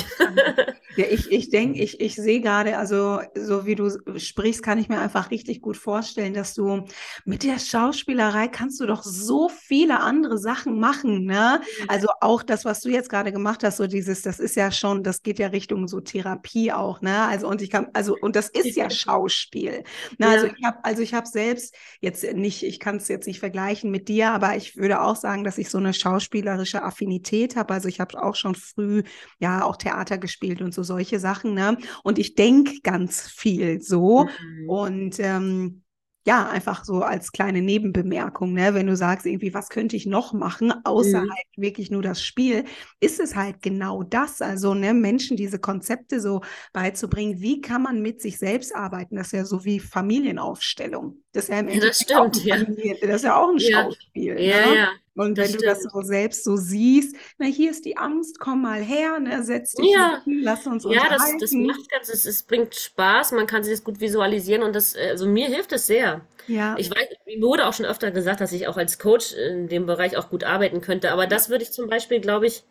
ja, 0.96 1.06
ich, 1.10 1.32
ich 1.32 1.50
denke, 1.50 1.80
ich, 1.84 2.00
ich 2.00 2.16
sehe 2.16 2.42
gerade, 2.42 2.78
also 2.78 3.20
so 3.36 3.66
wie 3.66 3.76
du 3.76 3.90
sprichst, 4.18 4.64
kann 4.64 4.80
ich 4.80 4.90
mir 4.90 5.00
einfach 5.00 5.32
richtig 5.32 5.62
gut 5.62 5.78
vorstellen, 5.78 6.34
dass 6.34 6.54
du 6.54 6.86
mit 7.26 7.44
der 7.44 7.60
Schauspielerei 7.60 8.48
kannst 8.48 8.80
du 8.80 8.86
doch 8.86 9.04
so 9.04 9.50
viele 9.50 10.00
andere 10.00 10.38
Sachen 10.38 10.80
machen, 10.80 11.26
ne? 11.26 11.62
Also 11.88 12.08
auch 12.22 12.44
das, 12.44 12.66
was 12.66 12.82
du 12.82 12.90
jetzt 12.90 13.10
gerade 13.10 13.32
gemacht 13.32 13.64
hast, 13.64 13.78
so 13.78 13.88
dieses, 13.88 14.22
das 14.22 14.40
ist 14.40 14.56
ja 14.56 14.72
schon, 14.72 15.04
das 15.04 15.24
geht 15.24 15.40
ja 15.40 15.48
Richtung 15.48 15.88
so 15.88 16.02
Therapie 16.02 16.72
auch, 16.72 17.02
ne? 17.02 17.24
Also 17.24 17.48
und 17.48 17.62
ich 17.62 17.70
kann, 17.70 17.88
also 17.94 18.18
und 18.20 18.36
das 18.36 18.50
ist 18.50 18.76
ja 18.76 18.90
Schauspiel. 18.90 19.84
Ne? 20.18 20.28
Also 20.28 20.48
ich 20.48 20.64
habe, 20.64 20.84
also 20.84 21.02
ich 21.02 21.14
habe 21.14 21.28
selbst 21.28 21.76
jetzt 22.02 22.24
nicht, 22.34 22.64
ich 22.64 22.80
kann 22.80 22.98
es 22.98 23.08
jetzt 23.08 23.28
nicht 23.28 23.40
vergleichen 23.40 23.92
mit 23.92 24.08
dir, 24.08 24.32
aber 24.32 24.56
ich 24.56 24.78
würde 24.78 25.02
auch 25.02 25.16
sagen, 25.16 25.44
dass 25.44 25.58
ich 25.58 25.70
so 25.70 25.78
eine 25.78 25.94
schauspielerische 25.94 26.84
Affinität 26.84 27.56
habe. 27.56 27.74
Also 27.74 27.88
ich 27.88 28.00
habe 28.00 28.22
auch 28.22 28.36
schon 28.36 28.55
früh 28.58 29.04
ja 29.40 29.64
auch 29.64 29.78
Theater 29.78 30.18
gespielt 30.18 30.62
und 30.62 30.74
so 30.74 30.84
solche 30.84 31.20
Sachen. 31.20 31.54
Ne? 31.54 31.78
Und 32.04 32.20
ich 32.20 32.36
denke 32.36 32.80
ganz 32.84 33.28
viel 33.30 33.82
so. 33.82 34.26
Mhm. 34.26 34.70
Und 34.70 35.20
ähm, 35.20 35.82
ja, 36.28 36.50
einfach 36.50 36.84
so 36.86 37.04
als 37.04 37.32
kleine 37.32 37.62
Nebenbemerkung, 37.62 38.54
ne? 38.54 38.74
wenn 38.74 38.88
du 38.88 38.96
sagst, 38.96 39.28
irgendwie, 39.28 39.54
was 39.54 39.70
könnte 39.70 39.96
ich 39.96 40.08
noch 40.08 40.34
machen, 40.34 40.74
außer 40.84 41.22
mhm. 41.22 41.30
halt 41.30 41.46
wirklich 41.56 41.92
nur 41.92 42.02
das 42.02 42.24
Spiel, 42.24 42.66
ist 43.00 43.20
es 43.20 43.36
halt 43.36 43.62
genau 43.62 44.02
das. 44.02 44.42
Also 44.42 44.74
ne, 44.74 44.96
Menschen 44.96 45.38
diese 45.38 45.60
Konzepte 45.60 46.20
so 46.20 46.42
beizubringen, 46.74 47.42
wie 47.42 47.62
kann 47.62 47.84
man 47.84 48.02
mit 48.02 48.22
sich 48.22 48.40
selbst 48.40 48.76
arbeiten? 48.76 49.18
Das 49.18 49.28
ist 49.28 49.34
ja 49.34 49.46
so 49.46 49.66
wie 49.66 49.80
Familienaufstellung. 49.80 51.22
Das 51.36 51.44
ist 51.44 51.50
ja 51.50 51.60
im 51.60 51.68
Endeffekt 51.68 52.10
ja, 52.10 52.26
das 52.26 52.40
stimmt, 52.40 52.78
ja. 52.80 52.94
das 53.02 53.16
ist 53.18 53.24
ja 53.24 53.42
auch 53.42 53.50
ein 53.50 53.58
ja. 53.58 53.84
Schauspiel. 53.84 54.40
Ja, 54.40 54.66
ne? 54.66 54.76
ja. 54.76 54.90
Und 55.16 55.38
wenn 55.38 55.52
du 55.52 55.58
das 55.60 55.84
so 55.84 56.02
selbst 56.02 56.44
so 56.44 56.56
siehst, 56.56 57.16
na, 57.38 57.46
hier 57.46 57.72
ist 57.72 57.86
die 57.86 57.98
Angst, 57.98 58.40
komm 58.40 58.62
mal 58.62 58.82
her, 58.82 59.20
ne, 59.20 59.44
setz 59.44 59.74
dich 59.74 59.92
ja. 59.92 60.22
hin, 60.24 60.42
lass 60.44 60.66
uns 60.66 60.86
Ja, 60.90 61.10
das, 61.10 61.34
das 61.40 61.52
macht 61.52 61.90
ganz, 61.90 62.10
es, 62.10 62.26
es 62.26 62.44
bringt 62.44 62.76
Spaß, 62.76 63.34
man 63.34 63.48
kann 63.48 63.64
sich 63.64 63.74
das 63.74 63.84
gut 63.84 64.00
visualisieren 64.00 64.64
und 64.64 64.76
das, 64.76 64.96
also 64.96 65.28
mir 65.28 65.48
hilft 65.48 65.74
es 65.74 65.88
sehr. 65.88 66.22
Ja. 66.48 66.76
Ich 66.78 66.90
weiß, 66.90 67.08
mir 67.26 67.42
wurde 67.42 67.66
auch 67.66 67.74
schon 67.74 67.86
öfter 67.86 68.12
gesagt, 68.12 68.40
dass 68.40 68.52
ich 68.52 68.68
auch 68.68 68.78
als 68.78 69.00
Coach 69.00 69.34
in 69.34 69.68
dem 69.68 69.86
Bereich 69.86 70.16
auch 70.16 70.30
gut 70.30 70.44
arbeiten 70.44 70.80
könnte, 70.80 71.12
aber 71.12 71.28
das 71.28 71.50
würde 71.50 71.64
ich 71.64 71.72
zum 71.72 71.90
Beispiel, 71.90 72.22
glaube 72.22 72.48
ich, 72.48 72.64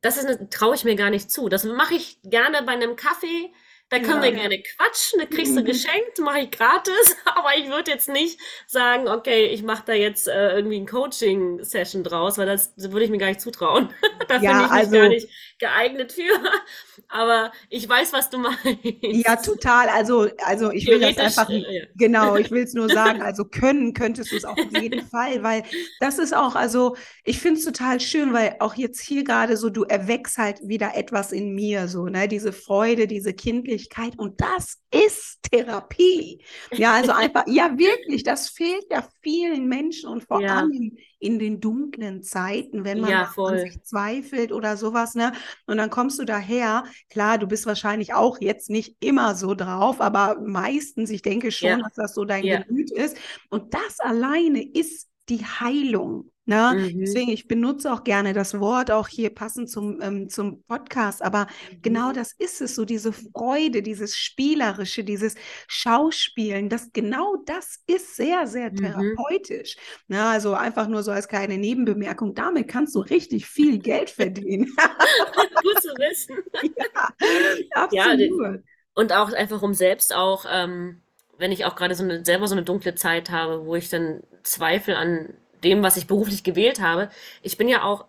das 0.00 0.18
traue 0.50 0.74
ich 0.74 0.84
mir 0.84 0.96
gar 0.96 1.10
nicht 1.10 1.30
zu. 1.30 1.48
Das 1.48 1.64
mache 1.64 1.94
ich 1.94 2.20
gerne 2.22 2.62
bei 2.62 2.72
einem 2.72 2.96
Kaffee, 2.96 3.52
da 3.90 3.98
können 4.00 4.22
ja. 4.22 4.24
wir 4.24 4.32
gerne 4.32 4.62
quatschen, 4.62 5.20
da 5.20 5.26
kriegst 5.26 5.56
du 5.56 5.60
mhm. 5.60 5.64
geschenkt, 5.64 6.18
mache 6.18 6.40
ich 6.40 6.50
gratis, 6.50 7.16
aber 7.24 7.56
ich 7.56 7.68
würde 7.68 7.90
jetzt 7.90 8.08
nicht 8.08 8.38
sagen, 8.66 9.08
okay, 9.08 9.46
ich 9.46 9.62
mache 9.62 9.84
da 9.86 9.92
jetzt 9.94 10.28
äh, 10.28 10.56
irgendwie 10.56 10.78
ein 10.78 10.86
Coaching-Session 10.86 12.04
draus, 12.04 12.36
weil 12.36 12.46
das, 12.46 12.74
das 12.74 12.92
würde 12.92 13.04
ich 13.04 13.10
mir 13.10 13.18
gar 13.18 13.28
nicht 13.28 13.40
zutrauen. 13.40 13.92
da 14.28 14.36
ja, 14.36 14.50
finde 14.50 14.64
ich 14.64 14.70
mich 14.70 14.70
also, 14.70 14.92
gar 14.92 15.08
nicht 15.08 15.28
geeignet 15.58 16.12
für. 16.12 16.22
Aber 17.08 17.52
ich 17.70 17.88
weiß, 17.88 18.12
was 18.12 18.28
du 18.28 18.38
meinst. 18.38 18.58
Ja, 19.00 19.36
total. 19.36 19.88
Also, 19.88 20.28
also 20.44 20.70
ich 20.70 20.86
will 20.86 21.00
das 21.00 21.16
einfach, 21.16 21.48
äh, 21.48 21.58
ja. 21.58 21.84
genau, 21.96 22.36
ich 22.36 22.50
will 22.50 22.64
es 22.64 22.74
nur 22.74 22.88
sagen, 22.90 23.22
also 23.22 23.44
können 23.44 23.94
könntest 23.94 24.32
du 24.32 24.36
es 24.36 24.44
auf 24.44 24.58
jeden 24.78 25.06
Fall, 25.06 25.42
weil 25.42 25.62
das 26.00 26.18
ist 26.18 26.36
auch, 26.36 26.54
also 26.54 26.96
ich 27.24 27.40
finde 27.40 27.58
es 27.60 27.64
total 27.64 28.00
schön, 28.00 28.34
weil 28.34 28.56
auch 28.60 28.74
jetzt 28.74 29.00
hier 29.00 29.24
gerade 29.24 29.56
so, 29.56 29.70
du 29.70 29.84
erweckst 29.84 30.36
halt 30.36 30.60
wieder 30.62 30.94
etwas 30.94 31.32
in 31.32 31.54
mir, 31.54 31.88
so, 31.88 32.06
ne, 32.06 32.28
diese 32.28 32.52
Freude, 32.52 33.06
diese 33.06 33.32
kindliche 33.32 33.78
Möglichkeit 33.78 34.18
und 34.18 34.40
das 34.40 34.78
ist 34.90 35.38
Therapie. 35.50 36.42
Ja, 36.72 36.94
also 36.94 37.12
einfach, 37.12 37.44
ja 37.46 37.78
wirklich, 37.78 38.24
das 38.24 38.48
fehlt 38.48 38.84
ja 38.90 39.06
vielen 39.22 39.68
Menschen 39.68 40.08
und 40.08 40.24
vor 40.24 40.40
ja. 40.40 40.56
allem 40.58 40.96
in 41.18 41.38
den 41.38 41.60
dunklen 41.60 42.22
Zeiten, 42.22 42.84
wenn 42.84 43.00
man 43.00 43.10
ja, 43.10 43.32
an 43.36 43.58
sich 43.58 43.82
zweifelt 43.82 44.52
oder 44.52 44.76
sowas, 44.76 45.14
ne? 45.14 45.32
Und 45.66 45.78
dann 45.78 45.90
kommst 45.90 46.18
du 46.18 46.24
daher, 46.24 46.84
klar, 47.10 47.38
du 47.38 47.46
bist 47.46 47.66
wahrscheinlich 47.66 48.14
auch 48.14 48.40
jetzt 48.40 48.70
nicht 48.70 48.96
immer 49.00 49.34
so 49.34 49.54
drauf, 49.54 50.00
aber 50.00 50.40
meistens, 50.40 51.10
ich 51.10 51.22
denke 51.22 51.50
schon, 51.50 51.68
ja. 51.68 51.78
dass 51.78 51.94
das 51.94 52.14
so 52.14 52.24
dein 52.24 52.42
Gemüt 52.42 52.90
ist. 52.90 53.16
Und 53.50 53.74
das 53.74 54.00
alleine 54.00 54.62
ist 54.62 55.07
die 55.28 55.44
Heilung. 55.44 56.30
Ne? 56.46 56.76
Mhm. 56.78 57.00
Deswegen, 57.00 57.30
ich 57.30 57.46
benutze 57.46 57.92
auch 57.92 58.04
gerne 58.04 58.32
das 58.32 58.58
Wort, 58.58 58.90
auch 58.90 59.08
hier 59.08 59.28
passend 59.34 59.68
zum, 59.70 60.00
ähm, 60.00 60.30
zum 60.30 60.62
Podcast, 60.64 61.20
aber 61.22 61.46
Mhm. 61.70 61.82
genau 61.82 62.12
das 62.12 62.32
ist 62.38 62.62
es, 62.62 62.74
so 62.74 62.86
diese 62.86 63.12
Freude, 63.12 63.82
dieses 63.82 64.16
Spielerische, 64.16 65.04
dieses 65.04 65.34
Schauspielen, 65.68 66.70
das 66.70 66.90
genau 66.92 67.36
das 67.46 67.80
ist 67.86 68.16
sehr, 68.16 68.46
sehr 68.46 68.70
Mhm. 68.70 68.76
therapeutisch. 68.76 69.76
Ne? 70.08 70.22
Also 70.24 70.54
einfach 70.54 70.88
nur 70.88 71.02
so 71.02 71.10
als 71.10 71.28
kleine 71.28 71.58
Nebenbemerkung, 71.58 72.34
damit 72.34 72.68
kannst 72.68 72.94
du 72.94 73.00
richtig 73.00 73.46
viel 73.46 73.78
Geld 73.78 74.08
verdienen. 74.10 74.74
Gut 75.62 75.82
zu 75.82 75.88
wissen. 75.98 76.36
ja, 76.76 77.84
Ja, 77.90 78.04
absolut. 78.04 78.62
Und 78.94 79.12
auch 79.12 79.32
einfach 79.32 79.62
um 79.62 79.74
selbst 79.74 80.14
auch, 80.14 80.44
ähm, 80.50 81.02
wenn 81.38 81.52
ich 81.52 81.64
auch 81.64 81.76
gerade 81.76 81.94
so 81.94 82.02
eine, 82.04 82.24
selber 82.24 82.48
so 82.48 82.54
eine 82.54 82.64
dunkle 82.64 82.94
Zeit 82.94 83.30
habe, 83.30 83.64
wo 83.64 83.76
ich 83.76 83.88
dann 83.90 84.22
Zweifel 84.48 84.94
an 84.96 85.34
dem, 85.64 85.82
was 85.82 85.96
ich 85.96 86.06
beruflich 86.06 86.44
gewählt 86.44 86.80
habe. 86.80 87.10
Ich 87.42 87.56
bin 87.58 87.68
ja 87.68 87.82
auch, 87.82 88.04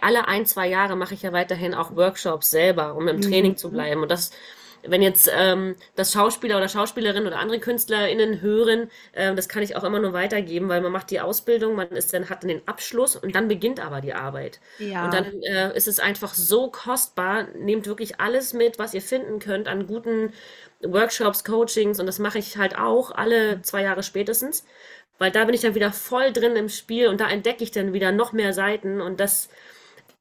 alle 0.00 0.26
ein, 0.28 0.46
zwei 0.46 0.68
Jahre 0.68 0.96
mache 0.96 1.14
ich 1.14 1.22
ja 1.22 1.32
weiterhin 1.32 1.74
auch 1.74 1.94
Workshops 1.96 2.50
selber, 2.50 2.94
um 2.96 3.08
im 3.08 3.20
Training 3.20 3.54
Mhm. 3.54 3.56
zu 3.56 3.70
bleiben. 3.70 4.02
Und 4.02 4.10
das, 4.10 4.30
wenn 4.82 5.02
jetzt 5.02 5.28
ähm, 5.34 5.76
das 5.96 6.12
Schauspieler 6.12 6.56
oder 6.56 6.68
Schauspielerin 6.68 7.26
oder 7.26 7.38
andere 7.40 7.58
KünstlerInnen 7.60 8.40
hören, 8.40 8.90
ähm, 9.14 9.36
das 9.36 9.48
kann 9.48 9.62
ich 9.62 9.76
auch 9.76 9.84
immer 9.84 9.98
nur 9.98 10.12
weitergeben, 10.14 10.68
weil 10.68 10.80
man 10.80 10.92
macht 10.92 11.10
die 11.10 11.20
Ausbildung, 11.20 11.74
man 11.74 11.88
ist 11.88 12.12
dann, 12.14 12.30
hat 12.30 12.42
dann 12.42 12.48
den 12.48 12.66
Abschluss 12.66 13.16
und 13.16 13.34
dann 13.34 13.48
beginnt 13.48 13.80
aber 13.84 14.00
die 14.00 14.14
Arbeit. 14.14 14.60
Ja. 14.78 15.04
Und 15.04 15.12
dann 15.12 15.26
äh, 15.42 15.76
ist 15.76 15.88
es 15.88 15.98
einfach 16.00 16.34
so 16.34 16.70
kostbar. 16.70 17.48
Nehmt 17.54 17.86
wirklich 17.86 18.20
alles 18.20 18.52
mit, 18.52 18.78
was 18.78 18.94
ihr 18.94 19.02
finden 19.02 19.40
könnt 19.40 19.68
an 19.68 19.86
guten 19.86 20.32
Workshops, 20.82 21.44
Coachings. 21.44 21.98
Und 22.00 22.06
das 22.06 22.18
mache 22.18 22.38
ich 22.38 22.56
halt 22.56 22.78
auch 22.78 23.10
alle 23.10 23.62
zwei 23.62 23.82
Jahre 23.82 24.02
spätestens. 24.02 24.64
Weil 25.18 25.30
da 25.32 25.44
bin 25.44 25.54
ich 25.54 25.62
dann 25.62 25.74
wieder 25.74 25.92
voll 25.92 26.32
drin 26.32 26.56
im 26.56 26.68
Spiel 26.68 27.08
und 27.08 27.20
da 27.20 27.28
entdecke 27.30 27.64
ich 27.64 27.70
dann 27.70 27.92
wieder 27.92 28.12
noch 28.12 28.32
mehr 28.32 28.52
Seiten. 28.52 29.00
Und 29.00 29.20
das 29.20 29.48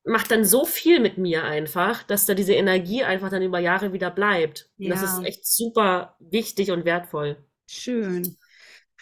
macht 0.05 0.31
dann 0.31 0.45
so 0.45 0.65
viel 0.65 0.99
mit 0.99 1.17
mir 1.17 1.43
einfach, 1.43 2.03
dass 2.03 2.25
da 2.25 2.34
diese 2.36 2.53
Energie 2.53 3.03
einfach 3.03 3.29
dann 3.29 3.41
über 3.43 3.60
Jahre 3.60 3.93
wieder 3.93 4.12
bleibt. 4.12 4.69
Und 4.84 4.91
das 4.91 5.01
Ja. 5.01 5.03
ist 5.03 5.23
echt 5.25 5.45
super 5.47 6.15
wichtig 6.19 6.71
und 6.71 6.86
wertvoll. 6.86 7.38
Schön. 7.67 8.38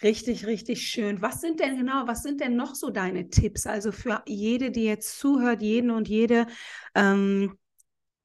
Richtig, 0.02 0.46
richtig 0.46 0.88
schön. 0.88 1.22
Was 1.22 1.40
sind 1.40 1.60
denn 1.60 1.76
genau, 1.78 2.06
was 2.06 2.22
sind 2.22 2.40
denn 2.40 2.56
noch 2.56 2.74
so 2.74 2.90
deine 2.90 3.30
Tipps? 3.30 3.66
Also 3.66 3.92
für 3.92 4.22
jede, 4.26 4.70
die 4.70 4.84
jetzt 4.84 5.18
zuhört, 5.18 5.62
jeden 5.62 5.90
und 5.90 6.08
jede, 6.08 6.46
ähm, 6.94 7.56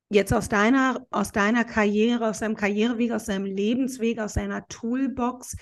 jetzt 0.10 0.34
aus 0.34 0.50
deiner, 0.50 1.08
aus 1.12 1.32
deiner 1.32 1.66
Karriere, 1.66 2.30
aus 2.30 2.40
deinem 2.40 2.56
Karriereweg, 2.56 3.12
aus 3.14 3.26
deinem 3.26 3.46
Lebensweg, 3.46 4.20
aus 4.20 4.34
deiner 4.36 4.68
Toolbox, 4.70 5.58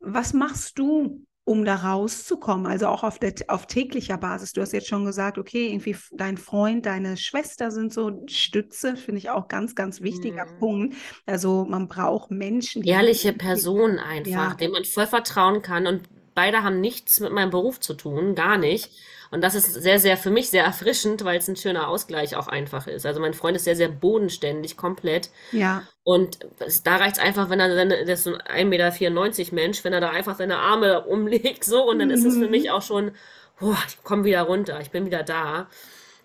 was 0.00 0.32
machst 0.32 0.78
du, 0.78 1.24
um 1.44 1.64
da 1.64 1.76
rauszukommen? 1.76 2.66
Also 2.66 2.88
auch 2.88 3.02
auf 3.04 3.18
der, 3.18 3.32
auf 3.48 3.66
täglicher 3.66 4.18
Basis. 4.18 4.52
Du 4.52 4.60
hast 4.60 4.72
jetzt 4.72 4.86
schon 4.88 5.04
gesagt, 5.06 5.38
okay, 5.38 5.68
irgendwie 5.68 5.96
dein 6.12 6.36
Freund, 6.36 6.84
deine 6.84 7.16
Schwester 7.16 7.70
sind 7.70 7.92
so 7.92 8.22
Stütze, 8.28 8.96
finde 8.96 9.18
ich 9.18 9.30
auch 9.30 9.48
ganz, 9.48 9.74
ganz 9.74 10.02
wichtiger 10.02 10.44
Mhm. 10.44 10.58
Punkt. 10.58 10.96
Also 11.26 11.64
man 11.68 11.88
braucht 11.88 12.30
Menschen, 12.30 12.82
die 12.82 12.90
Ehrliche 12.90 13.32
Personen 13.32 13.98
einfach, 13.98 14.30
Ja. 14.30 14.54
denen 14.54 14.72
man 14.74 14.84
voll 14.84 15.06
vertrauen 15.06 15.62
kann. 15.62 15.86
Und 15.86 16.02
beide 16.38 16.62
haben 16.62 16.80
nichts 16.80 17.20
mit 17.20 17.32
meinem 17.32 17.50
Beruf 17.50 17.80
zu 17.80 17.94
tun, 17.94 18.34
gar 18.36 18.58
nicht. 18.58 18.90
Und 19.30 19.42
das 19.42 19.54
ist 19.56 19.74
sehr, 19.74 19.98
sehr 20.00 20.16
für 20.16 20.30
mich 20.30 20.50
sehr 20.50 20.64
erfrischend, 20.64 21.24
weil 21.24 21.38
es 21.38 21.48
ein 21.48 21.56
schöner 21.56 21.88
Ausgleich 21.88 22.36
auch 22.36 22.48
einfach 22.48 22.86
ist. 22.86 23.06
Also 23.06 23.20
mein 23.20 23.34
Freund 23.34 23.56
ist 23.56 23.64
sehr, 23.64 23.76
sehr 23.76 23.88
bodenständig, 23.90 24.76
komplett. 24.78 25.30
Ja, 25.50 25.88
Und 26.04 26.38
es, 26.60 26.82
da 26.82 26.96
reicht 26.96 27.16
es 27.16 27.22
einfach, 27.22 27.50
wenn 27.50 27.60
er 27.60 27.74
seine, 27.74 28.04
das 28.06 28.20
ist 28.20 28.24
so 28.24 28.34
ein 28.34 28.70
1,94 28.70 29.52
Meter 29.54 29.54
Mensch, 29.54 29.84
wenn 29.84 29.92
er 29.92 30.00
da 30.00 30.10
einfach 30.10 30.36
seine 30.36 30.58
Arme 30.58 31.04
umlegt, 31.06 31.64
so, 31.64 31.84
und 31.88 31.98
dann 31.98 32.10
ist 32.10 32.24
es 32.24 32.38
für 32.38 32.48
Mhm. 32.48 32.50
mich 32.50 32.70
auch 32.70 32.82
schon, 32.82 33.12
boah, 33.60 33.76
ich 33.88 34.02
komme 34.04 34.24
wieder 34.24 34.42
runter, 34.42 34.80
ich 34.80 34.90
bin 34.90 35.06
wieder 35.06 35.22
da. 35.22 35.68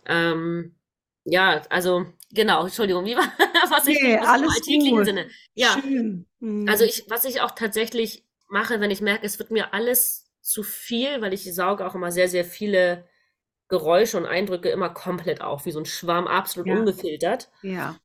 Ähm, 0.07 0.75
ja, 1.25 1.61
also, 1.69 2.05
genau, 2.31 2.65
Entschuldigung, 2.65 3.05
wie 3.05 3.15
war, 3.17 3.23
was 3.71 3.87
ich, 3.87 4.01
Nee, 4.01 4.17
was 4.19 4.33
im 4.33 4.43
alles 4.43 4.49
alltäglichen 4.49 5.03
gut. 5.03 5.05
Sinne. 5.05 5.29
Ja, 5.55 5.81
schön. 5.81 6.25
Mhm. 6.39 6.67
also 6.67 6.85
ich, 6.85 7.05
was 7.09 7.25
ich 7.25 7.41
auch 7.41 7.51
tatsächlich 7.51 8.23
mache, 8.53 8.81
wenn 8.81 8.91
ich 8.91 9.01
merke, 9.01 9.25
es 9.27 9.39
wird 9.39 9.51
mir 9.51 9.73
alles 9.75 10.31
zu 10.41 10.63
viel, 10.63 11.21
weil 11.21 11.33
ich 11.33 11.53
sauge 11.55 11.85
auch 11.87 11.95
immer 11.95 12.11
sehr, 12.13 12.29
sehr 12.29 12.45
viele 12.45 13.07
Geräusche 13.69 14.17
und 14.17 14.25
Eindrücke 14.27 14.69
immer 14.69 14.89
komplett 14.91 15.41
auf, 15.41 15.65
wie 15.65 15.71
so 15.73 15.79
ein 15.79 15.85
Schwamm, 15.87 16.27
absolut 16.27 16.69
Ja. 16.69 16.75
ungefiltert. 16.79 17.49
Ja, 17.61 17.99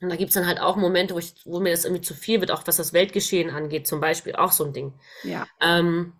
Und 0.00 0.10
da 0.10 0.16
gibt's 0.16 0.34
dann 0.34 0.46
halt 0.46 0.60
auch 0.60 0.76
Momente, 0.76 1.14
wo 1.14 1.18
ich, 1.18 1.34
wo 1.44 1.60
mir 1.60 1.70
das 1.70 1.84
irgendwie 1.84 2.02
zu 2.02 2.14
viel 2.14 2.40
wird, 2.40 2.50
auch 2.50 2.66
was 2.66 2.76
das 2.76 2.92
Weltgeschehen 2.92 3.50
angeht, 3.50 3.86
zum 3.86 4.00
Beispiel, 4.00 4.34
auch 4.36 4.52
so 4.52 4.64
ein 4.64 4.72
Ding. 4.72 4.92
ja, 5.22 5.48
Ähm, 5.60 6.14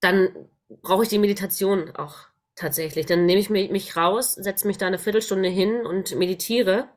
dann 0.00 0.30
brauche 0.82 1.04
ich 1.04 1.08
die 1.08 1.18
Meditation 1.18 1.94
auch 1.96 2.16
tatsächlich. 2.56 3.06
Dann 3.06 3.26
nehme 3.26 3.40
ich 3.40 3.50
mich 3.50 3.96
raus, 3.96 4.34
setze 4.34 4.66
mich 4.66 4.78
da 4.78 4.86
eine 4.86 4.98
Viertelstunde 4.98 5.48
hin 5.48 5.86
und 5.86 6.14
meditiere. 6.16 6.88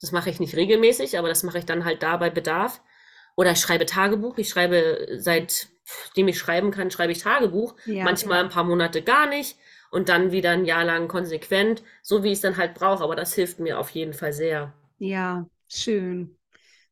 Das 0.00 0.12
mache 0.12 0.30
ich 0.30 0.40
nicht 0.40 0.56
regelmäßig, 0.56 1.18
aber 1.18 1.28
das 1.28 1.42
mache 1.44 1.58
ich 1.58 1.66
dann 1.66 1.84
halt 1.84 2.02
da 2.02 2.16
bei 2.18 2.30
Bedarf. 2.30 2.80
Oder 3.38 3.52
ich 3.52 3.60
schreibe 3.60 3.86
Tagebuch. 3.86 4.36
Ich 4.36 4.48
schreibe, 4.48 5.06
seitdem 5.18 6.26
ich 6.26 6.40
schreiben 6.40 6.72
kann, 6.72 6.90
schreibe 6.90 7.12
ich 7.12 7.20
Tagebuch. 7.20 7.76
ja. 7.84 8.04
Manchmal 8.04 8.42
ein 8.42 8.48
paar 8.48 8.64
Monate 8.64 9.00
gar 9.00 9.28
nicht 9.28 9.56
und 9.92 10.08
dann 10.08 10.32
wieder 10.32 10.50
ein 10.50 10.64
Jahr 10.64 10.84
lang 10.84 11.06
konsequent, 11.06 11.84
so 12.02 12.24
wie 12.24 12.28
ich 12.32 12.34
es 12.34 12.40
dann 12.40 12.56
halt 12.56 12.74
brauche. 12.74 13.04
Aber 13.04 13.14
das 13.14 13.34
hilft 13.34 13.60
mir 13.60 13.78
auf 13.78 13.90
jeden 13.90 14.12
Fall 14.12 14.32
sehr. 14.32 14.74
Ja, 14.98 15.46
schön. 15.68 16.36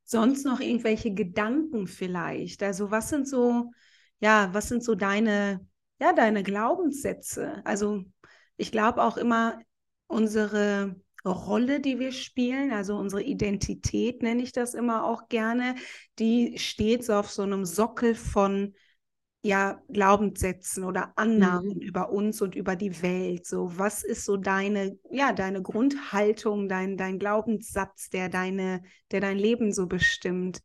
Sonst 0.05 0.45
noch 0.45 0.61
irgendwelche 0.61 1.13
Gedanken 1.13 1.89
vielleicht? 1.89 2.63
Also 2.63 2.93
was 2.93 3.09
sind 3.09 3.29
so, 3.29 3.73
ja, 4.21 4.51
was 4.53 4.69
sind 4.69 4.85
so 4.85 4.95
deine, 4.95 5.67
ja, 6.01 6.13
deine 6.13 6.45
Glaubenssätze? 6.45 7.61
Also 7.65 8.05
ich 8.57 8.71
glaube 8.71 9.03
auch 9.03 9.17
immer 9.17 9.59
unsere 10.07 10.95
Rolle, 11.31 11.81
die 11.81 11.99
wir 11.99 12.13
spielen, 12.13 12.73
also 12.73 12.97
unsere 12.97 13.23
Identität 13.23 14.23
nenne 14.23 14.43
ich 14.43 14.53
das 14.53 14.75
immer 14.75 15.05
auch 15.05 15.29
gerne, 15.29 15.75
die 16.19 16.59
steht 16.59 17.05
so 17.05 17.15
auf 17.15 17.31
so 17.31 17.43
einem 17.43 17.65
Sockel 17.65 18.15
von 18.15 18.75
ja, 19.43 19.81
Glaubenssätzen 19.89 20.85
oder 20.85 21.13
Annahmen 21.17 21.81
über 21.81 22.11
uns 22.11 22.43
und 22.43 22.57
über 22.57 22.77
die 22.77 23.03
Welt. 23.03 23.47
So, 23.47 23.79
was 23.79 24.03
ist 24.03 24.25
so 24.25 24.37
deine, 24.37 24.99
ja, 25.11 25.33
deine 25.33 25.63
Grundhaltung, 25.63 26.69
dein, 26.69 26.97
dein 26.97 27.19
Glaubenssatz, 27.19 28.11
der 28.11 28.29
deine, 28.29 28.83
der 29.13 29.21
dein 29.21 29.39
Leben 29.39 29.73
so 29.73 29.87
bestimmt? 29.87 30.63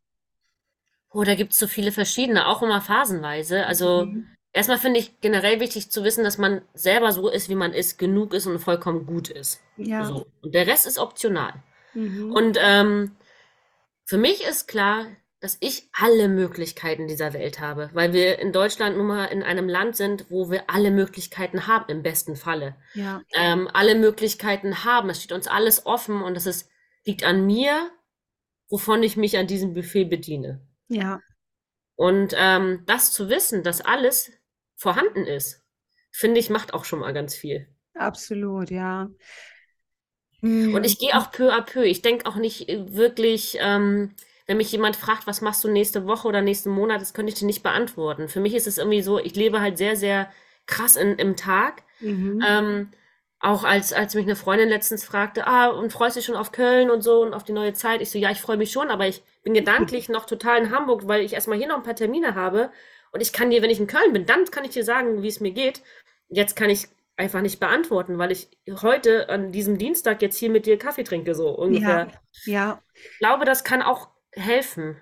Oh, 1.10 1.24
da 1.24 1.34
gibt's 1.34 1.58
so 1.58 1.66
viele 1.68 1.92
verschiedene, 1.92 2.46
auch 2.48 2.62
immer 2.62 2.80
phasenweise. 2.80 3.66
Also 3.66 4.08
Mhm. 4.08 4.34
Erstmal 4.52 4.78
finde 4.78 5.00
ich 5.00 5.20
generell 5.20 5.60
wichtig 5.60 5.90
zu 5.90 6.04
wissen, 6.04 6.24
dass 6.24 6.38
man 6.38 6.62
selber 6.74 7.12
so 7.12 7.28
ist, 7.28 7.48
wie 7.48 7.54
man 7.54 7.72
ist, 7.72 7.98
genug 7.98 8.34
ist 8.34 8.46
und 8.46 8.58
vollkommen 8.58 9.06
gut 9.06 9.28
ist. 9.28 9.60
Ja. 9.76 10.04
So. 10.04 10.26
Und 10.42 10.54
der 10.54 10.66
Rest 10.66 10.86
ist 10.86 10.98
optional. 10.98 11.54
Mhm. 11.94 12.32
Und 12.32 12.58
ähm, 12.60 13.16
für 14.04 14.18
mich 14.18 14.44
ist 14.44 14.68
klar, 14.68 15.06
dass 15.40 15.56
ich 15.60 15.88
alle 15.92 16.28
Möglichkeiten 16.28 17.08
dieser 17.08 17.32
Welt 17.32 17.58
habe, 17.58 17.90
weil 17.94 18.12
wir 18.12 18.38
in 18.38 18.52
Deutschland 18.52 18.96
nun 18.96 19.08
mal 19.08 19.24
in 19.24 19.42
einem 19.42 19.68
Land 19.68 19.96
sind, 19.96 20.30
wo 20.30 20.50
wir 20.50 20.70
alle 20.70 20.92
Möglichkeiten 20.92 21.66
haben, 21.66 21.90
im 21.90 22.02
besten 22.04 22.36
Falle. 22.36 22.76
ja, 22.94 23.22
Ähm, 23.34 23.68
alle 23.72 23.96
Möglichkeiten 23.96 24.84
haben. 24.84 25.10
Es 25.10 25.18
steht 25.18 25.32
uns 25.32 25.48
alles 25.48 25.84
offen 25.84 26.22
und 26.22 26.34
das 26.34 26.46
ist, 26.46 26.70
liegt 27.04 27.24
an 27.24 27.44
mir, 27.44 27.90
wovon 28.68 29.02
ich 29.02 29.16
mich 29.16 29.36
an 29.36 29.48
diesem 29.48 29.74
Buffet 29.74 30.04
bediene. 30.04 30.60
ja, 30.88 31.20
Und 31.96 32.34
ähm, 32.36 32.84
das 32.86 33.12
zu 33.12 33.28
wissen, 33.28 33.64
dass 33.64 33.80
alles 33.80 34.30
vorhanden 34.82 35.26
ist, 35.26 35.62
finde 36.10 36.40
ich, 36.40 36.50
macht 36.50 36.74
auch 36.74 36.84
schon 36.84 36.98
mal 36.98 37.12
ganz 37.12 37.34
viel. 37.34 37.68
absolut, 37.94 38.70
ja. 38.70 39.08
Und 40.42 40.84
ich 40.84 40.98
gehe 40.98 41.16
auch 41.16 41.30
peu 41.30 41.52
à 41.52 41.60
peu. 41.60 41.84
Ich 41.84 42.02
denke 42.02 42.26
auch 42.26 42.34
nicht 42.34 42.68
äh, 42.68 42.92
wirklich, 42.92 43.56
ähm, 43.60 44.10
wenn 44.46 44.56
mich 44.56 44.72
jemand 44.72 44.96
fragt, 44.96 45.28
was 45.28 45.40
machst 45.40 45.62
du 45.62 45.68
nächste 45.68 46.04
Woche 46.06 46.26
oder 46.26 46.42
nächsten 46.42 46.70
Monat, 46.70 47.00
das 47.00 47.14
könnte 47.14 47.32
ich 47.32 47.38
dir 47.38 47.46
nicht 47.46 47.62
beantworten. 47.62 48.28
Für 48.28 48.40
mich 48.40 48.54
ist 48.54 48.66
es 48.66 48.78
irgendwie 48.78 49.02
so, 49.02 49.20
ich 49.20 49.36
lebe 49.36 49.60
halt 49.60 49.78
sehr, 49.78 49.94
sehr 49.94 50.28
krass 50.66 50.96
in, 50.96 51.16
im 51.16 51.36
Tag. 51.36 51.84
Mhm. 52.00 52.42
Ähm, 52.46 52.90
auch 53.38 53.62
als, 53.62 53.92
als 53.92 54.14
mich 54.16 54.24
eine 54.24 54.36
Freundin 54.36 54.68
letztens 54.68 55.04
fragte, 55.04 55.46
ah, 55.46 55.68
und 55.68 55.92
freust 55.92 56.16
du 56.16 56.20
dich 56.20 56.26
schon 56.26 56.36
auf 56.36 56.52
Köln 56.52 56.90
und 56.90 57.02
so 57.02 57.22
und 57.22 57.34
auf 57.34 57.44
die 57.44 57.52
neue 57.52 57.72
Zeit? 57.72 58.00
Ich 58.00 58.10
so, 58.10 58.18
ja, 58.18 58.30
ich 58.30 58.40
freue 58.40 58.56
mich 58.56 58.72
schon, 58.72 58.90
aber 58.90 59.06
ich 59.06 59.22
bin 59.44 59.54
gedanklich 59.54 60.08
noch 60.08 60.26
total 60.26 60.58
in 60.58 60.70
Hamburg, 60.70 61.06
weil 61.06 61.22
ich 61.22 61.34
erstmal 61.34 61.58
hier 61.58 61.68
noch 61.68 61.76
ein 61.76 61.82
paar 61.84 61.96
Termine 61.96 62.34
habe. 62.34 62.70
Und 63.12 63.20
ich 63.20 63.32
kann 63.32 63.50
dir, 63.50 63.62
wenn 63.62 63.70
ich 63.70 63.80
in 63.80 63.86
Köln 63.86 64.12
bin, 64.12 64.26
dann 64.26 64.44
kann 64.46 64.64
ich 64.64 64.70
dir 64.70 64.84
sagen, 64.84 65.22
wie 65.22 65.28
es 65.28 65.40
mir 65.40 65.52
geht. 65.52 65.82
Jetzt 66.28 66.56
kann 66.56 66.70
ich 66.70 66.88
einfach 67.16 67.42
nicht 67.42 67.60
beantworten, 67.60 68.18
weil 68.18 68.32
ich 68.32 68.48
heute 68.80 69.28
an 69.28 69.52
diesem 69.52 69.78
Dienstag 69.78 70.22
jetzt 70.22 70.36
hier 70.36 70.50
mit 70.50 70.66
dir 70.66 70.78
Kaffee 70.78 71.04
trinke, 71.04 71.34
so 71.34 71.50
ungefähr. 71.50 72.08
Ja, 72.44 72.52
ja, 72.52 72.82
Ich 72.94 73.18
glaube, 73.18 73.44
das 73.44 73.64
kann 73.64 73.82
auch 73.82 74.08
helfen, 74.32 74.96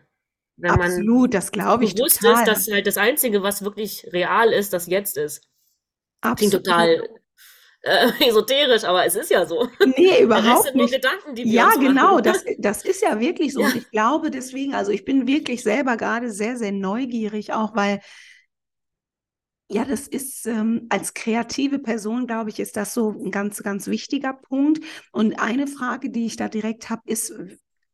wenn 0.57 0.75
man 0.75 0.91
absolut, 0.91 1.33
das 1.33 1.53
glaube 1.53 1.85
ich 1.85 1.95
bewusst 1.95 2.21
total. 2.21 2.43
ist, 2.43 2.47
dass 2.47 2.71
halt 2.71 2.87
das 2.87 2.99
Einzige, 2.99 3.43
was 3.43 3.63
wirklich 3.65 4.07
real 4.13 4.53
ist, 4.53 4.73
das 4.73 4.87
jetzt 4.87 5.17
ist. 5.17 5.49
Klingt 6.35 6.55
Absolut. 6.55 6.67
total 6.67 7.20
äh, 7.83 8.11
esoterisch, 8.29 8.85
aber 8.85 9.05
es 9.07 9.15
ist 9.17 9.31
ja 9.31 9.47
so. 9.47 9.69
Nee, 9.97 10.23
Rest 10.23 10.23
überhaupt 10.23 10.65
sind 10.65 10.77
nur 10.77 10.85
nicht. 10.87 10.95
Gedanken, 10.95 11.35
die 11.35 11.45
wir 11.45 11.53
Ja, 11.53 11.71
genau, 11.79 12.21
das, 12.21 12.45
das 12.59 12.85
ist 12.85 13.03
ja 13.03 13.21
wirklich 13.21 13.53
so. 13.53 13.61
Ja. 13.61 13.67
Und 13.69 13.77
ich 13.77 13.91
glaube 13.91 14.31
deswegen, 14.31 14.75
also 14.75 14.93
ich 14.93 15.05
bin 15.05 15.27
wirklich 15.27 15.63
selber 15.63 15.97
gerade 15.97 16.31
sehr, 16.31 16.57
sehr 16.57 16.73
neugierig, 16.73 17.53
auch 17.53 17.75
weil 17.75 18.01
Ja, 19.73 19.85
das 19.85 20.09
ist 20.09 20.47
ähm, 20.47 20.87
als 20.89 21.15
kreative 21.15 21.79
Person, 21.79 22.27
glaube 22.27 22.51
ich, 22.51 22.59
ist 22.59 22.77
das 22.77 22.93
so 22.93 23.11
ein 23.13 23.31
ganz, 23.31 23.63
ganz 23.63 23.87
wichtiger 23.87 24.33
Punkt. 24.33 24.85
Und 25.13 25.39
eine 25.39 25.69
Frage, 25.69 26.11
die 26.11 26.27
ich 26.27 26.37
da 26.37 26.49
direkt 26.49 26.91
habe, 26.91 27.03
ist, 27.07 27.33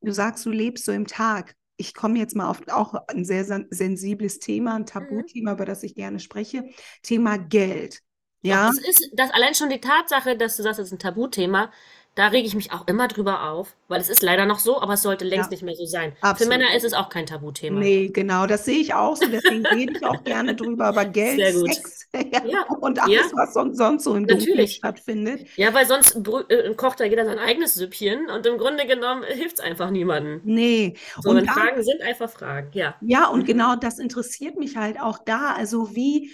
du 0.01 0.12
sagst, 0.12 0.47
du 0.47 0.51
lebst 0.51 0.87
so 0.87 0.93
im 0.93 1.07
Tag. 1.07 1.55
Ich 1.76 1.93
komme 1.93 2.18
jetzt 2.18 2.34
mal 2.34 2.49
auf 2.49 2.62
auch 2.68 2.95
ein 3.09 3.26
sehr 3.26 3.45
sensibles 3.68 4.39
Thema, 4.39 4.74
ein 4.76 4.82
mhm. 4.82 4.87
Tabuthema, 4.87 5.53
über 5.53 5.66
das 5.66 5.82
ich 5.82 5.95
gerne 5.95 6.18
spreche. 6.18 6.64
Thema 7.03 7.37
Geld. 7.37 8.01
Ja. 8.47 8.68
Das 8.68 8.78
ist 8.78 9.11
das 9.12 9.30
allein 9.30 9.55
schon 9.55 9.70
die 9.70 9.80
Tatsache, 9.80 10.36
dass 10.36 10.57
du 10.57 10.62
sagst, 10.62 10.78
es 10.80 10.86
ist 10.86 10.92
ein 10.92 10.99
Tabuthema. 10.99 11.70
Da 12.16 12.28
rege 12.28 12.47
ich 12.47 12.55
mich 12.55 12.72
auch 12.72 12.86
immer 12.86 13.09
drüber 13.09 13.51
auf, 13.51 13.76
weil 13.88 14.01
es 14.01 14.09
ist 14.09 14.22
leider 14.22 14.47
noch 14.47 14.59
so, 14.59 14.80
aber 14.80 14.94
es 14.94 15.03
sollte 15.03 15.26
längst 15.26 15.51
ja. 15.51 15.51
nicht 15.51 15.62
mehr 15.62 15.74
so 15.74 15.84
sein. 15.84 16.16
Absolut. 16.22 16.38
Für 16.51 16.59
Männer 16.59 16.74
ist 16.74 16.82
es 16.82 16.94
auch 16.94 17.11
kein 17.11 17.26
Tabuthema. 17.26 17.78
Nee, 17.78 18.09
genau, 18.09 18.47
das 18.47 18.64
sehe 18.64 18.78
ich 18.78 18.94
auch 18.94 19.16
so, 19.18 19.26
deswegen 19.28 19.66
rede 19.66 19.92
ich 19.92 20.03
auch 20.03 20.24
gerne 20.24 20.55
drüber, 20.55 20.86
aber 20.86 21.05
Geld. 21.16 21.42
Sex 21.55 22.09
ja, 22.14 22.42
ja. 22.47 22.62
und 22.80 22.99
alles, 22.99 23.32
was 23.34 23.53
sonst, 23.53 23.76
sonst 23.76 24.05
so 24.05 24.14
im 24.14 24.26
Dunkeln 24.26 24.66
stattfindet. 24.66 25.47
Ja, 25.57 25.74
weil 25.74 25.86
sonst 25.86 26.16
äh, 26.49 26.72
kocht 26.74 27.01
da 27.01 27.05
jeder 27.05 27.26
sein 27.26 27.38
eigenes 27.38 27.74
Süppchen 27.74 28.30
und 28.30 28.47
im 28.47 28.57
Grunde 28.57 28.86
genommen 28.86 29.22
hilft 29.22 29.59
es 29.59 29.61
einfach 29.61 29.90
niemandem. 29.90 30.40
Nee. 30.44 30.94
So, 31.20 31.28
und 31.28 31.47
Fragen 31.47 31.82
sind 31.82 32.01
einfach 32.01 32.30
Fragen, 32.30 32.70
ja. 32.72 32.94
Ja, 33.03 33.28
und 33.28 33.44
genau 33.44 33.76
das 33.76 33.99
interessiert 33.99 34.57
mich 34.57 34.78
halt 34.78 34.99
auch 34.99 35.18
da. 35.18 35.53
Also 35.53 35.94
wie, 35.94 36.32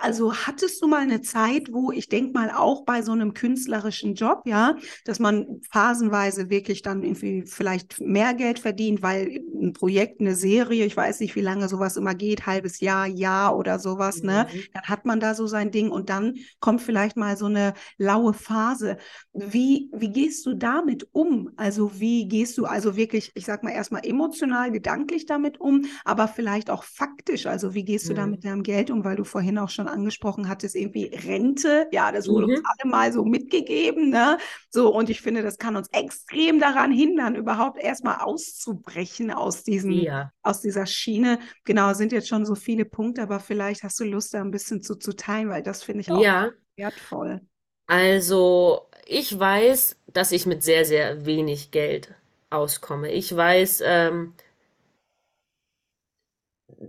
also 0.00 0.34
hattest 0.34 0.82
du 0.82 0.88
mal 0.88 1.02
eine 1.02 1.20
Zeit, 1.20 1.68
wo 1.72 1.92
ich 1.92 2.08
denke 2.08 2.32
mal 2.32 2.50
auch 2.50 2.84
bei 2.84 3.02
so 3.02 3.12
einem 3.12 3.34
künstlerischen 3.34 4.14
Job, 4.14 4.42
ja, 4.46 4.76
dass 5.04 5.20
man 5.20 5.60
phasenweise 5.70 6.50
wirklich 6.50 6.82
dann 6.82 7.04
irgendwie 7.04 7.44
vielleicht 7.46 8.00
mehr 8.00 8.34
Geld 8.34 8.58
verdient, 8.58 9.02
weil 9.02 9.40
ein 9.54 9.72
Projekt, 9.72 10.20
eine 10.20 10.34
Serie, 10.34 10.84
ich 10.84 10.96
weiß 10.96 11.20
nicht, 11.20 11.36
wie 11.36 11.40
lange 11.40 11.68
sowas 11.68 11.96
immer 11.96 12.14
geht, 12.14 12.46
halbes 12.46 12.80
Jahr, 12.80 13.06
Jahr 13.06 13.56
oder 13.56 13.78
sowas, 13.78 14.22
ne? 14.22 14.48
mhm. 14.50 14.58
ne? 14.58 14.64
Dann 14.72 14.82
hat 14.84 15.04
man 15.04 15.20
da 15.20 15.34
so 15.34 15.46
sein 15.46 15.70
Ding 15.70 15.90
und 15.90 16.10
dann 16.10 16.34
kommt 16.58 16.82
vielleicht 16.82 17.16
mal 17.16 17.36
so 17.36 17.46
eine 17.46 17.74
laue 17.96 18.34
Phase. 18.34 18.96
Wie, 19.32 19.88
wie 19.92 20.10
gehst 20.10 20.44
du 20.46 20.54
damit 20.54 21.06
um? 21.12 21.50
Also 21.56 22.00
wie 22.00 22.26
gehst 22.26 22.58
du 22.58 22.66
also 22.66 22.96
wirklich, 22.96 23.30
ich 23.34 23.46
sag 23.46 23.62
mal 23.62 23.70
erstmal 23.70 24.04
emotional, 24.04 24.72
gedanklich 24.72 25.26
damit 25.26 25.60
um, 25.60 25.82
aber 26.04 26.26
vielleicht 26.26 26.70
auch 26.70 26.82
faktisch, 26.82 27.46
also 27.46 27.74
wie 27.74 27.84
gehst 27.84 28.08
du 28.08 28.14
da 28.14 28.24
mhm. 28.24 28.32
mit 28.32 28.44
deinem 28.44 28.62
Geld 28.64 28.90
um, 28.90 29.04
weil 29.04 29.14
du 29.14 29.24
vorhin 29.44 29.58
auch 29.58 29.68
schon 29.68 29.88
angesprochen 29.88 30.48
hattest, 30.48 30.74
irgendwie 30.74 31.06
Rente, 31.14 31.86
ja, 31.92 32.10
das 32.12 32.28
wurde 32.28 32.46
mhm. 32.46 32.54
uns 32.54 32.62
alle 32.64 32.90
mal 32.90 33.12
so 33.12 33.24
mitgegeben, 33.24 34.08
ne? 34.08 34.38
So, 34.70 34.94
und 34.94 35.10
ich 35.10 35.20
finde, 35.20 35.42
das 35.42 35.58
kann 35.58 35.76
uns 35.76 35.88
extrem 35.92 36.58
daran 36.58 36.90
hindern, 36.90 37.34
überhaupt 37.34 37.78
erstmal 37.78 38.20
auszubrechen 38.20 39.30
aus 39.30 39.62
diesem, 39.62 39.92
ja. 39.92 40.32
aus 40.42 40.62
dieser 40.62 40.86
Schiene. 40.86 41.40
Genau, 41.64 41.92
sind 41.92 42.12
jetzt 42.12 42.28
schon 42.28 42.46
so 42.46 42.54
viele 42.54 42.86
Punkte, 42.86 43.22
aber 43.22 43.38
vielleicht 43.38 43.82
hast 43.82 44.00
du 44.00 44.04
Lust, 44.04 44.32
da 44.32 44.40
ein 44.40 44.50
bisschen 44.50 44.82
zu, 44.82 44.94
zu 44.96 45.14
teilen, 45.14 45.50
weil 45.50 45.62
das 45.62 45.82
finde 45.82 46.00
ich 46.00 46.10
auch 46.10 46.22
ja. 46.22 46.50
wertvoll. 46.76 47.42
Also, 47.86 48.88
ich 49.04 49.38
weiß, 49.38 49.96
dass 50.06 50.32
ich 50.32 50.46
mit 50.46 50.62
sehr, 50.62 50.86
sehr 50.86 51.26
wenig 51.26 51.70
Geld 51.70 52.14
auskomme. 52.48 53.12
Ich 53.12 53.36
weiß, 53.36 53.82
ähm, 53.84 54.32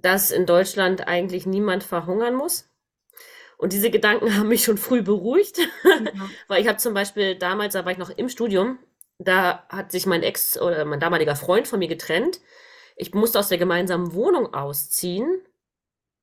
dass 0.02 0.32
in 0.32 0.46
Deutschland 0.46 1.08
eigentlich 1.08 1.46
niemand 1.46 1.84
verhungern 1.84 2.36
muss. 2.36 2.70
Und 3.58 3.74
diese 3.74 3.90
Gedanken 3.90 4.36
haben 4.38 4.50
mich 4.50 4.64
schon 4.64 4.78
früh 4.78 5.02
beruhigt, 5.02 5.58
ja. 5.58 5.66
weil 6.48 6.62
ich 6.62 6.68
habe 6.68 6.78
zum 6.78 6.94
Beispiel 6.94 7.36
damals, 7.36 7.74
da 7.74 7.86
war 7.86 7.92
ich 7.92 7.98
noch 7.98 8.10
im 8.10 8.30
Studium, 8.30 8.80
da 9.18 9.66
hat 9.70 9.92
sich 9.92 10.06
mein 10.06 10.24
Ex 10.24 10.60
oder 10.60 10.84
mein 10.86 11.00
damaliger 11.00 11.36
Freund 11.36 11.68
von 11.68 11.80
mir 11.80 11.88
getrennt. 11.88 12.42
Ich 12.98 13.14
musste 13.14 13.40
aus 13.40 13.50
der 13.50 13.58
gemeinsamen 13.58 14.14
Wohnung 14.14 14.54
ausziehen. 14.54 15.42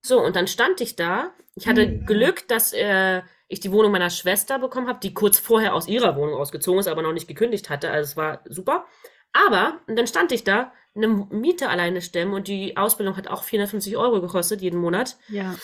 So, 0.03 0.21
und 0.21 0.37
dann 0.37 0.47
stand 0.47 0.81
ich 0.81 0.97
da. 0.97 1.33
Ich 1.55 1.69
hatte 1.69 1.87
mhm. 1.87 2.07
Glück, 2.07 2.49
dass 2.49 2.73
äh, 2.73 3.23
ich 3.49 3.61
die 3.61 3.73
Wohnung 3.73 3.93
meiner 3.93 4.11
Schwester 4.11 4.59
bekommen 4.59 4.89
habe, 4.89 5.01
die 5.01 5.15
kurz 5.15 5.39
vorher 5.39 5.75
aus 5.75 5.87
ihrer 5.87 6.17
Wohnung 6.17 6.35
ausgezogen 6.35 6.81
ist, 6.81 6.89
aber 6.89 7.03
noch 7.03 7.13
nicht 7.13 7.29
gekündigt 7.29 7.71
hatte. 7.71 7.91
Also 7.91 8.11
es 8.11 8.17
war 8.17 8.41
super. 8.47 8.87
Aber, 9.33 9.81
und 9.87 9.97
dann 9.97 10.07
stand 10.07 10.33
ich 10.33 10.45
da, 10.45 10.73
eine 10.95 11.09
Miete 11.09 11.69
alleine 11.69 12.03
stemmen 12.03 12.35
und 12.35 12.49
die 12.49 12.77
Ausbildung 12.77 13.17
hat 13.17 13.29
auch 13.29 13.45
450 13.45 13.97
Euro 13.97 14.21
gekostet 14.21 14.61
jeden 14.61 14.79
Monat. 14.79 15.17
Ja. 15.29 15.55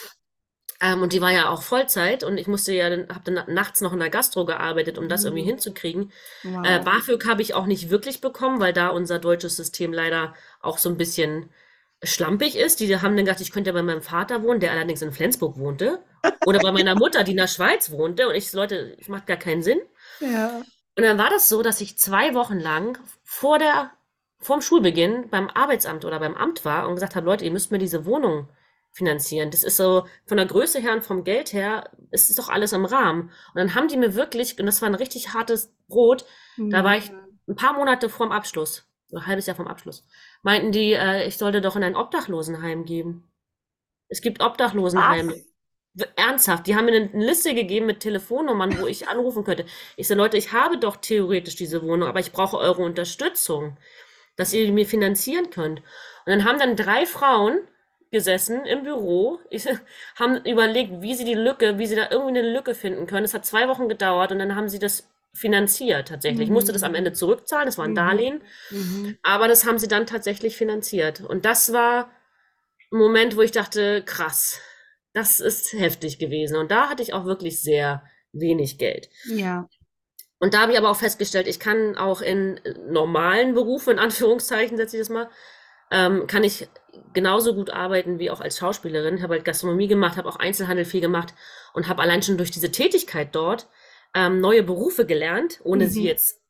Ähm, 0.81 1.01
und 1.01 1.13
die 1.13 1.21
war 1.21 1.31
ja 1.31 1.49
auch 1.49 1.61
Vollzeit 1.61 2.23
und 2.23 2.37
ich 2.37 2.47
musste 2.47 2.73
ja, 2.73 2.89
habe 2.89 3.31
dann 3.31 3.53
nachts 3.53 3.81
noch 3.81 3.93
in 3.93 3.99
der 3.99 4.09
Gastro 4.09 4.45
gearbeitet, 4.45 4.97
um 4.97 5.09
das 5.09 5.25
irgendwie 5.25 5.43
mhm. 5.43 5.49
hinzukriegen. 5.49 6.11
Wow. 6.43 6.65
Äh, 6.65 6.79
BAföG 6.79 7.27
habe 7.27 7.41
ich 7.41 7.53
auch 7.53 7.65
nicht 7.65 7.89
wirklich 7.89 8.21
bekommen, 8.21 8.59
weil 8.59 8.73
da 8.73 8.87
unser 8.87 9.19
deutsches 9.19 9.57
System 9.57 9.93
leider 9.93 10.33
auch 10.61 10.77
so 10.77 10.89
ein 10.89 10.97
bisschen 10.97 11.49
schlampig 12.01 12.55
ist. 12.55 12.79
Die 12.79 12.95
haben 12.95 13.17
dann 13.17 13.25
gedacht, 13.25 13.41
ich 13.41 13.51
könnte 13.51 13.71
ja 13.71 13.73
bei 13.73 13.83
meinem 13.83 14.01
Vater 14.01 14.41
wohnen, 14.41 14.61
der 14.61 14.71
allerdings 14.71 15.01
in 15.01 15.11
Flensburg 15.11 15.57
wohnte. 15.57 15.99
Oder 16.45 16.59
bei 16.59 16.71
meiner 16.71 16.95
Mutter, 16.95 17.23
die 17.25 17.31
in 17.31 17.37
der 17.37 17.47
Schweiz 17.47 17.91
wohnte. 17.91 18.29
Und 18.29 18.35
ich, 18.35 18.51
Leute, 18.53 18.95
das 18.97 19.09
macht 19.09 19.27
gar 19.27 19.37
keinen 19.37 19.61
Sinn. 19.61 19.79
Ja. 20.21 20.61
Und 20.95 21.03
dann 21.03 21.17
war 21.17 21.29
das 21.29 21.49
so, 21.49 21.61
dass 21.61 21.81
ich 21.81 21.97
zwei 21.97 22.33
Wochen 22.33 22.59
lang 22.59 22.97
vor 23.31 23.59
der, 23.59 23.91
vorm 24.39 24.59
Schulbeginn 24.59 25.29
beim 25.29 25.51
Arbeitsamt 25.51 26.03
oder 26.03 26.19
beim 26.19 26.33
Amt 26.33 26.65
war 26.65 26.87
und 26.87 26.95
gesagt 26.95 27.15
habe, 27.15 27.27
Leute, 27.27 27.45
ihr 27.45 27.51
müsst 27.51 27.71
mir 27.71 27.77
diese 27.77 28.03
Wohnung 28.07 28.49
finanzieren. 28.91 29.51
Das 29.51 29.63
ist 29.63 29.77
so 29.77 30.07
von 30.25 30.37
der 30.37 30.47
Größe 30.47 30.79
her 30.79 30.93
und 30.93 31.03
vom 31.03 31.23
Geld 31.23 31.53
her, 31.53 31.91
ist 32.09 32.31
es 32.31 32.37
doch 32.37 32.49
alles 32.49 32.73
im 32.73 32.85
Rahmen. 32.85 33.29
Und 33.53 33.55
dann 33.55 33.75
haben 33.75 33.87
die 33.87 33.97
mir 33.97 34.15
wirklich, 34.15 34.59
und 34.59 34.65
das 34.65 34.81
war 34.81 34.89
ein 34.89 34.95
richtig 34.95 35.31
hartes 35.35 35.71
Brot, 35.87 36.25
mhm. 36.57 36.71
da 36.71 36.83
war 36.83 36.97
ich 36.97 37.11
ein 37.47 37.55
paar 37.55 37.73
Monate 37.73 38.09
vorm 38.09 38.31
Abschluss, 38.31 38.87
ein 39.13 39.27
halbes 39.27 39.45
Jahr 39.45 39.55
vorm 39.55 39.67
Abschluss, 39.67 40.07
meinten 40.41 40.71
die, 40.71 40.93
äh, 40.93 41.27
ich 41.27 41.37
sollte 41.37 41.61
doch 41.61 41.75
in 41.75 41.83
ein 41.83 41.95
Obdachlosenheim 41.95 42.83
geben. 42.83 43.31
Es 44.07 44.21
gibt 44.21 44.41
Obdachlosenheime. 44.41 45.35
Ernsthaft, 46.15 46.67
die 46.67 46.75
haben 46.75 46.85
mir 46.85 46.95
eine 46.95 47.25
Liste 47.25 47.53
gegeben 47.53 47.85
mit 47.85 47.99
Telefonnummern, 47.99 48.79
wo 48.79 48.87
ich 48.87 49.07
anrufen 49.07 49.43
könnte. 49.43 49.65
Ich 49.95 50.07
so, 50.07 50.15
Leute, 50.15 50.37
ich 50.37 50.53
habe 50.53 50.77
doch 50.77 50.97
theoretisch 50.97 51.55
diese 51.55 51.81
Wohnung, 51.81 52.07
aber 52.07 52.19
ich 52.19 52.31
brauche 52.31 52.57
eure 52.57 52.81
Unterstützung, 52.81 53.77
dass 54.35 54.53
ihr 54.53 54.71
mir 54.71 54.85
finanzieren 54.85 55.49
könnt. 55.49 55.79
Und 55.79 55.85
dann 56.27 56.45
haben 56.45 56.59
dann 56.59 56.75
drei 56.75 57.05
Frauen 57.05 57.59
gesessen 58.11 58.65
im 58.65 58.83
Büro, 58.83 59.39
ich, 59.49 59.67
haben 60.15 60.43
überlegt, 60.45 61.01
wie 61.01 61.15
sie 61.15 61.25
die 61.25 61.35
Lücke, 61.35 61.77
wie 61.77 61.87
sie 61.87 61.95
da 61.95 62.09
irgendwie 62.09 62.39
eine 62.39 62.53
Lücke 62.53 62.73
finden 62.73 63.05
können. 63.07 63.25
Es 63.25 63.33
hat 63.33 63.45
zwei 63.45 63.67
Wochen 63.67 63.87
gedauert 63.87 64.31
und 64.31 64.39
dann 64.39 64.55
haben 64.55 64.69
sie 64.69 64.79
das 64.79 65.07
finanziert 65.33 66.07
tatsächlich. 66.07 66.47
Ich 66.47 66.53
musste 66.53 66.73
das 66.73 66.83
am 66.83 66.95
Ende 66.95 67.13
zurückzahlen, 67.13 67.67
das 67.67 67.77
war 67.77 67.85
ein 67.85 67.91
mhm. 67.91 67.95
Darlehen, 67.95 68.41
mhm. 68.71 69.17
aber 69.21 69.47
das 69.47 69.65
haben 69.65 69.77
sie 69.77 69.87
dann 69.87 70.07
tatsächlich 70.07 70.57
finanziert. 70.57 71.21
Und 71.21 71.45
das 71.45 71.71
war 71.71 72.11
ein 72.91 72.97
Moment, 72.97 73.37
wo 73.37 73.41
ich 73.41 73.51
dachte, 73.51 74.03
krass, 74.03 74.59
das 75.13 75.39
ist 75.39 75.73
heftig 75.73 76.19
gewesen. 76.19 76.57
Und 76.57 76.71
da 76.71 76.89
hatte 76.89 77.03
ich 77.03 77.13
auch 77.13 77.25
wirklich 77.25 77.61
sehr 77.61 78.03
wenig 78.31 78.77
Geld. 78.77 79.09
Ja. 79.27 79.67
Und 80.39 80.53
da 80.53 80.61
habe 80.61 80.71
ich 80.71 80.77
aber 80.77 80.89
auch 80.89 80.95
festgestellt, 80.95 81.47
ich 81.47 81.59
kann 81.59 81.97
auch 81.97 82.21
in 82.21 82.59
normalen 82.87 83.53
Berufen, 83.53 83.93
in 83.93 83.99
Anführungszeichen 83.99 84.77
setze 84.77 84.97
ich 84.97 85.01
das 85.01 85.09
mal, 85.09 85.29
ähm, 85.91 86.27
kann 86.27 86.43
ich 86.43 86.69
genauso 87.13 87.55
gut 87.55 87.71
arbeiten 87.71 88.19
wie 88.19 88.29
auch 88.29 88.39
als 88.39 88.57
Schauspielerin. 88.57 89.17
Ich 89.17 89.23
habe 89.23 89.33
halt 89.33 89.45
Gastronomie 89.45 89.87
gemacht, 89.87 90.17
habe 90.17 90.29
auch 90.29 90.37
Einzelhandel 90.37 90.85
viel 90.85 91.01
gemacht 91.01 91.33
und 91.73 91.87
habe 91.87 92.01
allein 92.01 92.21
schon 92.21 92.37
durch 92.37 92.51
diese 92.51 92.71
Tätigkeit 92.71 93.35
dort 93.35 93.67
ähm, 94.15 94.39
neue 94.39 94.63
Berufe 94.63 95.05
gelernt, 95.05 95.59
ohne 95.63 95.85
mhm. 95.85 95.89
sie 95.89 96.03
jetzt 96.03 96.41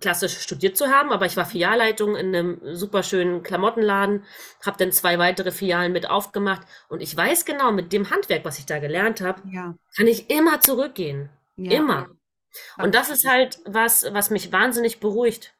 klassisch 0.00 0.38
studiert 0.38 0.76
zu 0.76 0.88
haben, 0.88 1.10
aber 1.10 1.26
ich 1.26 1.36
war 1.36 1.46
Filialleitung 1.46 2.16
in 2.16 2.34
einem 2.34 2.60
super 2.74 3.02
schönen 3.02 3.42
Klamottenladen, 3.42 4.24
habe 4.64 4.78
dann 4.78 4.92
zwei 4.92 5.18
weitere 5.18 5.50
Filialen 5.50 5.92
mit 5.92 6.08
aufgemacht 6.08 6.62
und 6.88 7.00
ich 7.00 7.16
weiß 7.16 7.44
genau, 7.44 7.72
mit 7.72 7.92
dem 7.92 8.10
Handwerk, 8.10 8.44
was 8.44 8.58
ich 8.58 8.66
da 8.66 8.78
gelernt 8.78 9.20
habe, 9.20 9.42
ja. 9.50 9.74
kann 9.96 10.06
ich 10.06 10.30
immer 10.30 10.60
zurückgehen. 10.60 11.30
Ja. 11.56 11.72
Immer. 11.72 12.10
Und 12.78 12.94
das 12.94 13.10
ist 13.10 13.26
halt 13.26 13.60
was, 13.64 14.06
was 14.12 14.30
mich 14.30 14.52
wahnsinnig 14.52 15.00
beruhigt. 15.00 15.54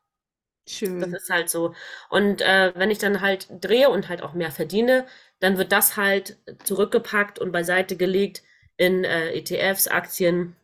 Schön. 0.66 1.00
Das 1.00 1.12
ist 1.12 1.30
halt 1.30 1.50
so. 1.50 1.74
Und 2.08 2.40
äh, 2.40 2.72
wenn 2.76 2.90
ich 2.90 2.98
dann 2.98 3.20
halt 3.20 3.48
drehe 3.50 3.90
und 3.90 4.08
halt 4.08 4.22
auch 4.22 4.34
mehr 4.34 4.52
verdiene, 4.52 5.06
dann 5.40 5.58
wird 5.58 5.72
das 5.72 5.96
halt 5.96 6.38
zurückgepackt 6.62 7.38
und 7.38 7.50
beiseite 7.50 7.96
gelegt 7.96 8.42
in 8.76 9.04
äh, 9.04 9.32
ETFs, 9.32 9.88
Aktien, 9.88 10.56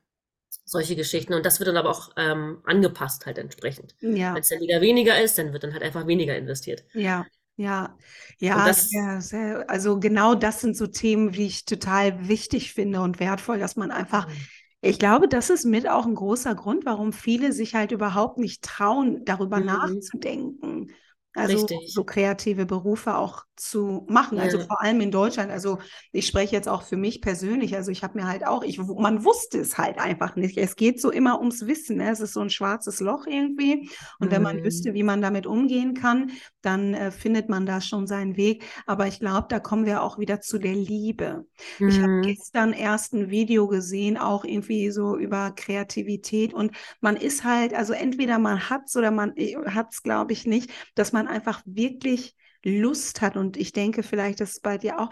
solche 0.69 0.97
Geschichten. 0.97 1.35
Und 1.35 1.47
das 1.47 1.59
wird 1.59 1.69
dann 1.69 1.77
aber 1.77 1.91
auch 1.91 2.11
ähm, 2.17 2.59
angepasst 2.65 3.27
halt 3.27 3.39
entsprechend. 3.39 3.95
Ja. 4.01 4.35
Wenn 4.35 4.43
es 4.43 4.49
dann 4.49 4.61
wieder 4.61 4.81
weniger 4.81 5.21
ist, 5.21 5.39
dann 5.39 5.53
wird 5.53 5.65
dann 5.65 5.73
halt 5.73 5.83
einfach 5.83 6.07
weniger 6.07 6.37
investiert. 6.37 6.85
Ja. 6.95 7.27
Ja, 7.61 7.97
ja, 8.39 8.65
das, 8.65 8.89
sehr, 8.89 9.21
sehr, 9.21 9.69
also 9.69 9.99
genau 9.99 10.37
das 10.37 10.61
sind 10.61 10.77
so 10.77 10.87
Themen, 10.87 11.33
die 11.33 11.47
ich 11.47 11.65
total 11.65 12.29
wichtig 12.29 12.73
finde 12.73 13.01
und 13.01 13.19
wertvoll, 13.19 13.59
dass 13.59 13.75
man 13.75 13.91
einfach 13.91 14.29
mhm. 14.29 14.35
Ich 14.81 14.99
glaube, 14.99 15.29
das 15.29 15.51
ist 15.51 15.65
mit 15.65 15.89
auch 15.89 16.07
ein 16.07 16.15
großer 16.15 16.55
Grund, 16.55 16.87
warum 16.87 17.13
viele 17.13 17.53
sich 17.53 17.75
halt 17.75 17.91
überhaupt 17.91 18.39
nicht 18.39 18.63
trauen, 18.63 19.25
darüber 19.25 19.59
mhm. 19.59 19.67
nachzudenken. 19.67 20.93
Also 21.35 21.67
Richtig. 21.67 21.93
so 21.93 22.05
kreative 22.05 22.65
Berufe 22.67 23.17
auch 23.17 23.45
zu 23.61 24.07
machen. 24.09 24.39
Also 24.39 24.59
Ja. 24.59 24.67
vor 24.67 24.81
allem 24.83 25.01
in 25.01 25.11
Deutschland. 25.11 25.51
Also 25.51 25.79
ich 26.13 26.27
spreche 26.27 26.55
jetzt 26.57 26.69
auch 26.69 26.83
für 26.83 26.97
mich 26.97 27.21
persönlich. 27.21 27.75
Also 27.77 27.91
ich 27.91 28.03
habe 28.03 28.19
mir 28.19 28.27
halt 28.27 28.47
auch, 28.47 28.63
ich, 28.63 28.79
man 28.79 29.25
wusste 29.25 29.59
es 29.61 29.79
halt 29.79 29.99
einfach 29.99 30.37
nicht. 30.37 30.57
Es 30.59 30.77
geht 30.77 31.01
so 31.01 31.11
immer 31.11 31.39
ums 31.41 31.67
Wissen. 31.67 31.97
Ne? 31.99 32.11
Es 32.11 32.21
ist 32.21 32.33
so 32.35 32.41
ein 32.41 32.51
schwarzes 32.51 33.01
Loch 33.01 33.27
irgendwie. 33.27 33.89
Und 34.21 34.31
wenn 34.31 34.43
man 34.43 34.57
Mhm. 34.57 34.65
wüsste, 34.65 34.95
wie 34.95 35.03
man 35.03 35.21
damit 35.23 35.47
umgehen 35.47 35.95
kann, 35.95 36.31
dann 36.63 36.95
äh, 36.95 37.11
findet 37.11 37.49
man 37.49 37.67
da 37.67 37.81
schon 37.81 38.07
seinen 38.07 38.37
Weg. 38.37 38.65
Aber 38.87 39.07
ich 39.07 39.21
glaube, 39.21 39.47
da 39.49 39.61
kommen 39.61 39.87
wir 39.87 40.03
auch 40.03 40.19
wieder 40.19 40.41
zu 40.41 40.59
der 40.59 40.75
Liebe. 40.75 41.47
Ich 41.85 42.01
habe 42.03 42.13
Mhm. 42.13 42.21
gestern 42.21 42.73
erst 42.73 43.15
ein 43.15 43.31
Video 43.31 43.67
gesehen, 43.69 44.17
auch 44.17 44.45
irgendwie 44.45 44.91
so 44.91 45.17
über 45.17 45.53
Kreativität. 45.53 46.55
Und 46.55 46.73
man 47.01 47.17
ist 47.17 47.45
halt, 47.45 47.75
also 47.75 47.93
entweder 47.93 48.39
man 48.39 48.69
hat 48.71 48.83
es 48.87 48.97
oder 48.97 49.11
man 49.11 49.33
hat 49.67 49.89
es, 49.93 50.03
glaube 50.03 50.33
ich, 50.33 50.47
nicht, 50.47 50.71
dass 50.95 51.13
man 51.13 51.27
einfach 51.29 51.63
wirklich 51.65 52.35
Lust 52.65 53.21
hat. 53.21 53.37
Und 53.37 53.57
ich 53.57 53.73
denke, 53.73 54.03
vielleicht 54.03 54.41
es 54.41 54.61
bei 54.61 54.79
dir 54.79 55.01
auch, 55.01 55.11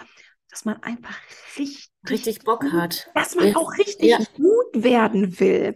dass 0.51 0.65
man 0.65 0.83
einfach 0.83 1.17
richtig, 1.59 1.91
Richtig 2.09 2.43
Bock 2.45 2.65
gut, 2.65 2.73
hat. 2.73 3.07
dass 3.15 3.35
man 3.35 3.49
Ja. 3.49 3.55
auch 3.55 3.77
richtig 3.79 4.19
Ja. 4.19 4.19
gut 4.35 4.67
werden 4.85 5.39
will 5.41 5.75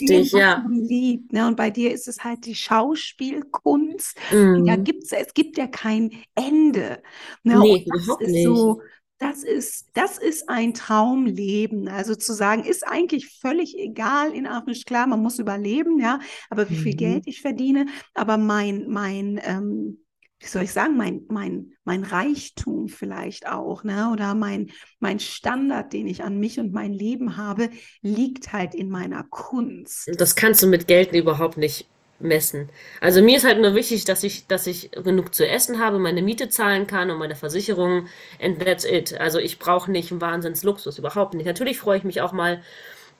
Richtig, 0.00 0.32
was 0.32 0.42
ja. 0.42 0.64
liebt. 0.64 1.32
Ne? 1.32 1.46
Und 1.46 1.56
bei 1.56 1.70
dir 1.70 1.92
ist 1.92 2.08
es 2.08 2.24
halt 2.24 2.46
die 2.46 2.54
Schauspielkunst. 2.54 4.16
Und 4.54 4.68
da 4.68 4.76
Mhm. 4.76 4.76
gibt's, 4.76 5.12
es 5.12 5.34
gibt 5.34 5.58
ja 5.58 5.66
kein 5.66 6.10
Ende. 6.34 7.02
Ne? 7.42 7.62
Nee, 7.62 7.84
Und 7.84 7.86
das 7.86 8.06
überhaupt 8.06 8.26
ist 8.28 8.42
nicht. 8.42 8.42
so, 8.42 8.82
das 9.18 9.42
ist, 9.44 9.86
das 9.94 10.18
ist 10.18 10.48
ein 10.48 10.74
Traumleben. 10.74 11.88
Also 11.88 12.14
zu 12.14 12.32
sagen, 12.34 12.64
ist 12.64 12.86
eigentlich 12.86 13.38
völlig 13.40 13.76
egal 13.78 14.32
in 14.34 14.46
Afrisch. 14.46 14.84
Klar, 14.84 15.06
man 15.06 15.22
muss 15.22 15.38
überleben, 15.38 15.98
ja, 16.00 16.20
aber 16.50 16.68
wie 16.70 16.76
viel 16.76 16.94
Mhm. 16.94 16.96
Geld 16.96 17.26
ich 17.26 17.40
verdiene, 17.40 17.86
aber 18.14 18.36
mein, 18.36 18.86
mein, 18.88 19.40
ähm, 19.42 20.00
wie 20.38 20.46
soll 20.46 20.62
ich 20.64 20.72
sagen, 20.72 20.96
mein, 20.96 21.22
mein, 21.28 21.72
mein 21.84 22.04
Reichtum 22.04 22.88
vielleicht 22.88 23.46
auch, 23.48 23.84
ne? 23.84 24.10
Oder 24.12 24.34
mein, 24.34 24.70
mein 25.00 25.18
Standard, 25.18 25.92
den 25.92 26.06
ich 26.06 26.22
an 26.24 26.38
mich 26.38 26.58
und 26.60 26.72
mein 26.72 26.92
Leben 26.92 27.36
habe, 27.36 27.70
liegt 28.02 28.52
halt 28.52 28.74
in 28.74 28.90
meiner 28.90 29.24
Kunst. 29.24 30.08
Das 30.18 30.36
kannst 30.36 30.62
du 30.62 30.66
mit 30.66 30.86
Geld 30.86 31.12
überhaupt 31.12 31.56
nicht 31.56 31.86
messen. 32.18 32.70
Also 33.00 33.22
mir 33.22 33.36
ist 33.36 33.44
halt 33.44 33.60
nur 33.60 33.74
wichtig, 33.74 34.04
dass 34.04 34.22
ich, 34.24 34.46
dass 34.46 34.66
ich 34.66 34.90
genug 34.92 35.34
zu 35.34 35.46
essen 35.46 35.78
habe, 35.80 35.98
meine 35.98 36.22
Miete 36.22 36.48
zahlen 36.48 36.86
kann 36.86 37.10
und 37.10 37.18
meine 37.18 37.36
Versicherung 37.36 38.06
and 38.40 38.58
that's 38.64 38.84
it. 38.84 39.18
Also 39.18 39.38
ich 39.38 39.58
brauche 39.58 39.90
nicht 39.90 40.10
einen 40.10 40.20
Wahnsinnsluxus, 40.20 40.98
überhaupt 40.98 41.34
nicht. 41.34 41.46
Natürlich 41.46 41.78
freue 41.78 41.98
ich 41.98 42.04
mich 42.04 42.20
auch 42.20 42.32
mal 42.32 42.62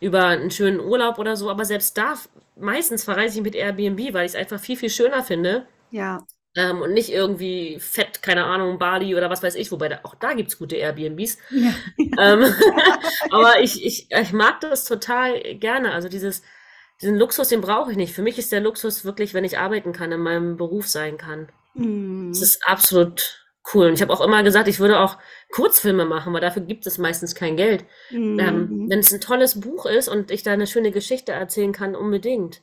über 0.01 0.27
einen 0.27 0.51
schönen 0.51 0.81
Urlaub 0.81 1.19
oder 1.19 1.37
so, 1.37 1.51
aber 1.51 1.65
selbst 1.65 1.97
da, 1.99 2.15
meistens 2.59 3.05
verreise 3.05 3.39
ich 3.39 3.43
mit 3.45 3.55
Airbnb, 3.55 4.13
weil 4.15 4.27
ich 4.27 4.33
es 4.33 4.37
einfach 4.37 4.61
viel, 4.61 4.77
viel 4.77 4.91
schöner 4.91 5.23
finde. 5.23 5.67
Ja, 5.91 6.27
Ähm, 6.57 6.83
und 6.83 6.93
nicht 6.95 7.11
irgendwie 7.13 7.79
fett, 7.81 8.23
keine 8.23 8.45
Ahnung, 8.45 8.79
Bali 8.79 9.15
oder 9.15 9.31
was 9.31 9.43
weiß 9.43 9.57
ich, 9.57 9.71
wobei 9.73 9.89
da, 9.91 10.01
auch 10.05 10.15
da 10.17 10.33
gibt's 10.35 10.59
gute 10.59 10.77
Airbnbs. 10.77 11.39
ja, 11.51 11.73
Ähm, 12.19 12.45
aber 13.31 13.61
ich, 13.61 13.85
ich, 13.85 14.09
ich 14.11 14.33
mag 14.33 14.61
das 14.61 14.85
total 14.85 15.41
gerne. 15.57 15.93
Also 15.93 16.09
dieses, 16.09 16.43
diesen 17.03 17.17
Luxus, 17.17 17.49
den 17.49 17.61
brauche 17.61 17.91
ich 17.93 17.97
nicht. 17.99 18.15
Für 18.15 18.23
mich 18.23 18.39
ist 18.39 18.53
der 18.53 18.61
Luxus 18.61 19.05
wirklich, 19.05 19.35
wenn 19.35 19.45
ich 19.45 19.59
arbeiten 19.59 19.93
kann, 19.93 20.13
in 20.13 20.21
meinem 20.21 20.57
Beruf 20.57 20.89
sein 20.89 21.19
kann. 21.19 21.49
Das 22.31 22.43
Mm, 22.43 22.43
ist 22.43 22.67
absolut 22.67 23.47
cool. 23.75 23.87
Und 23.89 23.95
ich 23.95 24.03
habe 24.03 24.13
auch 24.13 24.21
immer 24.21 24.43
gesagt, 24.43 24.69
ich 24.69 24.79
würde 24.81 25.01
auch 25.01 25.19
Kurzfilme 25.51 26.05
machen, 26.05 26.33
weil 26.33 26.41
dafür 26.41 26.63
gibt 26.63 26.87
es 26.87 26.99
meistens 26.99 27.35
kein 27.35 27.57
Geld. 27.57 27.85
Ähm, 28.39 28.71
mm, 28.71 28.87
wenn 28.87 29.01
es 29.01 29.13
ein 29.13 29.21
tolles 29.21 29.61
Buch 29.61 29.87
ist 29.87 30.09
und 30.09 30.31
ich 30.31 30.43
da 30.43 30.53
eine 30.53 30.67
schöne 30.67 30.93
Geschichte 30.93 31.33
erzählen 31.33 31.73
kann, 31.73 31.97
unbedingt. 31.97 32.63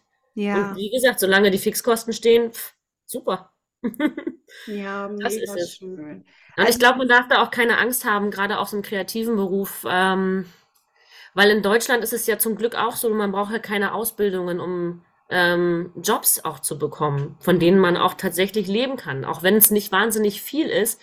Und 0.51 0.67
ja, 0.67 0.75
wie 0.75 0.91
gesagt, 0.91 1.19
solange 1.19 1.51
die 1.51 1.59
Fixkosten 1.59 2.13
stehen, 2.13 2.53
pff, 2.53 2.75
super. 3.05 3.52
ja, 4.65 5.09
Das 5.19 5.35
ist 5.37 5.55
es. 5.55 5.77
schön. 5.77 6.25
Und 6.57 6.69
ich 6.69 6.77
Also, 6.77 6.79
glaube, 6.79 6.99
man 6.99 7.07
darf 7.07 7.27
da 7.27 7.43
auch 7.43 7.51
keine 7.51 7.77
Angst 7.79 8.05
haben, 8.05 8.31
gerade 8.31 8.59
aus 8.59 8.73
einem 8.73 8.83
kreativen 8.83 9.35
Beruf, 9.35 9.85
ähm, 9.89 10.45
weil 11.33 11.51
in 11.51 11.63
Deutschland 11.63 12.03
ist 12.03 12.13
es 12.13 12.27
ja 12.27 12.37
zum 12.39 12.55
Glück 12.55 12.75
auch 12.75 12.95
so, 12.95 13.09
man 13.13 13.31
braucht 13.31 13.51
ja 13.53 13.59
keine 13.59 13.93
Ausbildungen, 13.93 14.59
um 14.59 15.05
ähm, 15.29 15.93
Jobs 16.01 16.43
auch 16.45 16.59
zu 16.59 16.79
bekommen, 16.79 17.37
von 17.39 17.59
denen 17.59 17.79
man 17.79 17.97
auch 17.97 18.15
tatsächlich 18.15 18.67
leben 18.67 18.97
kann, 18.97 19.25
auch 19.25 19.43
wenn 19.43 19.55
es 19.57 19.71
nicht 19.71 19.91
wahnsinnig 19.91 20.41
viel 20.41 20.67
ist. 20.69 21.01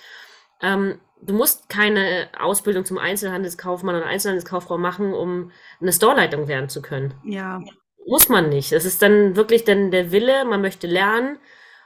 Ähm, 0.62 1.00
du 1.22 1.34
musst 1.34 1.68
keine 1.68 2.28
Ausbildung 2.38 2.84
zum 2.84 2.98
Einzelhandelskaufmann 2.98 3.96
oder 3.96 4.06
Einzelhandelskauffrau 4.06 4.78
machen, 4.78 5.14
um 5.14 5.52
eine 5.80 5.92
Storeleitung 5.92 6.48
werden 6.48 6.68
zu 6.68 6.82
können. 6.82 7.14
ja, 7.22 7.60
Muss 8.06 8.28
man 8.28 8.48
nicht. 8.48 8.72
Es 8.72 8.84
ist 8.84 9.02
dann 9.02 9.36
wirklich 9.36 9.64
dann 9.64 9.90
der 9.90 10.10
Wille, 10.12 10.44
man 10.44 10.60
möchte 10.62 10.86
lernen 10.86 11.38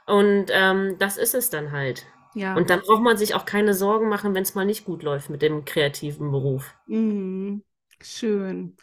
und 0.07 0.47
ähm, 0.51 0.97
das 0.99 1.17
ist 1.17 1.35
es 1.35 1.49
dann 1.49 1.71
halt. 1.71 2.05
ja, 2.33 2.55
Und 2.55 2.69
dann 2.69 2.81
braucht 2.81 3.01
man 3.03 3.17
sich 3.17 3.35
auch 3.35 3.45
keine 3.45 3.73
Sorgen 3.73 4.09
machen, 4.09 4.33
wenn 4.33 4.43
es 4.43 4.55
mal 4.55 4.65
nicht 4.65 4.85
gut 4.85 5.03
läuft 5.03 5.29
mit 5.29 5.41
dem 5.41 5.65
kreativen 5.65 6.31
Beruf. 6.31 6.75
mm, 6.87 7.61
schön. 8.01 8.77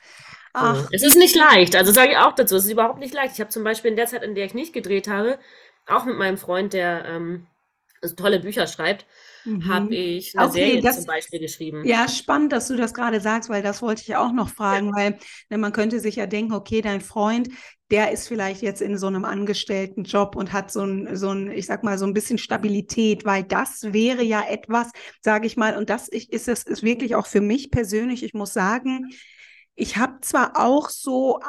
Ach, 0.55 0.87
Es 0.93 1.03
ist 1.03 1.16
nicht 1.16 1.35
leicht, 1.37 1.77
also 1.77 1.93
sage 1.93 2.12
ich 2.12 2.18
auch 2.18 2.35
dazu, 2.35 2.57
es 2.57 2.64
ist 2.66 2.70
überhaupt 2.73 2.99
nicht 2.99 3.14
leicht. 3.14 3.35
Ich 3.35 3.41
habe 3.41 3.51
zum 3.51 3.64
Beispiel 3.64 3.91
in 3.91 3.97
der 3.97 4.07
Zeit, 4.07 4.23
in 4.23 4.35
der 4.35 4.45
ich 4.47 4.55
nicht 4.55 4.73
gedreht 4.73 5.09
habe, 5.09 5.39
auch 5.87 6.05
mit 6.05 6.16
meinem 6.16 6.39
Freund, 6.39 6.73
der 6.75 7.05
ähm, 7.07 7.47
tolle 8.16 8.41
Bücher 8.41 8.66
schreibt, 8.66 9.07
habe 9.59 9.87
mhm. 9.87 9.93
ich 9.95 10.37
eine 10.37 10.49
Okay, 10.49 10.51
Serie 10.51 10.89
zum 10.89 11.05
das, 11.05 11.07
Beispiel 11.07 11.41
geschrieben. 11.41 11.89
ja, 11.89 12.09
spannend, 12.09 12.53
dass 12.53 12.68
du 12.68 12.77
das 12.77 12.95
gerade 12.95 13.20
sagst, 13.20 13.49
weil 13.51 13.62
das 13.62 13.83
wollte 13.83 14.03
ich 14.03 14.16
auch 14.16 14.33
noch 14.33 14.51
fragen, 14.51 14.93
weil 14.95 15.18
ne, 15.51 15.59
man 15.59 15.73
könnte 15.73 16.01
sich 16.01 16.16
ja 16.16 16.27
denken, 16.27 16.55
okay, 16.55 16.83
dein 16.83 17.01
Freund, 17.01 17.49
der 17.93 18.12
ist 18.12 18.28
vielleicht 18.28 18.62
jetzt 18.62 18.82
in 18.82 18.99
so 18.99 19.07
einem 19.07 19.24
Angestelltenjob 19.26 20.36
und 20.36 20.53
hat 20.53 20.72
so 20.72 20.82
ein, 20.84 21.16
so 21.16 21.30
ein, 21.30 21.53
ich 21.53 21.66
sag 21.66 21.84
mal, 21.84 21.99
so 21.99 22.07
ein 22.07 22.14
bisschen 22.14 22.38
Stabilität, 22.38 23.24
weil 23.26 23.45
das 23.45 23.93
wäre 23.95 24.24
ja 24.24 24.43
etwas, 24.49 24.90
sage 25.22 25.47
ich 25.47 25.57
mal, 25.57 25.76
und 25.78 25.90
das 25.90 26.09
ist 26.09 26.32
es 26.49 26.64
ist 26.64 26.82
wirklich 26.82 27.14
auch 27.14 27.26
für 27.26 27.43
mich 27.43 27.70
persönlich, 27.70 28.24
ich 28.24 28.34
muss 28.34 28.55
sagen, 28.55 29.11
ich 29.76 29.97
habe 29.99 30.20
zwar 30.22 30.53
auch 30.59 30.90
so 30.90 31.40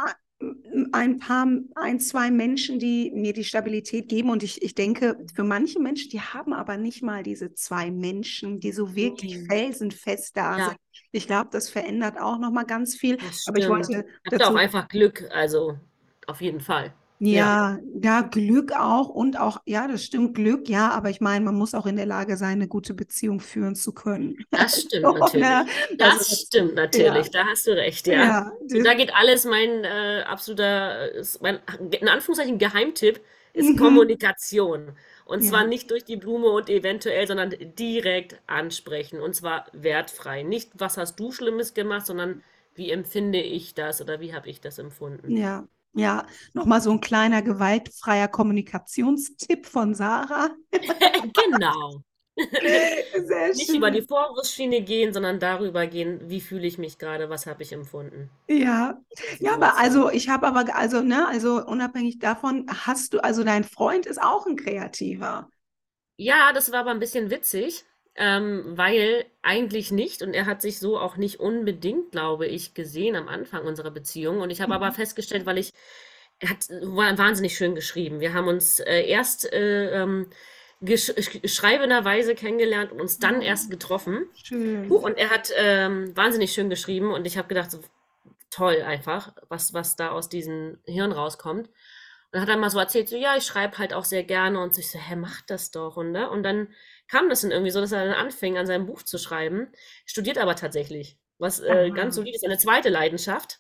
ein 0.92 1.20
paar, 1.20 1.48
ein, 1.76 2.00
zwei 2.00 2.30
Menschen, 2.32 2.80
die 2.80 3.12
mir 3.14 3.34
die 3.34 3.44
Stabilität 3.46 4.10
geben 4.10 4.30
und 4.30 4.44
ich, 4.44 4.62
ich 4.62 4.76
denke, 4.76 5.18
für 5.34 5.44
manche 5.44 5.80
Menschen, 5.80 6.10
die 6.10 6.20
haben 6.22 6.54
aber 6.54 6.78
nicht 6.78 7.02
mal 7.02 7.24
diese 7.24 7.54
zwei 7.54 7.92
Menschen, 7.92 8.60
die 8.60 8.72
so 8.72 8.96
wirklich 8.96 9.38
Mhm. 9.38 9.48
felsenfest 9.50 10.36
da 10.36 10.60
Ja, 10.60 10.62
sind. 10.62 10.78
Ich 11.12 11.28
glaube, 11.28 11.50
das 11.52 11.70
verändert 11.70 12.20
auch 12.20 12.40
noch 12.40 12.52
mal 12.52 12.64
ganz 12.66 12.96
viel. 12.96 13.18
das 13.20 13.46
Aber 13.46 13.58
ich 13.60 13.70
wollte 13.70 14.06
ihr 14.28 14.48
auch 14.48 14.56
dazu 14.56 14.56
einfach 14.56 14.88
Glück, 14.88 15.24
also 15.32 15.80
auf 16.28 16.42
jeden 16.42 16.62
Fall. 16.62 16.94
Ja, 17.30 17.54
ja, 17.54 17.80
ja, 18.02 18.22
Glück 18.22 18.72
auch 18.74 19.10
und 19.10 19.40
auch, 19.40 19.62
ja, 19.66 19.88
das 19.88 20.04
stimmt, 20.04 20.36
Glück, 20.36 20.68
ja, 20.70 20.90
aber 20.92 21.10
ich 21.10 21.22
meine, 21.22 21.46
man 21.46 21.56
muss 21.56 21.74
auch 21.74 21.86
in 21.86 21.96
der 21.96 22.06
Lage 22.06 22.36
sein, 22.38 22.54
eine 22.54 22.68
gute 22.68 22.94
Beziehung 22.94 23.40
führen 23.40 23.76
zu 23.76 23.94
können. 23.94 24.46
das 24.52 24.82
stimmt 24.82 25.14
So, 25.14 25.14
natürlich. 25.14 25.40
ne? 25.40 25.68
Also 26.00 26.20
Das 26.20 26.28
das, 26.30 26.48
stimmt 26.48 26.76
ja, 26.92 27.06
natürlich, 27.06 27.32
da 27.32 27.46
hast 27.46 27.68
du 27.68 27.72
recht, 27.76 28.08
ja. 28.08 28.24
ja, 28.24 28.52
Und 28.76 28.86
da 28.86 28.94
geht 28.94 29.14
alles, 29.16 29.46
mein 29.46 29.84
äh, 29.84 30.24
absoluter, 30.28 31.10
mein, 31.42 31.60
in 31.92 32.08
Anführungszeichen, 32.08 32.58
Geheimtipp 32.58 33.22
ist 33.54 33.76
mhm, 33.76 33.78
Kommunikation. 33.78 34.98
Und 35.26 35.42
zwar 35.44 35.64
ja, 35.64 35.68
nicht 35.68 35.90
durch 35.92 36.04
die 36.06 36.18
Blume 36.18 36.48
und 36.48 36.70
eventuell, 36.70 37.28
sondern 37.28 37.56
direkt 37.78 38.42
ansprechen. 38.48 39.22
Und 39.22 39.36
zwar 39.36 39.68
wertfrei. 39.74 40.44
Nicht, 40.44 40.72
was 40.76 40.98
hast 40.98 41.16
du 41.20 41.32
Schlimmes 41.32 41.74
gemacht, 41.74 42.06
sondern 42.06 42.44
wie 42.76 42.92
empfinde 42.92 43.40
ich 43.42 43.74
das 43.76 44.02
oder 44.02 44.20
wie 44.20 44.34
habe 44.34 44.50
ich 44.50 44.60
das 44.62 44.80
empfunden. 44.80 45.38
ja, 45.38 45.68
ja, 45.94 46.26
nochmal 46.54 46.82
so 46.82 46.92
ein 46.92 47.02
kleiner 47.02 47.42
gewaltfreier 47.42 48.28
Kommunikationstipp 48.28 49.66
von 49.68 49.94
Sarah. 49.96 50.50
Genau. 51.34 52.04
Sehr 53.28 53.54
Nicht 53.54 53.74
über 53.74 53.92
die 53.92 54.02
schön. 54.02 54.08
Vorwurfsschiene 54.08 54.82
gehen, 54.84 55.14
sondern 55.14 55.40
darüber 55.40 55.88
gehen, 55.88 56.30
wie 56.30 56.42
fühle 56.42 56.68
ich 56.68 56.78
mich 56.78 56.98
gerade, 57.00 57.30
was 57.30 57.46
habe 57.48 57.64
ich 57.64 57.74
empfunden 57.74 58.30
Ja, 58.50 59.02
ja, 59.40 59.54
aber 59.54 59.78
also 59.78 60.10
ich 60.12 60.28
habe 60.30 60.48
aber, 60.48 60.76
also, 60.76 61.02
ne, 61.02 61.28
also 61.28 61.66
unabhängig 61.66 62.20
davon, 62.20 62.66
hast 62.70 63.14
du, 63.14 63.24
also 63.24 63.44
dein 63.44 63.64
Freund 63.64 64.06
ist 64.06 64.22
auch 64.22 64.46
ein 64.46 64.58
Kreativer. 64.58 65.50
Ja, 66.18 66.54
das 66.54 66.72
war 66.72 66.80
aber 66.82 66.90
ein 66.92 67.00
bisschen 67.00 67.30
witzig, 67.30 67.86
ähm, 68.16 68.64
weil 68.78 69.26
eigentlich 69.42 69.92
nicht 69.92 70.22
und 70.22 70.34
er 70.34 70.46
hat 70.46 70.62
sich 70.62 70.80
so 70.80 71.00
auch 71.00 71.18
nicht 71.18 71.40
unbedingt, 71.40 72.12
glaube 72.12 72.48
ich, 72.48 72.74
gesehen 72.74 73.16
am 73.16 73.28
Anfang 73.28 73.66
unserer 73.66 73.92
Beziehung. 73.92 74.40
Und 74.40 74.50
ich 74.52 74.62
habe 74.62 74.74
aber 74.74 74.90
Mhm. 74.92 74.96
festgestellt, 74.96 75.46
weil 75.46 75.58
ich, 75.58 75.74
er 76.40 76.50
hat 76.50 76.70
wahnsinnig 76.70 77.56
schön 77.56 77.76
geschrieben. 77.76 78.20
Wir 78.20 78.34
haben 78.34 78.48
uns 78.48 78.80
äh, 78.80 79.04
erst 79.08 79.52
äh, 79.52 80.02
ähm, 80.02 80.28
schreibenderweise 81.46 82.36
kennengelernt 82.36 82.92
und 82.92 83.02
uns 83.02 83.20
dann 83.20 83.42
erst 83.42 83.72
getroffen. 83.72 84.26
Schön. 84.44 84.92
und 84.92 85.18
er 85.18 85.30
hat 85.30 85.52
ähm, 85.56 86.16
wahnsinnig 86.16 86.52
schön 86.54 86.70
geschrieben 86.70 87.12
und 87.12 87.26
ich 87.26 87.38
habe 87.38 87.48
gedacht, 87.48 87.72
so, 87.72 87.80
toll 88.50 88.82
einfach, 88.84 89.34
was, 89.50 89.74
was 89.74 89.96
da 89.96 90.12
aus 90.12 90.30
diesem 90.30 90.78
Hirn 90.86 91.12
rauskommt. 91.12 91.70
Und 92.34 92.42
hat 92.42 92.50
dann 92.50 92.60
mal 92.60 92.70
so 92.72 92.80
erzählt, 92.80 93.10
so, 93.10 93.16
ja, 93.16 93.38
ich 93.38 93.46
schreibe 93.46 93.78
halt 93.78 93.94
auch 93.94 94.06
sehr 94.06 94.24
gerne. 94.24 94.60
Und 94.62 94.74
so, 94.76 94.82
ich 94.82 94.92
so, 94.92 95.00
hä, 95.00 95.16
mach 95.16 95.42
das 95.44 95.72
doch. 95.72 95.98
Und, 95.98 96.12
ne? 96.12 96.30
und 96.30 96.44
dann 96.44 96.70
kam 97.08 97.30
das 97.30 97.42
dann 97.42 97.52
irgendwie 97.52 97.72
so, 97.72 97.80
dass 97.82 97.92
er 97.92 98.06
dann 98.06 98.16
anfing, 98.16 98.58
an 98.58 98.66
seinem 98.66 98.88
Buch 98.88 99.04
zu 99.04 99.18
schreiben, 99.20 99.72
studiert 100.06 100.38
aber 100.40 100.56
tatsächlich, 100.56 101.20
was 101.38 101.60
äh, 101.62 101.92
ganz 101.92 102.16
Aha. 102.16 102.22
solid 102.22 102.36
ist, 102.36 102.46
eine 102.46 102.58
zweite 102.58 102.90
Leidenschaft. 102.90 103.60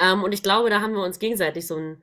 Ähm, 0.00 0.22
und 0.24 0.32
ich 0.32 0.42
glaube, 0.42 0.70
da 0.70 0.80
haben 0.80 0.94
wir 0.94 1.02
uns 1.02 1.18
gegenseitig 1.18 1.66
so 1.66 1.76
ein 1.76 2.02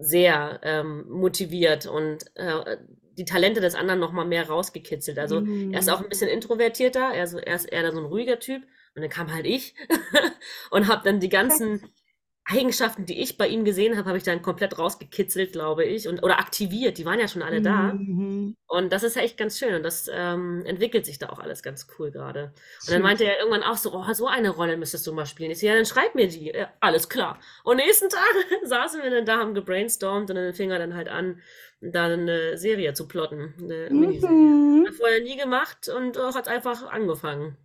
sehr 0.00 0.60
ähm, 0.62 1.08
motiviert 1.08 1.86
und 1.86 2.24
äh, 2.36 2.78
die 3.16 3.24
Talente 3.24 3.60
des 3.60 3.74
anderen 3.74 4.00
noch 4.00 4.12
mal 4.12 4.24
mehr 4.24 4.48
rausgekitzelt. 4.48 5.18
Also 5.18 5.44
er 5.70 5.80
ist 5.80 5.86
Mhm. 5.86 5.94
auch 5.94 6.00
ein 6.02 6.08
bisschen 6.08 6.28
introvertierter, 6.28 7.12
er 7.14 7.24
ist, 7.24 7.34
er 7.34 7.56
ist 7.56 7.66
eher 7.66 7.92
so 7.92 7.98
ein 8.00 8.06
ruhiger 8.06 8.38
Typ. 8.40 8.62
Und 8.96 9.02
dann 9.02 9.10
kam 9.10 9.32
halt 9.32 9.46
ich 9.46 9.74
und 10.70 10.88
habe 10.88 11.02
dann 11.04 11.20
die 11.20 11.28
ganzen 11.28 11.82
Eigenschaften, 12.46 13.06
die 13.06 13.20
ich 13.22 13.38
bei 13.38 13.48
ihm 13.48 13.64
gesehen 13.64 13.96
habe, 13.96 14.06
habe 14.06 14.18
ich 14.18 14.24
dann 14.24 14.42
komplett 14.42 14.78
rausgekitzelt, 14.78 15.52
glaube 15.52 15.84
ich, 15.86 16.08
und 16.08 16.22
oder 16.22 16.38
aktiviert. 16.38 16.98
Die 16.98 17.06
waren 17.06 17.18
ja 17.18 17.26
schon 17.26 17.40
alle 17.40 17.62
da. 17.62 17.94
Mhm. 17.94 18.54
Und 18.66 18.92
das 18.92 19.02
ist 19.02 19.16
ja 19.16 19.22
echt 19.22 19.38
ganz 19.38 19.58
schön 19.58 19.74
und 19.74 19.82
das 19.82 20.10
ähm, 20.12 20.62
entwickelt 20.66 21.06
sich 21.06 21.18
da 21.18 21.30
auch 21.30 21.38
alles 21.38 21.62
ganz 21.62 21.86
cool 21.98 22.10
gerade. 22.10 22.52
Und 22.86 22.92
dann 22.92 23.00
meinte 23.00 23.24
er 23.24 23.38
irgendwann 23.38 23.62
auch 23.62 23.78
so, 23.78 23.94
oh, 23.94 24.12
so 24.12 24.26
eine 24.26 24.50
Rolle 24.50 24.76
müsstest 24.76 25.06
du 25.06 25.14
mal 25.14 25.24
spielen. 25.24 25.52
Ich 25.52 25.60
so, 25.60 25.66
ja, 25.66 25.74
dann 25.74 25.86
schreib 25.86 26.14
mir 26.14 26.28
die. 26.28 26.52
Ja, 26.54 26.70
alles 26.80 27.08
klar. 27.08 27.38
Und 27.64 27.76
nächsten 27.78 28.10
Tag 28.10 28.34
saßen 28.64 29.02
wir 29.02 29.10
dann 29.10 29.24
da, 29.24 29.38
haben 29.38 29.54
gebrainstormt 29.54 30.28
und 30.28 30.36
dann 30.36 30.52
fing 30.52 30.70
er 30.70 30.78
dann 30.78 30.94
halt 30.94 31.08
an, 31.08 31.40
da 31.80 32.06
eine 32.06 32.58
Serie 32.58 32.92
zu 32.92 33.08
plotten, 33.08 33.54
eine 33.58 33.88
Miniserie. 33.90 34.34
Mhm. 34.34 34.86
Hat 34.86 34.94
vorher 34.94 35.22
nie 35.22 35.36
gemacht 35.38 35.88
und 35.88 36.18
auch 36.18 36.34
hat 36.34 36.48
einfach 36.48 36.90
angefangen. 36.90 37.56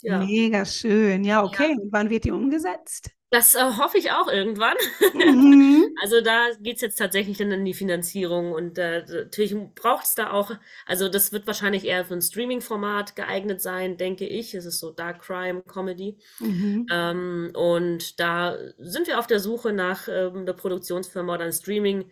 Ja. 0.00 0.20
Mega 0.20 0.64
schön. 0.64 1.22
Ja, 1.24 1.40
Ja. 1.40 1.44
okay. 1.44 1.76
Und 1.78 1.92
wann 1.92 2.08
wird 2.08 2.24
die 2.24 2.32
umgesetzt? 2.32 3.10
Das 3.32 3.54
äh, 3.54 3.62
hoffe 3.62 3.96
ich 3.96 4.12
auch 4.12 4.28
irgendwann. 4.28 4.76
Mhm. 5.14 5.62
Also 6.02 6.20
da 6.20 6.48
geht's 6.60 6.80
jetzt 6.80 6.96
tatsächlich 6.96 7.38
dann 7.38 7.52
in 7.52 7.64
die 7.64 7.74
Finanzierung 7.74 8.50
und 8.52 8.76
äh, 8.76 9.04
natürlich 9.06 9.54
braucht's 9.76 10.16
da 10.16 10.32
auch, 10.32 10.50
also 10.84 11.08
das 11.08 11.32
wird 11.32 11.46
wahrscheinlich 11.46 11.84
eher 11.84 12.04
für 12.04 12.14
ein 12.14 12.22
Streaming-Format 12.22 13.14
geeignet 13.14 13.60
sein, 13.60 13.98
denke 13.98 14.26
ich. 14.26 14.54
Es 14.54 14.64
ist 14.64 14.80
so 14.80 14.90
Dark 14.90 15.22
Crime 15.22 15.62
Comedy. 15.62 16.18
Mhm. 16.40 16.86
Ähm, 16.90 17.52
und 17.54 18.18
da 18.18 18.56
sind 18.78 19.06
wir 19.06 19.20
auf 19.20 19.28
der 19.28 19.38
Suche 19.38 19.72
nach 19.72 20.08
ähm, 20.08 20.38
einer 20.38 20.54
Produktionsfirma 20.54 21.34
oder 21.34 21.44
einem 21.44 21.52
Streaming, 21.52 22.10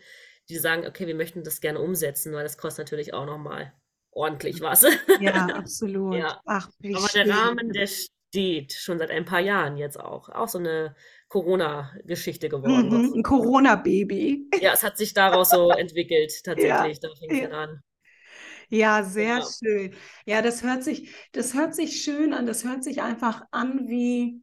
die 0.49 0.59
sagen, 0.59 0.87
okay, 0.87 1.09
wir 1.09 1.17
möchten 1.17 1.43
das 1.43 1.61
gerne 1.61 1.81
umsetzen, 1.81 2.33
weil 2.33 2.45
das 2.45 2.59
kostet 2.59 2.87
natürlich 2.87 3.13
auch 3.13 3.27
nochmal 3.27 3.73
ordentlich 4.13 4.61
was. 4.61 4.87
Ja, 5.21 5.47
absolut. 5.55 6.15
Ja. 6.15 6.41
Ach, 6.45 6.69
Aber 6.69 7.09
der 7.15 7.25
schön. 7.25 7.31
Rahmen, 7.31 7.73
der 7.73 7.89
steht 8.31 8.73
schon 8.73 8.99
seit 8.99 9.11
ein 9.11 9.25
paar 9.25 9.41
Jahren 9.41 9.77
jetzt 9.77 9.99
auch. 10.01 10.29
Auch 10.31 10.49
so 10.49 10.59
eine 10.59 10.95
Corona-Geschichte 11.29 12.49
geworden. 12.49 13.03
Mhm. 13.09 13.15
Ein 13.17 13.23
Corona-Baby. 13.23 14.49
Ja, 14.59 14.73
es 14.73 14.83
hat 14.85 14.97
sich 14.99 15.15
daraus 15.15 15.51
so 15.51 15.71
entwickelt, 15.75 16.33
Ja, 16.55 16.77
tatsächlich. 16.77 17.01
Da 17.01 17.09
fing 17.19 17.31
es 17.33 17.41
ja. 17.41 17.49
an. 17.51 17.83
Ja, 18.69 19.03
sehr 19.03 19.41
Ja. 19.41 19.43
schön. 19.43 19.95
Ja, 20.27 20.43
das 20.43 20.63
hört 20.63 20.85
sich, 20.85 21.11
das 21.33 21.55
hört 21.55 21.75
sich 21.75 22.03
schön 22.03 22.33
an. 22.35 22.47
Das 22.47 22.65
hört 22.65 22.85
sich 22.85 23.03
einfach 23.03 23.43
an 23.51 23.89
wie 23.89 24.43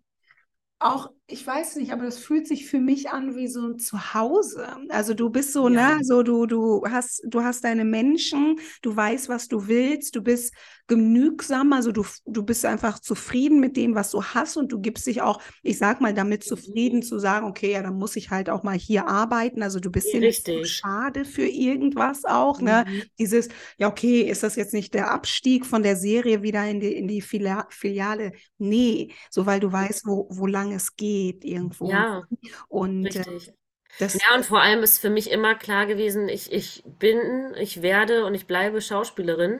auch, 0.80 1.12
ich 1.30 1.46
weiß 1.46 1.76
nicht, 1.76 1.92
aber 1.92 2.06
das 2.06 2.20
fühlt 2.20 2.48
sich 2.48 2.68
für 2.70 2.80
mich 2.80 3.10
an 3.10 3.36
wie 3.36 3.50
so 3.50 3.68
ein 3.68 3.80
Zuhause. 3.80 4.66
Also 4.88 5.14
du 5.14 5.30
bist 5.30 5.52
so, 5.52 5.68
Ja. 5.68 5.74
ne, 5.74 5.98
so 6.02 6.24
du, 6.24 6.46
du 6.46 6.84
hast, 6.90 7.22
du 7.28 7.44
hast 7.44 7.66
deine 7.66 7.84
Menschen, 7.84 8.58
du 8.82 8.96
weißt, 8.96 9.28
was 9.28 9.50
du 9.50 9.68
willst, 9.68 10.16
du 10.16 10.22
bist 10.22 10.54
genügsam, 10.88 11.74
also 11.74 11.92
du, 11.92 12.06
du 12.26 12.44
bist 12.44 12.64
einfach 12.64 13.00
zufrieden 13.00 13.60
mit 13.60 13.76
dem, 13.76 13.94
was 13.94 14.12
du 14.12 14.24
hast 14.24 14.56
und 14.56 14.72
du 14.72 14.80
gibst 14.80 15.06
dich 15.06 15.22
auch, 15.22 15.42
ich 15.64 15.78
sag 15.78 16.00
mal, 16.00 16.14
damit 16.14 16.46
zufrieden 16.46 17.02
zu 17.02 17.20
sagen, 17.20 17.46
okay, 17.46 17.74
ja, 17.74 17.82
dann 17.84 17.98
muss 17.98 18.16
ich 18.16 18.30
halt 18.30 18.50
auch 18.50 18.64
mal 18.64 18.78
hier 18.78 19.10
arbeiten. 19.10 19.64
Also 19.64 19.82
du 19.82 19.92
bist 19.92 20.14
dir 20.14 20.22
nicht 20.22 20.46
so 20.46 20.64
schade 20.64 21.26
für 21.26 21.46
irgendwas 21.46 22.24
auch, 22.24 22.62
ne? 22.62 22.86
Mhm. 22.86 23.02
Dieses, 23.20 23.50
ja, 23.78 23.90
okay, 23.90 24.22
ist 24.22 24.44
das 24.44 24.56
jetzt 24.56 24.74
nicht 24.74 24.94
der 24.94 25.12
Abstieg 25.12 25.66
von 25.66 25.84
der 25.84 25.98
Serie 25.98 26.42
wieder 26.42 26.66
in 26.70 26.80
die, 26.80 26.94
in 26.96 27.10
die 27.10 27.20
Filia 27.22 27.68
Filiale? 27.70 28.32
Nee, 28.58 29.10
so 29.30 29.46
weil 29.46 29.60
du 29.60 29.70
weißt, 29.72 30.06
wo, 30.06 30.28
wo 30.32 30.46
lang 30.48 30.72
es 30.72 30.96
geht 30.96 31.17
irgendwo. 31.44 31.90
Ja, 31.90 32.24
Und 32.68 33.16
äh, 33.16 33.20
richtig. 33.20 33.54
das, 34.00 34.14
Ja, 34.16 34.36
und 34.36 34.46
vor 34.46 34.62
allem 34.62 34.84
ist 34.84 35.00
für 35.00 35.10
mich 35.10 35.32
immer 35.32 35.56
klar 35.56 35.86
gewesen, 35.86 36.30
ich, 36.30 36.52
ich 36.52 36.84
bin, 36.86 37.54
ich 37.58 37.82
werde 37.82 38.26
und 38.26 38.34
ich 38.34 38.48
bleibe 38.48 38.82
Schauspielerin. 38.82 39.60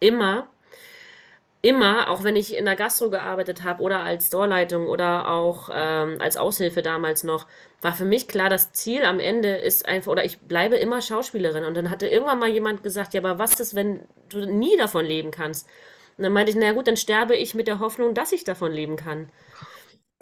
Immer. 0.00 0.48
Immer, 1.64 2.10
auch 2.10 2.24
wenn 2.24 2.34
ich 2.34 2.56
in 2.56 2.64
der 2.64 2.74
Gastro 2.74 3.08
gearbeitet 3.08 3.62
habe 3.62 3.82
oder 3.84 4.00
als 4.00 4.26
Storeleitung 4.26 4.88
oder 4.88 5.30
auch 5.30 5.70
ähm, 5.72 6.16
als 6.20 6.36
Aushilfe 6.36 6.82
damals 6.82 7.22
noch, 7.22 7.46
war 7.80 7.92
für 7.94 8.04
mich 8.04 8.26
klar, 8.26 8.50
das 8.50 8.72
Ziel 8.72 9.04
am 9.04 9.20
Ende 9.20 9.56
ist 9.56 9.86
einfach, 9.86 10.10
oder 10.10 10.24
ich 10.24 10.40
bleibe 10.40 10.74
immer 10.76 11.00
Schauspielerin. 11.00 11.64
Und 11.64 11.76
dann 11.76 11.88
hatte 11.88 12.08
irgendwann 12.08 12.40
mal 12.40 12.48
jemand 12.48 12.82
gesagt, 12.82 13.14
ja, 13.14 13.20
aber 13.20 13.38
was 13.38 13.60
ist, 13.60 13.76
wenn 13.76 14.00
du 14.28 14.44
nie 14.44 14.76
davon 14.76 15.04
leben 15.04 15.30
kannst? 15.30 15.68
Und 16.18 16.24
dann 16.24 16.32
meinte 16.32 16.50
ich, 16.50 16.58
na 16.58 16.72
gut, 16.72 16.88
dann 16.88 16.96
sterbe 16.96 17.36
ich 17.36 17.54
mit 17.54 17.68
der 17.68 17.78
Hoffnung, 17.78 18.12
dass 18.14 18.32
ich 18.32 18.42
davon 18.42 18.72
leben 18.72 18.96
kann. 18.96 19.30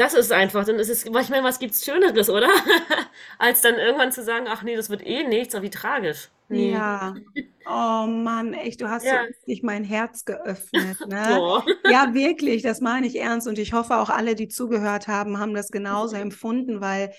Das 0.00 0.14
ist 0.14 0.32
einfach, 0.32 0.64
dann 0.64 0.78
ist 0.78 0.88
es, 0.88 1.04
ich 1.04 1.10
meine, 1.12 1.44
was 1.44 1.58
gibt's 1.58 1.84
Schöneres, 1.84 2.30
oder? 2.30 2.48
Als 3.38 3.60
dann 3.60 3.76
irgendwann 3.76 4.12
zu 4.12 4.22
sagen, 4.24 4.46
ach 4.48 4.62
nee, 4.62 4.76
das 4.76 4.90
wird 4.90 5.06
eh 5.06 5.24
nichts, 5.24 5.54
aber 5.54 5.64
wie 5.64 5.70
tragisch. 5.70 6.30
Nee. 6.48 6.84
ja, 6.88 7.20
oh 7.64 8.06
Mann, 8.06 8.54
echt, 8.54 8.80
du 8.80 8.88
hast 8.90 9.08
so 9.10 9.16
Ja. 9.16 9.26
richtig 9.28 9.62
mein 9.62 9.84
Herz 9.84 10.24
geöffnet, 10.24 11.04
ne? 11.06 11.44
Ja, 11.84 12.12
wirklich, 12.14 12.62
das 12.62 12.80
meine 12.80 13.06
ich 13.06 13.16
ernst. 13.16 13.46
Und 13.48 13.58
ich 13.58 13.72
hoffe, 13.72 13.96
auch 13.98 14.10
alle, 14.10 14.34
die 14.34 14.48
zugehört 14.48 15.08
haben, 15.08 15.38
haben 15.38 15.54
das 15.54 15.70
genauso 15.70 16.16
empfunden, 16.16 16.80
weil 16.80 17.12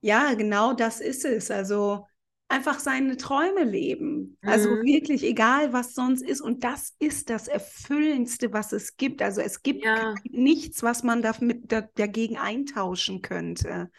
ja, 0.00 0.34
genau 0.34 0.72
das 0.74 1.00
ist 1.00 1.24
es. 1.24 1.50
Also 1.50 2.06
einfach 2.48 2.78
seine 2.80 3.16
Träume 3.16 3.64
leben. 3.64 4.38
Also 4.44 4.70
Mhm. 4.70 4.82
wirklich, 4.82 5.22
egal 5.24 5.72
was 5.72 5.94
sonst 5.94 6.22
ist. 6.22 6.40
Und 6.40 6.64
das 6.64 6.94
ist 6.98 7.30
das 7.30 7.48
Erfüllendste, 7.48 8.52
was 8.52 8.72
es 8.72 8.96
gibt. 8.96 9.22
Also 9.22 9.40
es 9.42 9.62
gibt 9.62 9.84
Ja. 9.84 10.22
nichts, 10.24 10.82
was 10.82 11.02
man 11.02 11.22
damit, 11.22 11.70
da, 11.72 11.82
dagegen 11.82 12.38
eintauschen 12.38 13.22
könnte. 13.22 13.90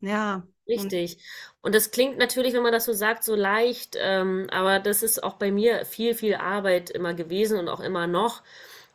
Ja. 0.00 0.46
Richtig. 0.68 1.18
Und 1.60 1.74
das 1.74 1.90
klingt 1.90 2.18
natürlich, 2.18 2.54
wenn 2.54 2.62
man 2.62 2.72
das 2.72 2.84
so 2.84 2.92
sagt, 2.92 3.24
so 3.24 3.34
leicht, 3.34 3.96
ähm, 3.98 4.46
aber 4.50 4.78
das 4.78 5.02
ist 5.02 5.22
auch 5.22 5.34
bei 5.34 5.50
mir 5.50 5.84
viel, 5.84 6.14
viel 6.14 6.36
Arbeit 6.36 6.88
immer 6.90 7.14
gewesen 7.14 7.58
und 7.58 7.68
auch 7.68 7.80
immer 7.80 8.06
noch. 8.06 8.42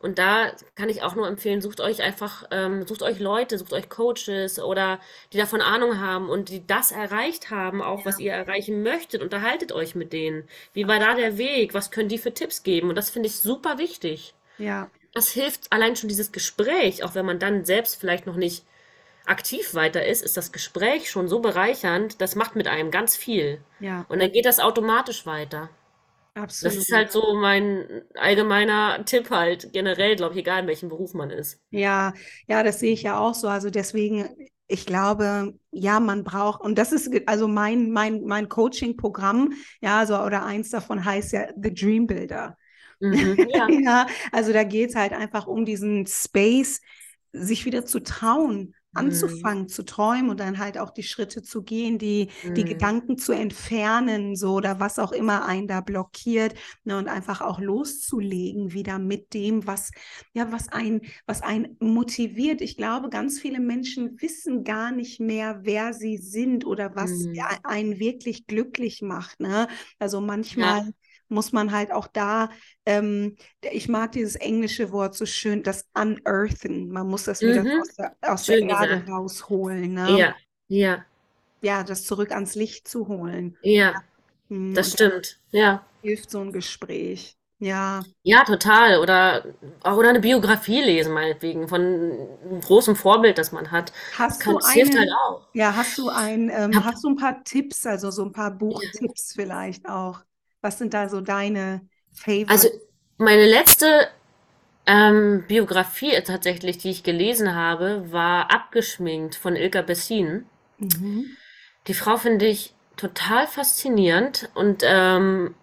Und 0.00 0.18
da 0.18 0.52
kann 0.76 0.88
ich 0.88 1.02
auch 1.02 1.16
nur 1.16 1.26
empfehlen, 1.26 1.60
sucht 1.60 1.80
euch 1.80 2.02
einfach, 2.02 2.44
ähm, 2.52 2.86
sucht 2.86 3.02
euch 3.02 3.18
Leute, 3.18 3.58
sucht 3.58 3.72
euch 3.72 3.88
Coaches 3.88 4.60
oder 4.60 5.00
die 5.32 5.38
davon 5.38 5.60
Ahnung 5.60 5.98
haben 5.98 6.28
und 6.30 6.50
die 6.50 6.64
das 6.66 6.92
erreicht 6.92 7.50
haben, 7.50 7.82
auch 7.82 8.04
was 8.04 8.20
ihr 8.20 8.32
erreichen 8.32 8.82
möchtet. 8.84 9.22
Unterhaltet 9.22 9.72
euch 9.72 9.96
mit 9.96 10.12
denen. 10.12 10.48
Wie 10.72 10.86
war 10.86 11.00
da 11.00 11.14
der 11.14 11.36
Weg? 11.36 11.74
Was 11.74 11.90
können 11.90 12.08
die 12.08 12.18
für 12.18 12.32
Tipps 12.32 12.62
geben? 12.62 12.88
Und 12.90 12.94
das 12.94 13.10
finde 13.10 13.28
ich 13.28 13.36
super 13.40 13.78
wichtig. 13.78 14.34
ja, 14.58 14.88
Das 15.14 15.30
hilft 15.30 15.72
allein 15.72 15.96
schon 15.96 16.08
dieses 16.08 16.30
Gespräch, 16.32 17.02
auch 17.02 17.14
wenn 17.16 17.26
man 17.26 17.38
dann 17.40 17.64
selbst 17.64 17.96
vielleicht 17.98 18.26
noch 18.26 18.36
nicht 18.36 18.64
aktiv 19.26 19.74
weiter 19.74 20.04
ist, 20.06 20.22
ist 20.22 20.36
das 20.36 20.52
Gespräch 20.52 21.10
schon 21.10 21.28
so 21.28 21.40
bereichernd, 21.40 22.20
das 22.20 22.34
macht 22.34 22.56
mit 22.56 22.66
einem 22.66 22.90
ganz 22.90 23.16
viel. 23.16 23.60
ja, 23.80 24.04
Und 24.08 24.20
dann 24.20 24.32
geht 24.32 24.46
das 24.46 24.60
automatisch 24.60 25.26
weiter. 25.26 25.70
Das 26.34 26.42
absolut. 26.42 26.78
ist 26.78 26.92
halt 26.92 27.12
so 27.12 27.34
mein 27.34 28.02
allgemeiner 28.14 29.04
Tipp 29.04 29.30
halt, 29.30 29.72
generell, 29.72 30.16
glaube 30.16 30.34
ich, 30.34 30.40
egal 30.40 30.62
in 30.62 30.66
welchem 30.68 30.88
Beruf 30.88 31.14
man 31.14 31.30
ist. 31.30 31.60
Ja, 31.70 32.14
ja, 32.46 32.62
das 32.62 32.80
sehe 32.80 32.92
ich 32.92 33.02
ja 33.02 33.18
auch 33.18 33.34
so. 33.34 33.48
Also 33.48 33.70
deswegen, 33.70 34.28
ich 34.66 34.86
glaube, 34.86 35.54
ja, 35.70 36.00
man 36.00 36.24
braucht, 36.24 36.60
und 36.62 36.78
das 36.78 36.92
ist 36.92 37.10
also 37.26 37.46
mein, 37.48 37.90
mein, 37.90 38.24
mein 38.24 38.48
Coaching-Programm, 38.48 39.52
ja, 39.80 39.98
also, 39.98 40.18
oder 40.18 40.44
eins 40.44 40.70
davon 40.70 41.04
heißt 41.04 41.32
ja 41.32 41.48
The 41.60 41.74
Dream 41.74 42.06
Builder. 42.06 42.56
Mhm, 43.00 43.36
ja. 43.54 43.68
Ja, 43.68 44.06
also 44.32 44.52
da 44.52 44.64
geht 44.64 44.90
es 44.90 44.96
halt 44.96 45.12
einfach 45.12 45.46
um 45.46 45.64
diesen 45.64 46.06
Space, 46.06 46.80
sich 47.32 47.64
wieder 47.66 47.84
zu 47.84 48.00
trauen, 48.00 48.74
Mhm, 48.92 49.48
anzufangen 49.48 49.68
zu 49.68 49.84
träumen 49.84 50.28
und 50.30 50.40
dann 50.40 50.58
halt 50.58 50.76
auch 50.78 50.90
die 50.90 51.04
Schritte 51.04 51.42
zu 51.42 51.62
gehen, 51.62 51.98
die, 51.98 52.30
die 52.56 52.64
mhm, 52.64 52.64
Gedanken 52.64 53.16
zu 53.16 53.32
entfernen, 53.32 54.34
so 54.34 54.54
oder 54.54 54.80
was 54.80 54.98
auch 54.98 55.12
immer 55.12 55.44
einen 55.46 55.68
da 55.68 55.80
blockiert, 55.80 56.54
ne, 56.84 56.98
und 56.98 57.06
einfach 57.08 57.40
auch 57.40 57.60
loszulegen 57.60 58.72
wieder 58.72 58.98
mit 58.98 59.34
dem, 59.34 59.66
was, 59.68 59.90
ja, 60.32 60.50
was 60.52 60.68
ein, 60.68 61.02
was 61.26 61.42
einen 61.42 61.76
motiviert. 61.80 62.60
Ich 62.60 62.76
glaube, 62.76 63.08
ganz 63.08 63.38
viele 63.40 63.60
Menschen 63.60 64.20
wissen 64.20 64.64
gar 64.64 64.90
nicht 64.92 65.20
mehr, 65.20 65.60
wer 65.62 65.92
sie 65.94 66.16
sind 66.16 66.64
oder 66.66 66.94
was 66.96 67.28
mhm. 67.28 67.38
einen 67.62 67.98
wirklich 67.98 68.46
glücklich 68.46 69.02
macht, 69.02 69.40
ne? 69.40 69.68
Also 69.98 70.20
Ja, 70.54 70.78
manchmal 70.78 70.92
muss 71.28 71.52
man 71.52 71.72
halt 71.72 71.92
auch 71.92 72.06
da, 72.08 72.50
ähm, 72.86 73.36
ich 73.62 73.88
mag 73.88 74.12
dieses 74.12 74.36
englische 74.36 74.92
Wort 74.92 75.14
so 75.14 75.26
schön, 75.26 75.62
das 75.62 75.88
Unearthen. 75.94 76.88
Man 76.90 77.06
muss 77.08 77.24
das 77.24 77.44
wieder 77.44 77.64
mhm. 77.64 77.80
aus 77.80 77.94
der, 77.96 78.16
aus 78.22 78.46
der 78.46 78.66
Erde 78.68 78.98
gesagt. 78.98 79.08
rausholen, 79.08 79.94
ne? 79.94 80.20
Ja, 80.20 80.34
ja, 80.68 81.06
Ja, 81.60 81.82
das 81.84 82.04
zurück 82.04 82.30
ans 82.32 82.54
Licht 82.54 82.86
zu 82.88 83.08
holen. 83.08 83.56
ja, 83.62 83.92
Hm, 84.50 84.74
das 84.74 84.92
Und 84.92 84.94
stimmt. 84.94 85.40
Ja. 85.52 85.84
hilft 86.02 86.30
so 86.30 86.40
ein 86.40 86.52
Gespräch. 86.52 87.36
Ja, 87.58 88.04
Ja, 88.22 88.44
total. 88.44 88.98
Oder 89.00 89.44
auch 89.82 89.96
oder 89.96 90.10
eine 90.10 90.20
Biografie 90.20 90.80
lesen, 90.82 91.14
meinetwegen, 91.14 91.68
von 91.68 91.80
einem 91.80 92.60
großen 92.60 92.94
Vorbild, 92.96 93.38
das 93.38 93.52
man 93.52 93.70
hat. 93.70 93.92
Das 94.26 94.38
hast 94.38 94.40
kann, 94.40 94.54
du 94.54 94.58
das 94.58 94.70
hilft 94.72 94.96
halt 94.96 95.10
auch. 95.12 95.46
ja, 95.52 95.74
hast 95.76 95.98
du 95.98 96.08
ein, 96.10 96.50
ähm, 96.50 96.84
hast 96.84 97.04
du 97.04 97.08
ein 97.10 97.16
paar 97.16 97.44
Tipps, 97.44 97.86
also 97.86 98.10
so 98.10 98.24
ein 98.24 98.32
paar. 98.32 98.50
Buchtipps 98.52 99.32
vielleicht 99.34 99.88
auch? 99.88 100.22
Was 100.60 100.78
sind 100.78 100.94
da 100.94 101.08
so 101.08 101.20
deine 101.20 101.88
Also 102.46 102.68
Favorites? 102.68 102.88
meine 103.18 103.46
letzte 103.46 104.08
ähm, 104.86 105.44
Biografie 105.48 106.20
tatsächlich, 106.22 106.78
die 106.78 106.90
ich 106.90 107.02
gelesen 107.04 107.54
habe, 107.54 108.10
war 108.12 108.50
Abgeschminkt 108.52 109.34
von 109.36 109.56
Ilka 109.56 109.82
Bessin. 109.82 110.46
Mhm. 110.78 111.36
Die 111.86 111.94
Frau 111.94 112.16
finde 112.16 112.46
ich 112.46 112.74
total 112.96 113.46
faszinierend 113.46 114.50
und 114.54 114.82
ähm, 114.84 115.54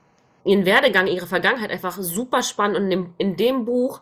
ihren 0.43 0.65
Werdegang, 0.65 1.07
ihre 1.07 1.27
Vergangenheit 1.27 1.71
einfach 1.71 1.97
super 1.99 2.43
spannend. 2.43 2.77
Und 2.77 2.83
in 2.85 2.89
dem, 2.91 3.13
in 3.17 3.35
dem 3.37 3.65
Buch, 3.65 4.01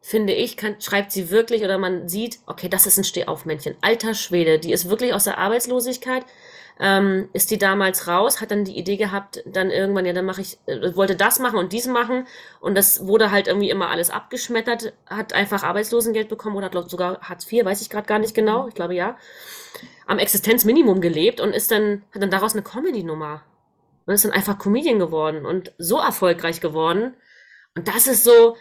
finde 0.00 0.34
ich, 0.34 0.56
kann, 0.56 0.80
schreibt 0.80 1.12
sie 1.12 1.30
wirklich 1.30 1.64
oder 1.64 1.78
man 1.78 2.08
sieht, 2.08 2.38
okay, 2.46 2.68
das 2.68 2.86
ist 2.86 2.98
ein 2.98 3.04
Stehaufmännchen. 3.04 3.76
Alter 3.82 4.14
Schwede, 4.14 4.58
die 4.58 4.72
ist 4.72 4.88
wirklich 4.90 5.14
aus 5.14 5.24
der 5.24 5.38
Arbeitslosigkeit 5.38 6.24
ähm, 6.80 7.28
ist 7.32 7.50
die 7.50 7.58
damals 7.58 8.08
raus, 8.08 8.40
hat 8.40 8.50
dann 8.50 8.64
die 8.64 8.76
Idee 8.76 8.96
gehabt, 8.96 9.42
dann 9.46 9.70
irgendwann, 9.70 10.06
ja, 10.06 10.12
dann 10.12 10.24
mache 10.24 10.40
ich, 10.40 10.58
äh, 10.66 10.94
wollte 10.96 11.14
das 11.14 11.38
machen 11.38 11.58
und 11.58 11.72
dies 11.72 11.86
machen. 11.86 12.26
Und 12.60 12.74
das 12.74 13.06
wurde 13.06 13.30
halt 13.30 13.46
irgendwie 13.46 13.70
immer 13.70 13.90
alles 13.90 14.10
abgeschmettert, 14.10 14.92
hat 15.06 15.32
einfach 15.32 15.62
Arbeitslosengeld 15.62 16.28
bekommen 16.28 16.56
oder 16.56 16.70
hat 16.70 16.90
sogar 16.90 17.20
Hartz 17.20 17.50
IV, 17.50 17.64
weiß 17.64 17.80
ich 17.80 17.90
gerade 17.90 18.06
gar 18.06 18.18
nicht 18.18 18.34
genau, 18.34 18.66
ich 18.68 18.74
glaube 18.74 18.94
ja, 18.94 19.16
am 20.06 20.18
Existenzminimum 20.18 21.00
gelebt 21.00 21.40
und 21.40 21.52
ist 21.52 21.70
dann, 21.70 22.02
hat 22.12 22.22
dann 22.22 22.30
daraus 22.30 22.54
eine 22.54 22.62
Comedy-Nummer. 22.62 23.42
Und 24.06 24.12
ist 24.12 24.24
dann 24.24 24.32
einfach 24.32 24.58
Comedian 24.58 24.98
geworden 24.98 25.46
und 25.46 25.72
so 25.78 25.98
erfolgreich 25.98 26.60
geworden. 26.60 27.14
Und 27.74 27.88
das 27.88 28.06
ist 28.06 28.22
so, 28.22 28.56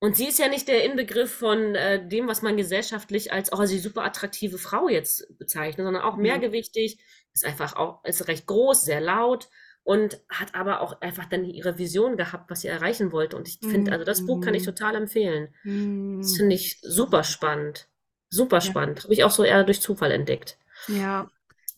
und 0.00 0.16
sie 0.16 0.26
ist 0.26 0.38
ja 0.38 0.48
nicht 0.48 0.66
der 0.66 0.84
Inbegriff 0.84 1.30
von 1.30 1.74
äh, 1.74 2.06
dem, 2.06 2.26
was 2.26 2.40
man 2.40 2.56
gesellschaftlich 2.56 3.32
als 3.32 3.52
oh, 3.52 3.64
sie 3.66 3.78
super 3.78 4.02
attraktive 4.02 4.56
Frau 4.56 4.88
jetzt 4.88 5.38
bezeichnet, 5.38 5.84
sondern 5.84 6.02
auch 6.02 6.16
mehrgewichtig, 6.16 6.98
ist 7.34 7.44
einfach 7.44 7.76
auch, 7.76 8.02
ist 8.04 8.26
recht 8.26 8.46
groß, 8.46 8.82
sehr 8.82 9.02
laut 9.02 9.50
und 9.84 10.18
hat 10.30 10.54
aber 10.54 10.80
auch 10.80 11.02
einfach 11.02 11.26
dann 11.26 11.44
ihre 11.44 11.76
Vision 11.76 12.16
gehabt, 12.16 12.50
was 12.50 12.62
sie 12.62 12.68
erreichen 12.68 13.12
wollte. 13.12 13.36
Und 13.36 13.46
ich 13.46 13.58
finde, 13.60 13.92
also 13.92 14.04
das 14.04 14.24
Buch 14.24 14.40
kann 14.40 14.54
ich 14.54 14.62
mhm. 14.62 14.66
total 14.66 14.94
empfehlen. 14.94 15.54
Das 16.20 16.36
finde 16.36 16.54
ich 16.54 16.80
super 16.80 17.22
spannend. 17.22 17.88
Super 18.30 18.60
spannend. 18.60 19.04
Habe 19.04 19.12
ich 19.12 19.24
auch 19.24 19.30
so 19.30 19.44
eher 19.44 19.64
durch 19.64 19.80
Zufall 19.80 20.12
entdeckt. 20.12 20.58
Ja, 20.88 21.30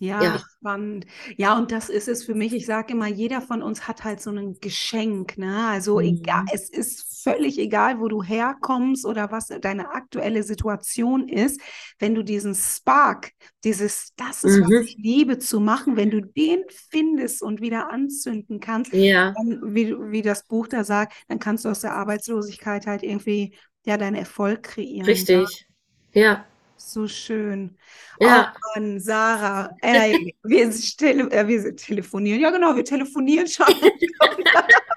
ja, 0.03 0.21
ja, 0.21 0.43
spannend. 0.59 1.07
Ja, 1.37 1.57
und 1.57 1.71
das 1.71 1.89
ist 1.89 2.09
es 2.09 2.25
für 2.25 2.35
mich. 2.35 2.53
Ich 2.53 2.67
sage 2.67 2.95
immer, 2.95 3.07
jeder 3.07 3.41
von 3.41 3.63
uns 3.63 3.87
hat 3.87 4.03
halt 4.03 4.21
so 4.21 4.31
ein 4.31 4.59
Geschenk. 4.61 5.39
Ne? 5.39 5.69
Also 5.69 6.01
mhm. 6.01 6.07
egal, 6.07 6.45
es 6.53 6.69
ist 6.69 7.23
völlig 7.23 7.57
egal, 7.57 8.01
wo 8.01 8.09
du 8.09 8.21
herkommst 8.21 9.07
oder 9.07 9.31
was 9.31 9.47
deine 9.47 9.93
aktuelle 9.93 10.43
Situation 10.43 11.29
ist. 11.29 11.61
Wenn 12.01 12.17
du 12.17 12.25
diesen 12.25 12.57
Spark, 12.57 13.31
dieses, 13.63 14.13
das 14.17 14.43
ist, 14.43 14.59
mhm. 14.59 14.65
was 14.65 14.87
ich 14.87 14.97
liebe 14.99 15.39
zu 15.39 15.61
machen, 15.61 15.97
wenn 15.97 16.11
du 16.11 16.21
den 16.21 16.65
findest 16.91 17.41
und 17.41 17.61
wieder 17.61 17.93
anzünden 17.93 18.59
kannst, 18.59 18.93
ja. 18.93 19.33
dann, 19.37 19.73
wie, 19.73 19.95
wie 20.11 20.23
das 20.23 20.49
Buch 20.49 20.67
da 20.67 20.83
sagt, 20.83 21.13
dann 21.29 21.39
kannst 21.39 21.65
du 21.65 21.69
aus 21.69 21.83
der 21.83 21.95
Arbeitslosigkeit 21.95 22.89
halt 22.89 23.05
irgendwie 23.05 23.55
ja 23.85 23.97
deinen 23.97 24.17
Erfolg 24.17 24.65
kreieren. 24.65 25.07
Richtig. 25.07 25.69
ja. 26.13 26.23
ja. 26.23 26.45
So 26.85 27.09
schön. 27.09 27.79
Ja. 28.21 28.53
Oh 28.55 28.81
Mann, 28.81 29.01
Sarah, 29.01 29.71
ey, 29.81 30.35
wir, 30.43 30.71
tele 30.71 31.31
äh, 31.31 31.47
wir 31.49 31.77
telefonieren. 31.77 32.41
Ja, 32.41 32.51
genau, 32.51 32.77
wir 32.77 32.85
telefonieren 32.85 33.47
schon. 33.47 33.67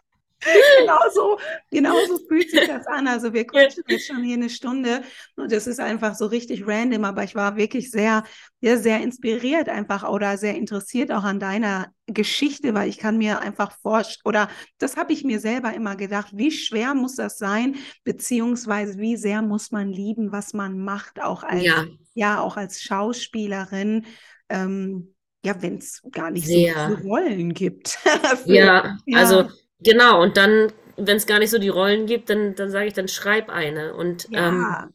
genauso, 0.80 1.40
genauso 1.72 2.20
fühlt 2.28 2.50
sich 2.50 2.68
das 2.68 2.86
an. 2.88 3.08
Also 3.08 3.34
wir 3.34 3.46
quatschen 3.46 3.84
jetzt 3.88 4.08
schon 4.08 4.24
hier 4.24 4.36
eine 4.36 4.50
Stunde 4.50 5.04
und 5.36 5.52
das 5.52 5.68
ist 5.68 5.80
einfach 5.80 6.16
so 6.16 6.26
richtig 6.28 6.68
random, 6.68 7.04
aber 7.06 7.24
ich 7.24 7.36
war 7.36 7.58
wirklich 7.58 7.92
sehr, 7.92 8.24
sehr, 8.62 8.78
sehr 8.78 9.02
inspiriert 9.02 9.70
einfach 9.70 10.08
oder 10.08 10.38
sehr 10.38 10.56
interessiert 10.56 11.12
auch 11.12 11.24
an 11.24 11.40
deiner 11.40 11.94
Geschichte, 12.08 12.74
weil 12.74 12.90
ich 12.90 12.98
kann 12.98 13.18
mir 13.18 13.40
einfach 13.40 13.72
vorstellen, 13.82 14.22
oder 14.26 14.50
das 14.78 14.96
habe 14.98 15.14
ich 15.14 15.24
mir 15.24 15.40
selber 15.40 15.74
immer 15.74 15.96
gedacht, 15.96 16.30
wie 16.34 16.52
schwer 16.52 16.94
muss 16.94 17.16
das 17.16 17.38
sein, 17.38 17.76
beziehungsweise 18.04 19.00
wie 19.00 19.18
sehr 19.18 19.42
muss 19.42 19.72
man 19.72 19.90
lieben, 19.90 20.32
was 20.32 20.54
man 20.54 20.78
macht, 20.78 21.22
auch 21.22 21.44
als, 21.44 21.64
ja, 21.64 21.86
ja 22.14 22.40
auch 22.40 22.58
als 22.58 22.82
Schauspielerin. 22.82 24.06
Ähm, 24.50 25.16
ja, 25.46 25.62
wenn 25.62 25.78
es 25.78 26.02
gar 26.12 26.32
nicht 26.32 26.48
sehr. 26.48 26.74
so 26.74 26.96
viele 26.96 27.08
Rollen 27.08 27.54
gibt. 27.54 27.90
Für, 28.44 28.54
ja, 28.54 28.98
ja, 29.06 29.18
also 29.20 29.48
Genau, 29.80 30.22
und 30.22 30.38
dann, 30.38 30.72
wenn 30.98 31.18
es 31.18 31.28
gar 31.28 31.40
nicht 31.40 31.50
so 31.50 31.60
die 31.60 31.70
Rollen 31.70 32.06
gibt, 32.06 32.30
dann, 32.30 32.56
dann 32.56 32.70
sage 32.70 32.88
ich, 32.88 32.94
dann 32.94 33.08
schreib 33.08 33.50
eine. 33.50 33.94
Und 33.94 34.28
ja. 34.30 34.50
ähm, 34.50 34.94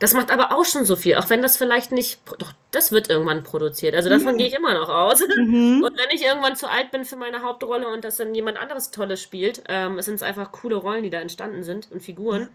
das 0.00 0.14
macht 0.14 0.30
aber 0.30 0.52
auch 0.52 0.64
schon 0.64 0.86
so 0.86 0.96
viel, 0.96 1.16
auch 1.16 1.28
wenn 1.28 1.42
das 1.42 1.58
vielleicht 1.58 1.92
nicht, 1.92 2.20
doch, 2.38 2.54
das 2.70 2.90
wird 2.90 3.10
irgendwann 3.10 3.42
produziert. 3.42 3.94
Also 3.94 4.08
davon 4.08 4.32
mhm. 4.32 4.38
gehe 4.38 4.46
ich 4.46 4.54
immer 4.54 4.74
noch 4.74 4.88
aus. 4.88 5.20
Mhm. 5.36 5.82
Und 5.82 5.98
wenn 5.98 6.10
ich 6.10 6.22
irgendwann 6.22 6.56
zu 6.56 6.68
alt 6.68 6.90
bin 6.90 7.04
für 7.04 7.16
meine 7.16 7.42
Hauptrolle 7.42 7.88
und 7.88 8.04
das 8.04 8.16
dann 8.16 8.34
jemand 8.34 8.58
anderes 8.58 8.90
Tolles 8.90 9.22
spielt, 9.22 9.62
ähm, 9.68 9.98
es 9.98 10.06
sind 10.06 10.22
einfach 10.22 10.52
coole 10.52 10.76
Rollen, 10.76 11.02
die 11.02 11.10
da 11.10 11.20
entstanden 11.20 11.62
sind 11.62 11.90
und 11.90 12.02
Figuren. 12.02 12.48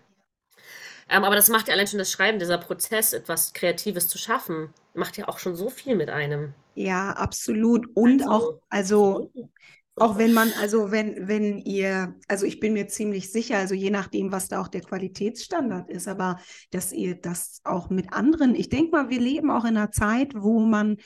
Ähm, 1.10 1.24
aber 1.24 1.36
das 1.36 1.50
macht 1.50 1.68
ja 1.68 1.74
allein 1.74 1.88
schon 1.88 2.00
das 2.00 2.12
Schreiben, 2.12 2.40
dieser 2.40 2.58
Prozess, 2.58 3.14
etwas 3.14 3.54
Kreatives 3.54 4.08
zu 4.08 4.18
schaffen, 4.18 4.74
macht 4.94 5.18
ja 5.18 5.28
auch 5.28 5.40
schon 5.40 5.56
so 5.56 5.70
viel 5.70 5.96
mit 5.96 6.10
einem. 6.10 6.54
Ja, 6.74 7.12
absolut. 7.12 7.88
Und 7.96 8.24
also, 8.24 8.32
auch, 8.32 8.60
also 8.70 9.32
auch 9.98 10.18
wenn 10.18 10.34
man, 10.34 10.52
also 10.60 10.92
wenn, 10.92 11.28
wenn 11.28 11.60
ihr, 11.60 12.16
also 12.28 12.46
ich 12.46 12.60
bin 12.60 12.74
mir 12.74 12.88
ziemlich 12.88 13.32
sicher, 13.32 13.58
also 13.58 13.76
je 13.76 13.90
nachdem, 13.90 14.32
was 14.32 14.50
da 14.50 14.60
auch 14.62 14.68
der 14.68 14.82
Qualitätsstandard 14.82 15.90
ist, 15.90 16.08
aber 16.08 16.40
dass 16.72 16.92
ihr 16.92 17.16
das 17.16 17.62
auch 17.64 17.90
mit 17.90 18.12
anderen, 18.12 18.56
ich 18.56 18.70
denke 18.70 18.92
mal, 18.92 19.10
wir 19.10 19.22
leben 19.22 19.50
auch 19.52 19.64
in 19.64 19.78
einer 19.78 19.92
Zeit, 19.92 20.34
wo 20.36 20.60
man 20.60 20.98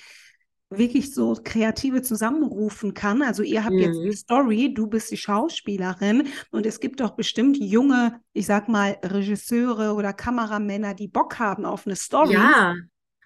wirklich 0.72 1.14
so 1.14 1.36
Kreative 1.44 2.02
zusammenrufen 2.02 2.94
kann. 2.94 3.22
Also 3.22 3.44
ihr 3.44 3.64
habt 3.64 3.74
mhm. 3.74 3.80
jetzt 3.80 4.00
die 4.04 4.12
Story, 4.12 4.74
du 4.74 4.88
bist 4.88 5.12
die 5.12 5.18
Schauspielerin 5.18 6.28
und 6.52 6.66
es 6.66 6.80
gibt 6.80 7.00
doch 7.00 7.12
bestimmt 7.12 7.58
junge, 7.58 8.22
ich 8.34 8.46
sag 8.46 8.70
mal, 8.70 8.98
Regisseure 9.04 9.94
oder 9.94 10.14
Kameramänner, 10.14 10.94
die 10.94 11.08
Bock 11.08 11.40
haben 11.40 11.66
auf 11.66 11.86
eine 11.86 11.96
Story. 11.96 12.34
Ja. 12.34 12.76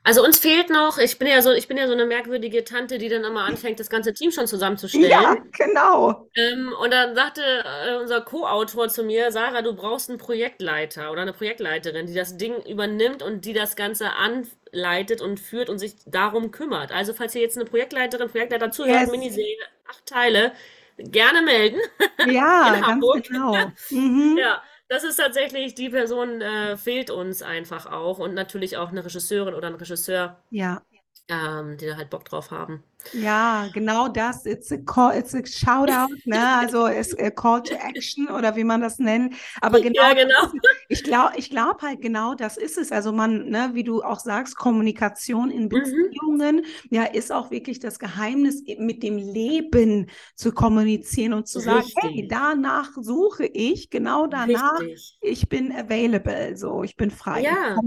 Also 0.06 0.22
uns 0.22 0.38
fehlt 0.38 0.70
noch, 0.70 0.98
ich 0.98 1.18
bin 1.18 1.30
ja 1.30 1.42
so, 1.42 1.52
ich 1.52 1.70
bin 1.70 1.78
ja 1.78 1.88
so 1.88 1.94
eine 1.94 2.06
merkwürdige 2.06 2.66
Tante, 2.66 2.98
die 2.98 3.08
dann 3.08 3.24
immer 3.24 3.46
anfängt, 3.46 3.80
das 3.80 3.90
ganze 3.90 4.14
Team 4.14 4.32
schon 4.32 4.48
zusammenzustellen. 4.48 5.10
Ja, 5.10 5.38
genau. 5.58 6.28
Ähm, 6.36 6.74
und 6.82 6.92
dann 6.92 7.16
sagte 7.16 7.42
äh, 7.42 7.96
unser 7.96 8.20
Co-Autor 8.20 8.90
zu 8.90 9.04
mir, 9.04 9.32
Sarah, 9.32 9.62
du 9.62 9.74
brauchst 9.74 10.10
einen 10.10 10.20
Projektleiter 10.20 11.10
oder 11.10 11.22
eine 11.22 11.32
Projektleiterin, 11.32 12.06
die 12.06 12.14
das 12.14 12.36
Ding 12.36 12.54
übernimmt 12.66 13.24
und 13.24 13.46
die 13.46 13.54
das 13.54 13.78
Ganze 13.78 14.10
anleitet 14.12 15.22
und 15.22 15.40
führt 15.40 15.70
und 15.70 15.80
sich 15.80 15.96
darum 16.06 16.52
kümmert. 16.52 16.92
Also 16.92 17.14
falls 17.14 17.34
ihr 17.36 17.42
jetzt 17.42 17.58
eine 17.58 17.66
Projektleiterin, 17.66 18.30
Projektleiter 18.30 18.72
zuhört, 18.72 19.04
yes. 19.04 19.12
Miniserie, 19.12 19.58
acht 19.88 20.06
Teile, 20.06 20.52
gerne 20.98 21.42
melden. 21.44 21.80
Ja, 22.28 22.78
ganz 22.86 23.28
genau. 23.28 23.56
Mhm. 23.90 24.38
Ja 24.38 24.62
das 24.94 25.04
ist 25.04 25.18
tatsächlich, 25.18 25.74
die 25.74 25.90
Person 25.90 26.40
äh, 26.42 26.78
fehlt 26.78 27.10
uns 27.10 27.42
einfach 27.42 27.88
auch 27.88 28.20
und 28.20 28.36
natürlich 28.36 28.78
auch 28.78 28.90
eine 28.90 29.04
Regisseurin 29.04 29.56
oder 29.56 29.68
ein 29.68 29.76
Regisseur, 29.76 30.38
Ja. 30.52 30.84
Ähm, 31.30 31.78
die 31.78 31.86
da 31.86 31.96
halt 31.96 32.10
Bock 32.10 32.26
drauf 32.26 32.52
haben. 32.52 32.84
Ja, 33.12 33.70
genau 33.74 34.08
das. 34.08 34.46
It's 34.46 34.72
a 34.72 34.78
call, 34.78 35.18
it's 35.18 35.34
a 35.34 35.46
shout 35.46 35.90
out, 35.90 36.10
ne? 36.26 36.58
Also 36.58 36.88
es 36.88 37.18
a 37.18 37.30
Call 37.30 37.62
to 37.64 37.76
Action 37.76 38.30
oder 38.30 38.56
wie 38.56 38.64
man 38.64 38.82
das 38.82 38.98
nennt. 39.00 39.36
Aber 39.62 39.82
genau, 39.82 40.02
Ja, 40.02 40.14
genau. 40.14 40.52
ich 40.88 41.04
glaube, 41.04 41.34
ich 41.38 41.50
glaube 41.50 41.82
halt 41.82 42.02
genau, 42.02 42.34
das 42.34 42.58
ist 42.58 42.78
es. 42.78 42.92
Also 42.92 43.12
man, 43.12 43.50
ne, 43.50 43.72
wie 43.74 43.84
du 43.84 44.04
auch 44.04 44.20
sagst, 44.20 44.56
Kommunikation 44.56 45.52
in 45.52 45.64
mhm. 45.64 45.70
Beziehungen, 45.70 46.56
mhm. 46.58 46.64
ja, 46.90 47.04
ist 47.04 47.32
auch 47.32 47.52
wirklich 47.52 47.80
das 47.80 48.00
Geheimnis, 48.00 48.64
mit 48.78 49.04
dem 49.04 49.18
Leben 49.18 50.10
zu 50.36 50.52
kommunizieren 50.54 51.34
und 51.34 51.48
zu 51.48 51.60
sagen, 51.60 51.88
hey, 51.98 52.28
danach 52.30 52.90
suche 53.00 53.46
ich, 53.46 53.90
genau 53.90 54.28
danach, 54.28 54.80
Richtig. 54.80 55.18
ich 55.22 55.50
bin 55.50 55.74
available, 55.74 56.56
so, 56.56 56.84
ich 56.84 56.96
bin 56.96 57.12
frei. 57.12 57.42
Ja, 57.42 57.78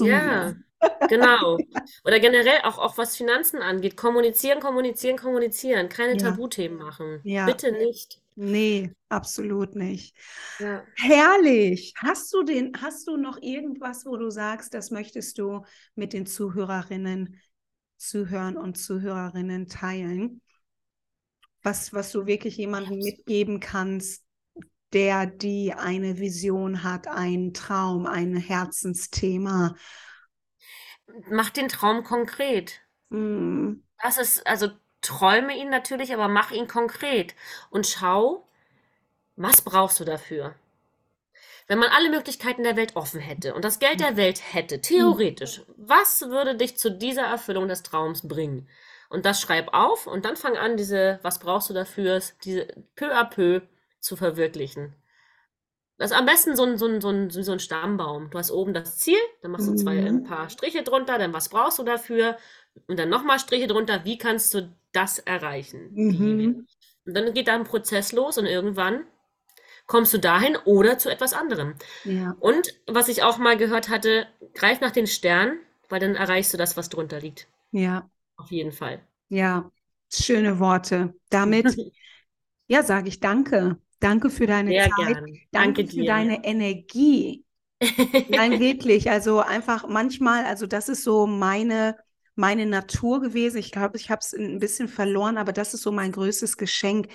ja. 0.00 0.52
Mir. 0.52 0.64
Genau. 1.08 1.58
Oder 2.04 2.18
generell 2.18 2.60
auch, 2.64 2.78
auch 2.78 2.98
was 2.98 3.16
Finanzen 3.16 3.60
angeht. 3.60 3.96
Kommunizieren, 3.96 4.60
kommunizieren, 4.60 5.16
kommunizieren. 5.16 5.88
Keine 5.88 6.12
ja. 6.12 6.18
Tabuthemen 6.18 6.78
machen. 6.78 7.20
Ja. 7.24 7.46
Bitte 7.46 7.72
nicht. 7.72 8.20
Nee, 8.36 8.90
absolut 9.08 9.76
nicht. 9.76 10.16
Ja. 10.58 10.82
Herrlich. 10.96 11.94
Hast 11.98 12.32
du 12.34 12.42
den, 12.42 12.72
hast 12.80 13.06
du 13.06 13.16
noch 13.16 13.40
irgendwas, 13.40 14.04
wo 14.06 14.16
du 14.16 14.30
sagst, 14.30 14.74
das 14.74 14.90
möchtest 14.90 15.38
du 15.38 15.64
mit 15.94 16.12
den 16.12 16.26
Zuhörerinnen, 16.26 17.38
Zuhörern 17.96 18.56
und 18.56 18.76
Zuhörerinnen 18.76 19.68
teilen? 19.68 20.40
Was, 21.62 21.92
was 21.92 22.10
du 22.10 22.26
wirklich 22.26 22.56
jemandem 22.56 22.98
mitgeben 22.98 23.60
kannst, 23.60 24.24
der 24.92 25.26
die 25.26 25.72
eine 25.72 26.18
Vision 26.18 26.82
hat, 26.82 27.06
einen 27.06 27.54
Traum, 27.54 28.06
ein 28.06 28.36
Herzensthema, 28.36 29.74
mach 31.30 31.50
den 31.50 31.68
Traum 31.68 32.04
konkret. 32.04 32.80
Mhm. 33.10 33.82
Das 34.02 34.18
ist, 34.18 34.46
also 34.46 34.68
träume 35.00 35.56
ihn 35.56 35.70
natürlich, 35.70 36.12
aber 36.12 36.28
mach 36.28 36.50
ihn 36.50 36.66
konkret 36.66 37.34
und 37.70 37.86
schau, 37.86 38.46
was 39.36 39.62
brauchst 39.62 40.00
du 40.00 40.04
dafür? 40.04 40.54
Wenn 41.66 41.78
man 41.78 41.88
alle 41.90 42.10
Möglichkeiten 42.10 42.62
der 42.62 42.76
Welt 42.76 42.94
offen 42.94 43.20
hätte 43.20 43.54
und 43.54 43.64
das 43.64 43.78
Geld 43.78 44.00
der 44.00 44.16
Welt 44.16 44.42
hätte, 44.52 44.80
theoretisch, 44.80 45.62
was 45.76 46.22
würde 46.28 46.56
dich 46.56 46.76
zu 46.76 46.90
dieser 46.90 47.24
Erfüllung 47.24 47.68
des 47.68 47.82
Traums 47.82 48.28
bringen? 48.28 48.68
Und 49.08 49.24
das 49.24 49.40
schreib 49.40 49.72
auf 49.72 50.06
und 50.06 50.24
dann 50.24 50.36
fang 50.36 50.56
an, 50.56 50.76
diese, 50.76 51.20
was 51.22 51.38
brauchst 51.38 51.70
du 51.70 51.74
dafür, 51.74 52.20
diese 52.44 52.66
peu 52.96 53.14
à 53.14 53.24
peu 53.24 53.62
zu 54.00 54.16
verwirklichen. 54.16 54.94
Das 55.96 56.10
ist 56.10 56.16
am 56.16 56.26
besten 56.26 56.56
so 56.56 56.64
ein, 56.64 56.76
so, 56.76 56.86
ein, 56.86 57.00
so, 57.00 57.08
ein, 57.08 57.30
so 57.30 57.52
ein 57.52 57.60
Stammbaum. 57.60 58.30
Du 58.30 58.38
hast 58.38 58.50
oben 58.50 58.74
das 58.74 58.98
Ziel, 58.98 59.18
dann 59.42 59.52
machst 59.52 59.68
du 59.68 59.74
zwei, 59.74 59.98
ein 59.98 60.16
mhm. 60.16 60.24
paar 60.24 60.50
Striche 60.50 60.82
drunter, 60.82 61.18
dann 61.18 61.32
was 61.32 61.48
brauchst 61.48 61.78
du 61.78 61.84
dafür? 61.84 62.36
Und 62.88 62.98
dann 62.98 63.08
nochmal 63.08 63.38
Striche 63.38 63.68
drunter, 63.68 64.04
wie 64.04 64.18
kannst 64.18 64.52
du 64.54 64.74
das 64.92 65.20
erreichen? 65.20 65.90
Mhm. 65.92 66.66
Und 67.06 67.14
dann 67.14 67.32
geht 67.32 67.48
da 67.48 67.54
ein 67.54 67.64
Prozess 67.64 68.12
los 68.12 68.38
und 68.38 68.46
irgendwann 68.46 69.06
kommst 69.86 70.14
du 70.14 70.18
dahin 70.18 70.56
oder 70.64 70.98
zu 70.98 71.10
etwas 71.10 71.32
anderem. 71.32 71.74
Ja. 72.04 72.34
Und 72.40 72.74
was 72.86 73.08
ich 73.08 73.22
auch 73.22 73.38
mal 73.38 73.56
gehört 73.56 73.88
hatte, 73.88 74.26
greif 74.54 74.80
nach 74.80 74.90
den 74.90 75.06
Sternen, 75.06 75.60
weil 75.88 76.00
dann 76.00 76.14
erreichst 76.14 76.52
du 76.52 76.56
das, 76.56 76.76
was 76.76 76.88
drunter 76.88 77.20
liegt. 77.20 77.46
Ja. 77.70 78.08
Auf 78.36 78.50
jeden 78.50 78.72
Fall. 78.72 79.00
Ja, 79.28 79.70
schöne 80.12 80.58
Worte. 80.58 81.14
Damit, 81.30 81.76
ja, 82.66 82.82
sage 82.82 83.08
ich 83.08 83.20
danke. 83.20 83.78
Danke 84.04 84.30
für 84.30 84.46
deine 84.46 84.70
Sehr 84.70 84.90
Zeit. 84.90 85.16
gern. 85.16 85.40
Danke 85.52 85.82
Danke 85.82 85.86
für 85.86 85.96
dir. 85.96 86.04
deine 86.04 86.44
Energie. 86.44 87.44
Nein, 88.28 88.58
wirklich. 88.60 89.10
Also 89.10 89.40
einfach 89.40 89.86
manchmal, 89.88 90.44
also 90.44 90.66
das 90.66 90.88
ist 90.88 91.04
so 91.04 91.26
meine, 91.26 91.96
meine 92.34 92.66
Natur 92.66 93.20
gewesen. 93.20 93.58
Ich 93.58 93.72
glaube, 93.72 93.96
ich 93.96 94.10
habe 94.10 94.20
es 94.20 94.32
ein 94.34 94.58
bisschen 94.58 94.88
verloren, 94.88 95.38
aber 95.38 95.52
das 95.52 95.74
ist 95.74 95.82
so 95.82 95.92
mein 95.92 96.12
größtes 96.12 96.56
Geschenk. 96.56 97.08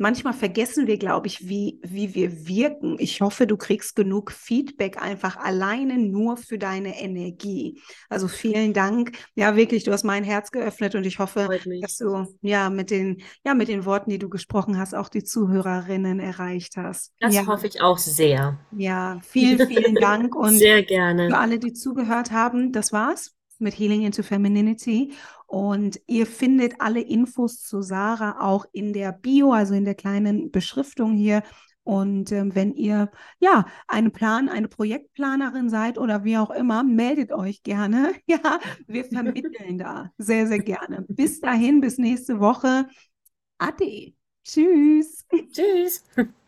Manchmal 0.00 0.32
vergessen 0.32 0.86
wir, 0.86 0.96
glaube 0.98 1.26
ich, 1.26 1.46
wie, 1.48 1.78
wie 1.84 2.14
wir 2.14 2.46
wirken. 2.48 2.96
Ich 2.98 3.20
hoffe, 3.20 3.46
du 3.46 3.56
kriegst 3.58 3.96
genug 3.96 4.32
Feedback 4.32 5.00
einfach 5.00 5.36
alleine 5.36 5.98
nur 5.98 6.38
für 6.38 6.58
deine 6.58 6.98
Energie. 7.00 7.80
Also 8.08 8.26
vielen 8.26 8.72
Dank. 8.72 9.12
Ja, 9.34 9.56
wirklich, 9.56 9.84
du 9.84 9.92
hast 9.92 10.04
mein 10.04 10.24
Herz 10.24 10.52
geöffnet 10.52 10.94
und 10.94 11.04
ich 11.04 11.18
hoffe, 11.18 11.50
dass 11.80 11.96
du 11.98 12.26
ja 12.40 12.70
mit 12.70 12.90
den, 12.90 13.22
ja, 13.44 13.54
mit 13.54 13.68
den 13.68 13.84
Worten, 13.84 14.10
die 14.10 14.18
du 14.18 14.30
gesprochen 14.30 14.78
hast, 14.78 14.94
auch 14.94 15.10
die 15.10 15.22
Zuhörerinnen 15.24 16.18
erreicht 16.18 16.76
hast. 16.78 17.12
Das 17.20 17.34
Ja, 17.34 17.46
hoffe 17.46 17.66
ich 17.66 17.80
auch 17.80 17.98
sehr. 17.98 18.58
ja, 18.70 19.18
vielen, 19.22 19.60
vielen 19.60 19.98
Dank 19.98 20.34
und 20.36 20.62
Sehr 20.62 20.82
für 21.26 21.36
gerne. 21.36 21.38
alle, 21.38 21.58
die 21.58 21.72
zugehört 21.72 22.30
haben, 22.32 22.72
das 22.72 22.92
war's 22.92 23.32
mit 23.58 23.78
Healing 23.78 24.02
into 24.02 24.22
Femininity. 24.22 25.14
Und 25.50 26.00
ihr 26.06 26.26
findet 26.26 26.80
alle 26.80 27.00
Infos 27.00 27.64
zu 27.64 27.82
Sarah 27.82 28.40
auch 28.40 28.66
in 28.70 28.92
der 28.92 29.10
Bio, 29.10 29.50
also 29.52 29.74
in 29.74 29.84
der 29.84 29.96
kleinen 29.96 30.52
Beschriftung 30.52 31.14
hier. 31.14 31.42
Und 31.82 32.30
ähm, 32.30 32.54
wenn 32.54 32.72
ihr 32.72 33.10
ja 33.40 33.66
einen 33.88 34.12
Plan, 34.12 34.48
eine 34.48 34.68
Projektplanerin 34.68 35.68
seid 35.68 35.98
oder 35.98 36.22
wie 36.22 36.38
auch 36.38 36.52
immer, 36.52 36.84
meldet 36.84 37.32
euch 37.32 37.64
gerne. 37.64 38.12
Ja, 38.28 38.60
wir 38.86 39.04
vermitteln 39.06 39.76
da 39.76 40.12
sehr, 40.18 40.46
sehr 40.46 40.60
gerne. 40.60 41.04
Bis 41.08 41.40
dahin, 41.40 41.80
bis 41.80 41.98
nächste 41.98 42.38
Woche. 42.38 42.86
Ade. 43.58 44.14
Tschüss. 44.44 45.26
Tschüss. 45.50 46.04